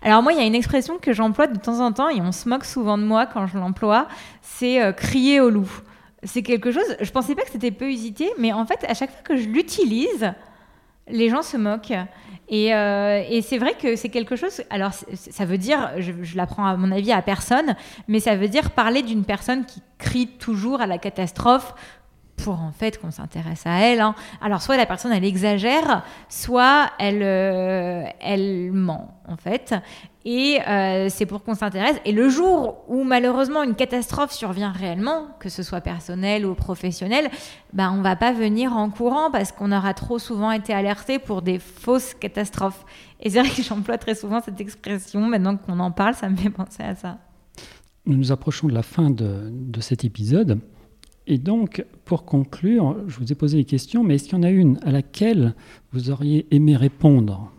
Alors 0.02 0.24
moi, 0.24 0.34
il 0.34 0.40
y 0.40 0.42
a 0.42 0.46
une 0.46 0.56
expression 0.56 0.98
que 0.98 1.14
j'emploie 1.14 1.48
de 1.48 1.60
temps 1.60 1.80
en 1.80 1.92
temps 1.92 2.10
et 2.10 2.22
on 2.22 2.32
se 2.32 2.50
moque 2.50 2.66
souvent 2.66 2.98
de 2.98 3.04
moi 3.04 3.26
quand 3.26 3.48
je 3.48 3.58
l'emploie, 3.58 4.08
c'est 4.42 4.82
euh, 4.82 4.92
crier 4.92 5.40
au 5.40 5.50
loup. 5.50 5.70
C'est 6.24 6.42
quelque 6.42 6.72
chose, 6.72 6.96
je 7.00 7.12
pensais 7.12 7.36
pas 7.36 7.44
que 7.44 7.52
c'était 7.52 7.72
peu 7.72 7.90
usité, 7.90 8.30
mais 8.40 8.52
en 8.52 8.66
fait, 8.66 8.84
à 8.88 8.94
chaque 8.94 9.12
fois 9.12 9.22
que 9.24 9.38
je 9.38 9.48
l'utilise, 9.48 10.34
les 11.08 11.30
gens 11.30 11.44
se 11.44 11.58
moquent. 11.58 11.94
Euh, 12.52 13.24
et, 13.30 13.42
c'est 13.42 13.58
vrai 13.58 13.74
que 13.74 13.96
c'est 13.96 14.10
quelque 14.10 14.36
chose. 14.36 14.62
Alors, 14.70 14.92
ça 14.94 15.46
veut 15.46 15.58
dire, 15.58 15.92
je, 15.98 16.12
je 16.22 16.38
l'apprends 16.38 16.66
à 16.66 16.78
mon 16.78 16.92
avis 16.92 17.12
à 17.12 17.22
personne, 17.22 17.76
mais 18.08 18.20
ça 18.20 18.36
veut 18.36 18.48
dire 18.48 18.72
parler 18.72 19.02
d'une 19.02 19.26
personne 19.26 19.66
qui 19.66 19.82
crie 19.98 20.28
toujours 20.28 20.82
à 20.82 20.88
la 20.88 20.98
catastrophe 20.98 21.74
pour 22.38 22.62
en 22.62 22.72
fait 22.72 23.00
qu'on 23.00 23.12
s'intéresse 23.12 23.66
à 23.66 23.80
elle. 23.82 24.00
Hein. 24.00 24.16
Alors 24.42 24.62
soit 24.62 24.78
la 24.78 24.86
personne 24.86 25.12
elle 25.12 25.26
exagère, 25.26 26.04
soit 26.30 26.92
elle, 27.00 27.24
euh, 27.24 28.04
elle 28.22 28.72
ment 28.72 29.20
en 29.28 29.36
fait. 29.36 29.76
Et 30.30 30.60
euh, 30.68 31.08
c'est 31.10 31.26
pour 31.26 31.42
qu'on 31.42 31.56
s'intéresse. 31.56 31.96
Et 32.04 32.12
le 32.12 32.28
jour 32.28 32.84
où 32.90 33.06
malheureusement 33.06 33.64
une 33.64 33.76
catastrophe 33.76 34.34
survient 34.34 34.74
réellement, 34.74 35.28
que 35.40 35.48
ce 35.48 35.64
soit 35.64 35.80
personnel 35.80 36.46
ou 36.46 36.54
professionnel, 36.54 37.30
ben 37.72 37.94
on 37.98 38.02
va 38.02 38.18
pas 38.18 38.34
venir 38.34 38.74
en 38.74 38.90
courant 38.90 39.32
parce 39.32 39.54
qu'on 39.54 39.72
aura 39.72 39.94
trop 39.94 40.20
souvent 40.20 40.52
été 40.52 40.74
alerté 40.74 41.18
pour 41.18 41.42
des 41.42 41.60
fausses 41.60 42.14
catastrophes. 42.14 42.84
Et 43.22 43.30
c'est 43.30 43.40
vrai 43.40 43.50
que 43.50 43.62
j'emploie 43.64 43.98
très 43.98 44.16
souvent 44.16 44.42
cette 44.42 44.60
expression. 44.60 45.22
Maintenant 45.22 45.56
qu'on 45.56 45.80
en 45.80 45.92
parle, 45.92 46.14
ça 46.14 46.28
me 46.28 46.36
fait 46.36 46.50
penser 46.50 46.84
à 46.84 46.96
ça. 46.96 47.20
Nous 48.06 48.18
nous 48.18 48.34
approchons 48.34 48.68
de 48.68 48.74
la 48.74 48.84
fin 48.84 49.10
de, 49.10 49.50
de 49.50 49.80
cet 49.80 50.04
épisode. 50.04 50.60
Et 51.26 51.38
donc, 51.38 51.86
pour 52.04 52.26
conclure, 52.26 52.98
je 53.08 53.18
vous 53.18 53.32
ai 53.32 53.36
posé 53.36 53.60
des 53.60 53.66
questions, 53.66 54.04
mais 54.04 54.16
est-ce 54.16 54.26
qu'il 54.26 54.38
y 54.38 54.42
en 54.42 54.44
a 54.44 54.50
une 54.50 54.78
à 54.84 54.92
laquelle 54.92 55.56
vous 55.94 56.10
auriez 56.10 56.54
aimé 56.54 56.76
répondre? 56.76 57.50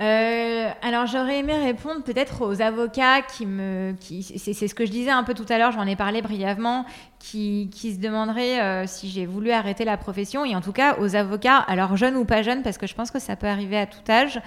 Euh, 0.00 0.70
alors 0.82 1.06
j'aurais 1.06 1.38
aimé 1.38 1.54
répondre 1.54 2.02
peut-être 2.02 2.44
aux 2.44 2.60
avocats 2.60 3.22
qui 3.22 3.46
me, 3.46 3.94
qui, 4.00 4.24
c'est, 4.24 4.52
ce 4.52 4.74
que 4.74 4.84
je 4.84 4.90
disais 4.90 5.10
un 5.10 5.22
peu 5.22 5.34
tout 5.34 5.46
à 5.48 5.56
l'heure, 5.56 5.70
j'en 5.70 5.86
ai 5.86 5.94
parlé 5.94 6.20
brièvement, 6.20 6.84
qui, 7.20 7.70
qui 7.72 7.94
se 7.94 8.00
demanderaient 8.00 8.60
euh, 8.60 8.86
si 8.88 9.08
j'ai 9.08 9.24
voulu 9.24 9.52
arrêter 9.52 9.84
la 9.84 9.96
profession, 9.96 10.44
et 10.44 10.56
en 10.56 10.60
tout 10.60 10.72
cas 10.72 10.96
aux 10.98 11.14
avocats, 11.14 11.58
alors 11.58 11.96
jeunes 11.96 12.16
ou 12.16 12.24
pas 12.24 12.42
jeunes, 12.42 12.62
parce 12.62 12.76
que 12.76 12.88
je 12.88 12.94
pense 12.94 13.12
que 13.12 13.20
ça 13.20 13.36
peut 13.36 13.46
arriver 13.46 13.78
à 13.78 13.86
tout 13.86 14.10
âge, 14.10 14.40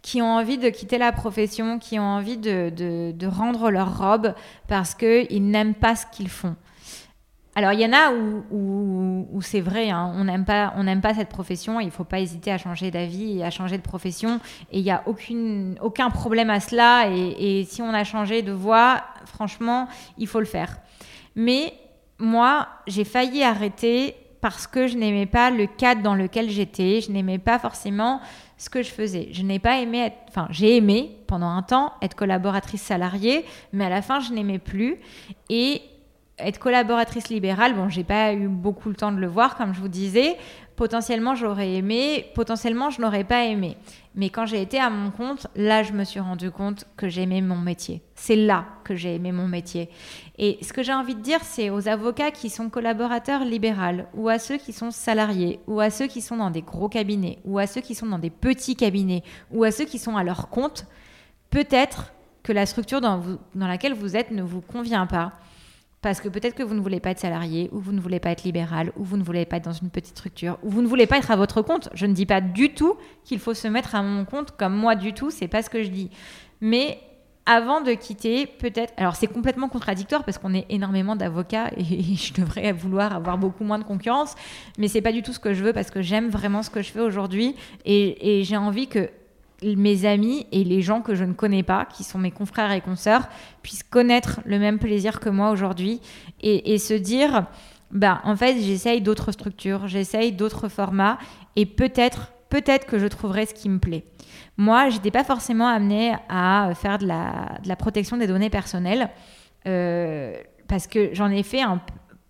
qui 0.00 0.22
ont 0.22 0.32
envie 0.32 0.58
de 0.58 0.70
quitter 0.70 0.96
la 0.96 1.12
profession, 1.12 1.78
qui 1.78 1.98
ont 1.98 2.02
envie 2.02 2.38
de, 2.38 2.70
de, 2.70 3.12
de 3.12 3.26
rendre 3.26 3.70
leur 3.70 3.98
robe 3.98 4.34
parce 4.68 4.94
qu'ils 4.94 5.50
n'aiment 5.50 5.74
pas 5.74 5.96
ce 5.96 6.04
qu'ils 6.12 6.28
font. 6.28 6.56
Alors, 7.56 7.72
il 7.72 7.80
y 7.80 7.86
en 7.86 7.92
a 7.92 8.12
où, 8.12 9.40
c'est 9.40 9.60
vrai, 9.60 9.90
hein, 9.90 10.12
on 10.16 10.24
n'aime 10.24 10.44
pas, 10.44 10.72
pas 11.02 11.14
cette 11.14 11.28
profession, 11.28 11.78
il 11.78 11.86
ne 11.86 11.90
faut 11.90 12.04
pas 12.04 12.18
hésiter 12.18 12.50
à 12.50 12.58
changer 12.58 12.90
d'avis 12.90 13.38
et 13.38 13.44
à 13.44 13.50
changer 13.50 13.76
de 13.76 13.82
profession, 13.82 14.40
et 14.72 14.78
il 14.78 14.84
n'y 14.84 14.90
a 14.90 15.02
aucune, 15.06 15.76
aucun 15.80 16.10
problème 16.10 16.50
à 16.50 16.58
cela, 16.60 17.08
et, 17.10 17.64
si 17.68 17.80
on 17.80 17.90
a 17.90 18.02
changé 18.04 18.42
de 18.42 18.52
voie, 18.52 19.02
franchement, 19.26 19.86
il 20.18 20.26
faut 20.26 20.40
le 20.40 20.46
faire. 20.46 20.78
Mais 21.36 21.74
moi, 22.18 22.68
j'ai 22.86 23.04
failli 23.04 23.42
arrêter 23.42 24.16
parce 24.40 24.66
que 24.66 24.88
je 24.88 24.96
n'aimais 24.96 25.26
pas 25.26 25.50
le 25.50 25.66
cadre 25.66 26.02
dans 26.02 26.14
lequel 26.14 26.50
j'étais, 26.50 27.00
je 27.00 27.10
n'aimais 27.10 27.38
pas 27.38 27.58
forcément 27.58 28.20
ce 28.58 28.68
que 28.68 28.82
je 28.82 28.90
faisais. 28.90 29.28
Je 29.32 29.42
n'ai 29.42 29.58
pas 29.58 29.80
aimé 29.80 30.00
être, 30.00 30.16
enfin, 30.28 30.46
j'ai 30.50 30.76
aimé 30.76 31.16
pendant 31.26 31.48
un 31.48 31.62
temps 31.62 31.94
être 32.02 32.14
collaboratrice 32.14 32.82
salariée, 32.82 33.44
mais 33.72 33.86
à 33.86 33.88
la 33.88 34.02
fin, 34.02 34.20
je 34.20 34.32
n'aimais 34.32 34.58
plus. 34.58 34.98
Et 35.48 35.82
être 36.38 36.58
collaboratrice 36.58 37.28
libérale, 37.28 37.74
bon, 37.74 37.88
j'ai 37.88 38.04
pas 38.04 38.32
eu 38.32 38.48
beaucoup 38.48 38.88
le 38.88 38.96
temps 38.96 39.12
de 39.12 39.18
le 39.18 39.28
voir, 39.28 39.56
comme 39.56 39.74
je 39.74 39.80
vous 39.80 39.88
disais. 39.88 40.36
Potentiellement, 40.74 41.36
j'aurais 41.36 41.74
aimé, 41.74 42.26
potentiellement, 42.34 42.90
je 42.90 43.00
n'aurais 43.00 43.22
pas 43.22 43.44
aimé. 43.44 43.76
Mais 44.16 44.28
quand 44.28 44.44
j'ai 44.44 44.60
été 44.60 44.80
à 44.80 44.90
mon 44.90 45.12
compte, 45.12 45.46
là, 45.54 45.84
je 45.84 45.92
me 45.92 46.02
suis 46.02 46.18
rendu 46.18 46.50
compte 46.50 46.86
que 46.96 47.08
j'aimais 47.08 47.40
mon 47.40 47.58
métier. 47.58 48.02
C'est 48.16 48.34
là 48.34 48.66
que 48.82 48.96
j'ai 48.96 49.14
aimé 49.14 49.30
mon 49.30 49.46
métier. 49.46 49.88
Et 50.36 50.58
ce 50.62 50.72
que 50.72 50.82
j'ai 50.82 50.92
envie 50.92 51.14
de 51.14 51.20
dire, 51.20 51.38
c'est 51.44 51.70
aux 51.70 51.86
avocats 51.86 52.32
qui 52.32 52.50
sont 52.50 52.68
collaborateurs 52.68 53.44
libéraux, 53.44 54.02
ou 54.14 54.28
à 54.28 54.40
ceux 54.40 54.56
qui 54.56 54.72
sont 54.72 54.90
salariés, 54.90 55.60
ou 55.68 55.78
à 55.78 55.90
ceux 55.90 56.08
qui 56.08 56.20
sont 56.20 56.36
dans 56.36 56.50
des 56.50 56.62
gros 56.62 56.88
cabinets, 56.88 57.38
ou 57.44 57.60
à 57.60 57.68
ceux 57.68 57.80
qui 57.80 57.94
sont 57.94 58.06
dans 58.06 58.18
des 58.18 58.30
petits 58.30 58.74
cabinets, 58.74 59.22
ou 59.52 59.62
à 59.62 59.70
ceux 59.70 59.84
qui 59.84 60.00
sont 60.00 60.16
à 60.16 60.24
leur 60.24 60.48
compte, 60.48 60.86
peut-être 61.50 62.12
que 62.42 62.52
la 62.52 62.66
structure 62.66 63.00
dans, 63.00 63.22
dans 63.54 63.68
laquelle 63.68 63.94
vous 63.94 64.16
êtes 64.16 64.32
ne 64.32 64.42
vous 64.42 64.60
convient 64.60 65.06
pas 65.06 65.32
parce 66.04 66.20
que 66.20 66.28
peut-être 66.28 66.54
que 66.54 66.62
vous 66.62 66.74
ne 66.74 66.82
voulez 66.82 67.00
pas 67.00 67.12
être 67.12 67.18
salarié, 67.18 67.70
ou 67.72 67.80
vous 67.80 67.92
ne 67.92 67.98
voulez 67.98 68.20
pas 68.20 68.28
être 68.28 68.44
libéral, 68.44 68.92
ou 68.98 69.04
vous 69.04 69.16
ne 69.16 69.22
voulez 69.22 69.46
pas 69.46 69.56
être 69.56 69.64
dans 69.64 69.72
une 69.72 69.88
petite 69.88 70.18
structure, 70.18 70.58
ou 70.62 70.68
vous 70.68 70.82
ne 70.82 70.86
voulez 70.86 71.06
pas 71.06 71.16
être 71.16 71.30
à 71.30 71.36
votre 71.36 71.62
compte. 71.62 71.88
Je 71.94 72.04
ne 72.04 72.12
dis 72.12 72.26
pas 72.26 72.42
du 72.42 72.74
tout 72.74 72.98
qu'il 73.24 73.38
faut 73.38 73.54
se 73.54 73.66
mettre 73.68 73.94
à 73.94 74.02
mon 74.02 74.26
compte 74.26 74.50
comme 74.50 74.74
moi 74.74 74.96
du 74.96 75.14
tout, 75.14 75.30
c'est 75.30 75.48
pas 75.48 75.62
ce 75.62 75.70
que 75.70 75.82
je 75.82 75.88
dis. 75.88 76.10
Mais 76.60 76.98
avant 77.46 77.80
de 77.80 77.92
quitter, 77.92 78.46
peut-être. 78.46 78.92
Alors 78.98 79.16
c'est 79.16 79.28
complètement 79.28 79.70
contradictoire 79.70 80.24
parce 80.24 80.36
qu'on 80.36 80.52
est 80.52 80.66
énormément 80.68 81.16
d'avocats 81.16 81.70
et 81.78 82.02
je 82.16 82.34
devrais 82.34 82.72
vouloir 82.72 83.14
avoir 83.14 83.38
beaucoup 83.38 83.64
moins 83.64 83.78
de 83.78 83.84
concurrence, 83.84 84.34
mais 84.76 84.88
c'est 84.88 85.02
pas 85.02 85.12
du 85.12 85.22
tout 85.22 85.32
ce 85.32 85.40
que 85.40 85.54
je 85.54 85.64
veux 85.64 85.72
parce 85.72 85.90
que 85.90 86.02
j'aime 86.02 86.28
vraiment 86.28 86.62
ce 86.62 86.68
que 86.68 86.82
je 86.82 86.90
fais 86.90 87.00
aujourd'hui 87.00 87.56
et, 87.86 88.40
et 88.40 88.44
j'ai 88.44 88.58
envie 88.58 88.88
que 88.88 89.08
mes 89.76 90.04
amis 90.04 90.46
et 90.52 90.64
les 90.64 90.82
gens 90.82 91.00
que 91.00 91.14
je 91.14 91.24
ne 91.24 91.32
connais 91.32 91.62
pas, 91.62 91.86
qui 91.86 92.04
sont 92.04 92.18
mes 92.18 92.30
confrères 92.30 92.72
et 92.72 92.80
consoeurs, 92.80 93.28
puissent 93.62 93.82
connaître 93.82 94.40
le 94.44 94.58
même 94.58 94.78
plaisir 94.78 95.20
que 95.20 95.28
moi 95.28 95.50
aujourd'hui 95.50 96.00
et, 96.40 96.78
se 96.78 96.94
dire, 96.94 97.46
bah, 97.90 98.20
en 98.24 98.36
fait, 98.36 98.60
j'essaye 98.60 99.00
d'autres 99.00 99.32
structures, 99.32 99.88
j'essaye 99.88 100.32
d'autres 100.32 100.68
formats 100.68 101.18
et 101.56 101.66
peut-être, 101.66 102.32
peut-être 102.50 102.86
que 102.86 102.98
je 102.98 103.06
trouverai 103.06 103.46
ce 103.46 103.54
qui 103.54 103.68
me 103.68 103.78
plaît. 103.78 104.04
Moi, 104.56 104.90
j'étais 104.90 105.10
pas 105.10 105.24
forcément 105.24 105.66
amenée 105.66 106.14
à 106.28 106.70
faire 106.74 106.98
de 106.98 107.06
la, 107.06 107.58
de 107.62 107.68
la 107.68 107.76
protection 107.76 108.16
des 108.16 108.26
données 108.26 108.50
personnelles. 108.50 109.10
Euh, 109.66 110.34
parce 110.68 110.86
que 110.86 111.10
j'en 111.12 111.30
ai 111.30 111.42
fait 111.42 111.62
un, 111.62 111.80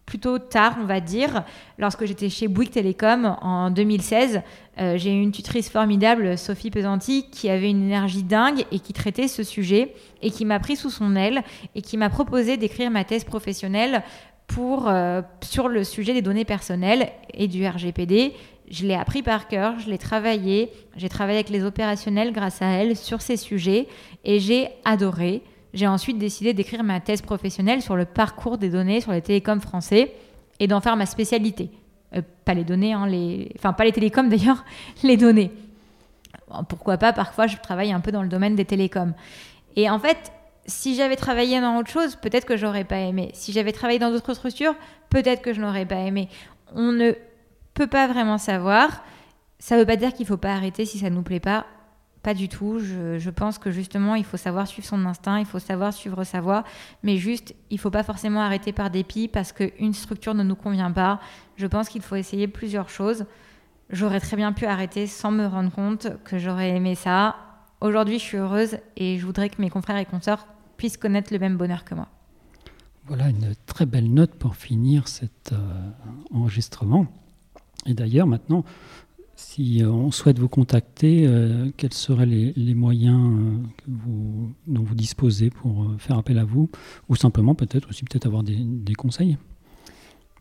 plutôt 0.06 0.38
tard, 0.38 0.76
on 0.80 0.84
va 0.84 1.00
dire, 1.00 1.44
lorsque 1.78 2.04
j'étais 2.04 2.28
chez 2.28 2.48
Bouygues 2.48 2.70
Télécom 2.70 3.36
en 3.40 3.70
2016. 3.70 4.42
Euh, 4.78 4.98
j'ai 4.98 5.10
eu 5.10 5.20
une 5.20 5.32
tutrice 5.32 5.70
formidable, 5.70 6.36
Sophie 6.36 6.70
Pesanti, 6.70 7.30
qui 7.30 7.48
avait 7.48 7.70
une 7.70 7.84
énergie 7.84 8.22
dingue 8.22 8.64
et 8.70 8.80
qui 8.80 8.92
traitait 8.92 9.28
ce 9.28 9.42
sujet 9.42 9.94
et 10.20 10.30
qui 10.30 10.44
m'a 10.44 10.58
pris 10.58 10.76
sous 10.76 10.90
son 10.90 11.16
aile 11.16 11.42
et 11.74 11.82
qui 11.82 11.96
m'a 11.96 12.10
proposé 12.10 12.56
d'écrire 12.56 12.90
ma 12.90 13.04
thèse 13.04 13.24
professionnelle 13.24 14.02
pour, 14.46 14.88
euh, 14.88 15.22
sur 15.42 15.68
le 15.68 15.84
sujet 15.84 16.12
des 16.12 16.22
données 16.22 16.44
personnelles 16.44 17.10
et 17.32 17.48
du 17.48 17.66
RGPD. 17.66 18.34
Je 18.70 18.86
l'ai 18.86 18.94
appris 18.94 19.22
par 19.22 19.48
cœur, 19.48 19.78
je 19.78 19.90
l'ai 19.90 19.98
travaillé, 19.98 20.70
j'ai 20.96 21.08
travaillé 21.08 21.38
avec 21.38 21.50
les 21.50 21.64
opérationnels 21.64 22.32
grâce 22.32 22.62
à 22.62 22.66
elle 22.66 22.96
sur 22.96 23.20
ces 23.20 23.36
sujets 23.36 23.88
et 24.24 24.40
j'ai 24.40 24.68
adoré. 24.84 25.42
J'ai 25.74 25.88
ensuite 25.88 26.18
décidé 26.18 26.54
d'écrire 26.54 26.84
ma 26.84 27.00
thèse 27.00 27.20
professionnelle 27.20 27.82
sur 27.82 27.96
le 27.96 28.04
parcours 28.04 28.58
des 28.58 28.70
données 28.70 29.00
sur 29.00 29.10
les 29.10 29.20
télécoms 29.20 29.60
français 29.60 30.14
et 30.60 30.68
d'en 30.68 30.80
faire 30.80 30.96
ma 30.96 31.04
spécialité. 31.04 31.70
Euh, 32.14 32.22
pas 32.44 32.54
les 32.54 32.62
données, 32.62 32.92
hein, 32.92 33.08
enfin 33.58 33.72
pas 33.72 33.84
les 33.84 33.92
télécoms 33.92 34.28
d'ailleurs, 34.30 34.64
les 35.02 35.16
données. 35.16 35.50
Pourquoi 36.68 36.96
pas, 36.96 37.12
parfois 37.12 37.48
je 37.48 37.56
travaille 37.56 37.90
un 37.90 37.98
peu 37.98 38.12
dans 38.12 38.22
le 38.22 38.28
domaine 38.28 38.54
des 38.54 38.64
télécoms. 38.64 39.14
Et 39.74 39.90
en 39.90 39.98
fait, 39.98 40.32
si 40.66 40.94
j'avais 40.94 41.16
travaillé 41.16 41.60
dans 41.60 41.76
autre 41.76 41.90
chose, 41.90 42.14
peut-être 42.14 42.46
que 42.46 42.56
j'aurais 42.56 42.84
pas 42.84 43.00
aimé. 43.00 43.30
Si 43.34 43.50
j'avais 43.50 43.72
travaillé 43.72 43.98
dans 43.98 44.12
d'autres 44.12 44.34
structures, 44.34 44.76
peut-être 45.10 45.42
que 45.42 45.52
je 45.52 45.60
n'aurais 45.60 45.86
pas 45.86 45.98
aimé. 45.98 46.28
On 46.76 46.92
ne 46.92 47.12
peut 47.74 47.88
pas 47.88 48.06
vraiment 48.06 48.38
savoir. 48.38 49.02
Ça 49.58 49.74
ne 49.74 49.80
veut 49.80 49.86
pas 49.86 49.96
dire 49.96 50.12
qu'il 50.12 50.22
ne 50.22 50.28
faut 50.28 50.36
pas 50.36 50.52
arrêter 50.54 50.86
si 50.86 50.98
ça 50.98 51.10
ne 51.10 51.16
nous 51.16 51.22
plaît 51.22 51.40
pas. 51.40 51.66
Pas 52.24 52.32
du 52.32 52.48
tout. 52.48 52.78
Je, 52.78 53.28
pense 53.28 53.58
que 53.58 53.70
justement, 53.70 54.14
il 54.14 54.24
faut 54.24 54.38
savoir 54.38 54.66
suivre 54.66 54.88
son 54.88 55.04
instinct, 55.04 55.40
il 55.40 55.44
faut 55.44 55.58
savoir 55.58 55.92
suivre 55.92 56.24
sa 56.24 56.40
voie, 56.40 56.64
mais 57.02 57.18
juste, 57.18 57.54
il 57.68 57.74
ne 57.74 57.80
faut 57.80 57.90
pas 57.90 58.02
forcément 58.02 58.40
arrêter 58.40 58.72
par 58.72 58.88
dépit 58.88 59.28
parce 59.28 59.52
qu'une 59.52 59.92
structure 59.92 60.32
ne 60.32 60.42
nous 60.42 60.56
convient 60.56 60.90
pas. 60.90 61.20
Je 61.56 61.66
pense 61.66 61.90
qu'il 61.90 62.00
faut 62.00 62.16
essayer 62.16 62.48
plusieurs 62.48 62.88
choses. 62.88 63.26
J'aurais 63.90 64.20
très 64.20 64.38
bien 64.38 64.54
pu 64.54 64.64
arrêter 64.64 65.06
sans 65.06 65.32
me 65.32 65.44
rendre 65.44 65.70
compte 65.70 66.08
que 66.24 66.38
j'aurais 66.38 66.70
aimé 66.70 66.94
ça. 66.94 67.36
Aujourd'hui, 67.82 68.18
je 68.18 68.24
suis 68.24 68.38
heureuse 68.38 68.78
et 68.96 69.18
je 69.18 69.26
voudrais 69.26 69.50
que 69.50 69.60
mes 69.60 69.68
confrères 69.68 69.98
et 69.98 70.06
consoeurs 70.06 70.46
puissent 70.78 70.96
connaître 70.96 71.30
le 71.30 71.38
même 71.38 71.58
bonheur 71.58 71.84
que 71.84 71.94
moi. 71.94 72.08
Voilà 73.06 73.28
une 73.28 73.54
très 73.66 73.84
belle 73.84 74.10
note 74.10 74.34
pour 74.36 74.56
finir 74.56 75.08
cet 75.08 75.52
euh, 75.52 75.90
enregistrement. 76.32 77.06
Et 77.84 77.92
d'ailleurs, 77.92 78.26
maintenant, 78.26 78.64
si 79.54 79.82
euh, 79.82 79.88
on 79.88 80.10
souhaite 80.10 80.38
vous 80.38 80.48
contacter, 80.48 81.24
euh, 81.26 81.70
quels 81.76 81.92
seraient 81.92 82.26
les, 82.26 82.74
moyens 82.74 83.60
dont 83.86 84.82
vous 84.82 84.94
disposez 84.94 85.50
pour 85.50 85.86
faire 85.98 86.18
appel 86.18 86.38
à 86.38 86.44
vous? 86.44 86.70
Ou 87.08 87.16
simplement, 87.16 87.54
peut-être 87.54 87.88
aussi 87.88 88.04
peut-être 88.04 88.26
avoir 88.26 88.42
des 88.42 88.94
conseils? 88.94 89.38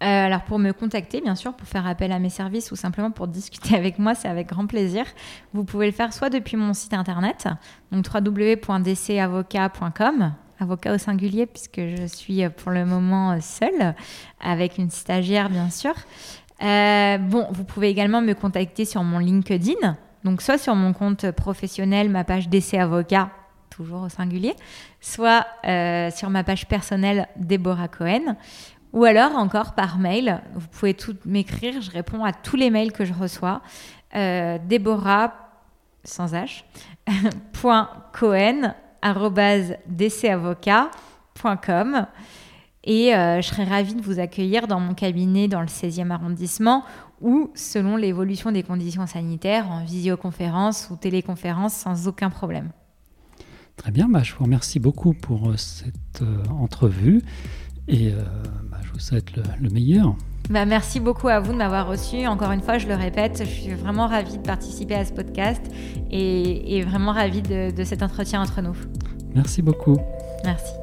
Alors 0.06 0.44
pour 0.44 0.60
me 0.60 0.74
contacter, 0.74 1.22
bien 1.22 1.36
sûr, 1.36 1.54
pour 1.54 1.66
faire 1.68 1.88
appel 1.88 2.12
à 2.12 2.20
mes 2.20 2.28
services 2.28 2.74
ou 2.74 2.76
simplement 2.76 3.12
pour 3.12 3.30
discuter 3.30 3.74
avec 3.78 4.00
moi, 4.00 4.16
c'est 4.16 4.28
avec 4.28 4.50
grand 4.50 4.68
plaisir. 4.68 5.06
Vous 5.54 5.64
pouvez 5.64 5.86
le 5.86 5.94
faire 5.94 6.12
soit 6.12 6.30
depuis 6.30 6.58
mon 6.58 6.74
site 6.74 6.94
internet, 6.94 7.48
donc 7.92 8.06
www.dcavocat.com, 8.14 10.34
avocat 10.60 10.94
au 10.94 10.98
singulier 10.98 11.46
puisque 11.46 11.80
je 11.80 12.06
suis 12.08 12.42
pour 12.50 12.72
le 12.72 12.84
moment 12.86 13.40
seule, 13.40 13.96
avec 14.42 14.78
une 14.78 14.90
stagiaire 14.90 15.50
bien 15.50 15.70
sûr. 15.70 15.94
Euh, 16.64 17.18
bon, 17.18 17.48
vous 17.52 17.64
pouvez 17.66 17.90
également 17.90 18.22
me 18.22 18.34
contacter 18.34 18.86
sur 18.86 19.04
mon 19.04 19.20
LinkedIn, 19.20 19.98
donc 20.24 20.42
soit 20.42 20.58
sur 20.58 20.76
mon 20.76 20.94
compte 20.94 21.30
professionnel, 21.32 22.10
ma 22.10 22.24
page 22.24 22.48
DC 22.48 22.76
Avocat, 22.76 23.30
toujours 23.70 24.04
au 24.04 24.10
singulier, 24.10 24.56
soit 25.02 25.46
euh, 25.66 26.10
sur 26.12 26.30
ma 26.30 26.46
page 26.46 26.68
personnelle 26.68 27.28
Déborah 27.36 27.90
Cohen. 27.90 28.38
Ou 28.94 29.04
alors 29.06 29.36
encore 29.36 29.74
par 29.74 29.98
mail, 29.98 30.42
vous 30.54 30.68
pouvez 30.68 30.94
tout 30.94 31.16
m'écrire, 31.26 31.82
je 31.82 31.90
réponds 31.92 32.24
à 32.24 32.32
tous 32.32 32.56
les 32.56 32.70
mails 32.70 32.92
que 32.92 33.04
je 33.06 33.14
reçois. 33.14 33.62
Euh, 34.16 34.60
Déborah, 34.64 35.34
sans 36.04 36.34
H, 36.34 36.64
point 37.54 37.90
Cohen, 38.14 38.76
dcavocat.com. 39.90 40.92
Et 42.84 43.16
euh, 43.16 43.42
je 43.42 43.48
serais 43.48 43.64
ravie 43.64 43.96
de 43.96 44.02
vous 44.02 44.20
accueillir 44.20 44.68
dans 44.68 44.80
mon 44.80 44.94
cabinet 44.94 45.48
dans 45.48 45.62
le 45.62 45.68
16e 45.68 46.12
arrondissement 46.12 46.84
ou, 47.22 47.50
selon 47.56 47.96
l'évolution 47.96 48.52
des 48.52 48.64
conditions 48.64 49.08
sanitaires, 49.08 49.72
en 49.72 49.84
visioconférence 49.84 50.90
ou 50.92 50.98
téléconférence 50.98 51.74
sans 51.74 52.08
aucun 52.08 52.30
problème. 52.30 52.72
Très 53.78 53.92
bien, 53.92 54.10
bah, 54.10 54.22
je 54.24 54.34
vous 54.36 54.44
remercie 54.44 54.80
beaucoup 54.80 55.14
pour 55.14 55.50
euh, 55.50 55.58
cette 55.58 56.24
entrevue. 56.50 57.22
Et 57.88 58.12
euh, 58.14 58.22
bah, 58.70 58.78
je 58.84 58.92
vous 58.92 59.00
souhaite 59.00 59.36
le, 59.36 59.70
meilleur. 59.70 60.16
Bah, 60.50 60.66
merci 60.66 61.00
beaucoup 61.00 61.30
à 61.30 61.40
vous 61.40 61.54
de 61.54 61.58
m'avoir 61.58 61.88
reçu. 61.88 62.28
Encore 62.28 62.52
une 62.52 62.62
fois, 62.62 62.78
je 62.78 62.88
le 62.88 62.96
répète, 62.96 63.40
je 63.40 63.50
suis 63.50 63.74
vraiment 63.74 64.08
ravie 64.08 64.38
de 64.38 64.44
participer 64.44 64.96
à 64.96 65.06
ce 65.06 65.14
podcast 65.14 65.62
et, 66.12 66.84
vraiment 66.84 67.14
ravie 67.14 67.42
de, 67.42 67.76
de 67.76 67.84
cet 67.84 68.04
entretien 68.04 68.42
entre 68.42 68.62
nous. 68.62 68.76
Merci 69.34 69.62
beaucoup. 69.62 69.98
Merci. 70.44 70.83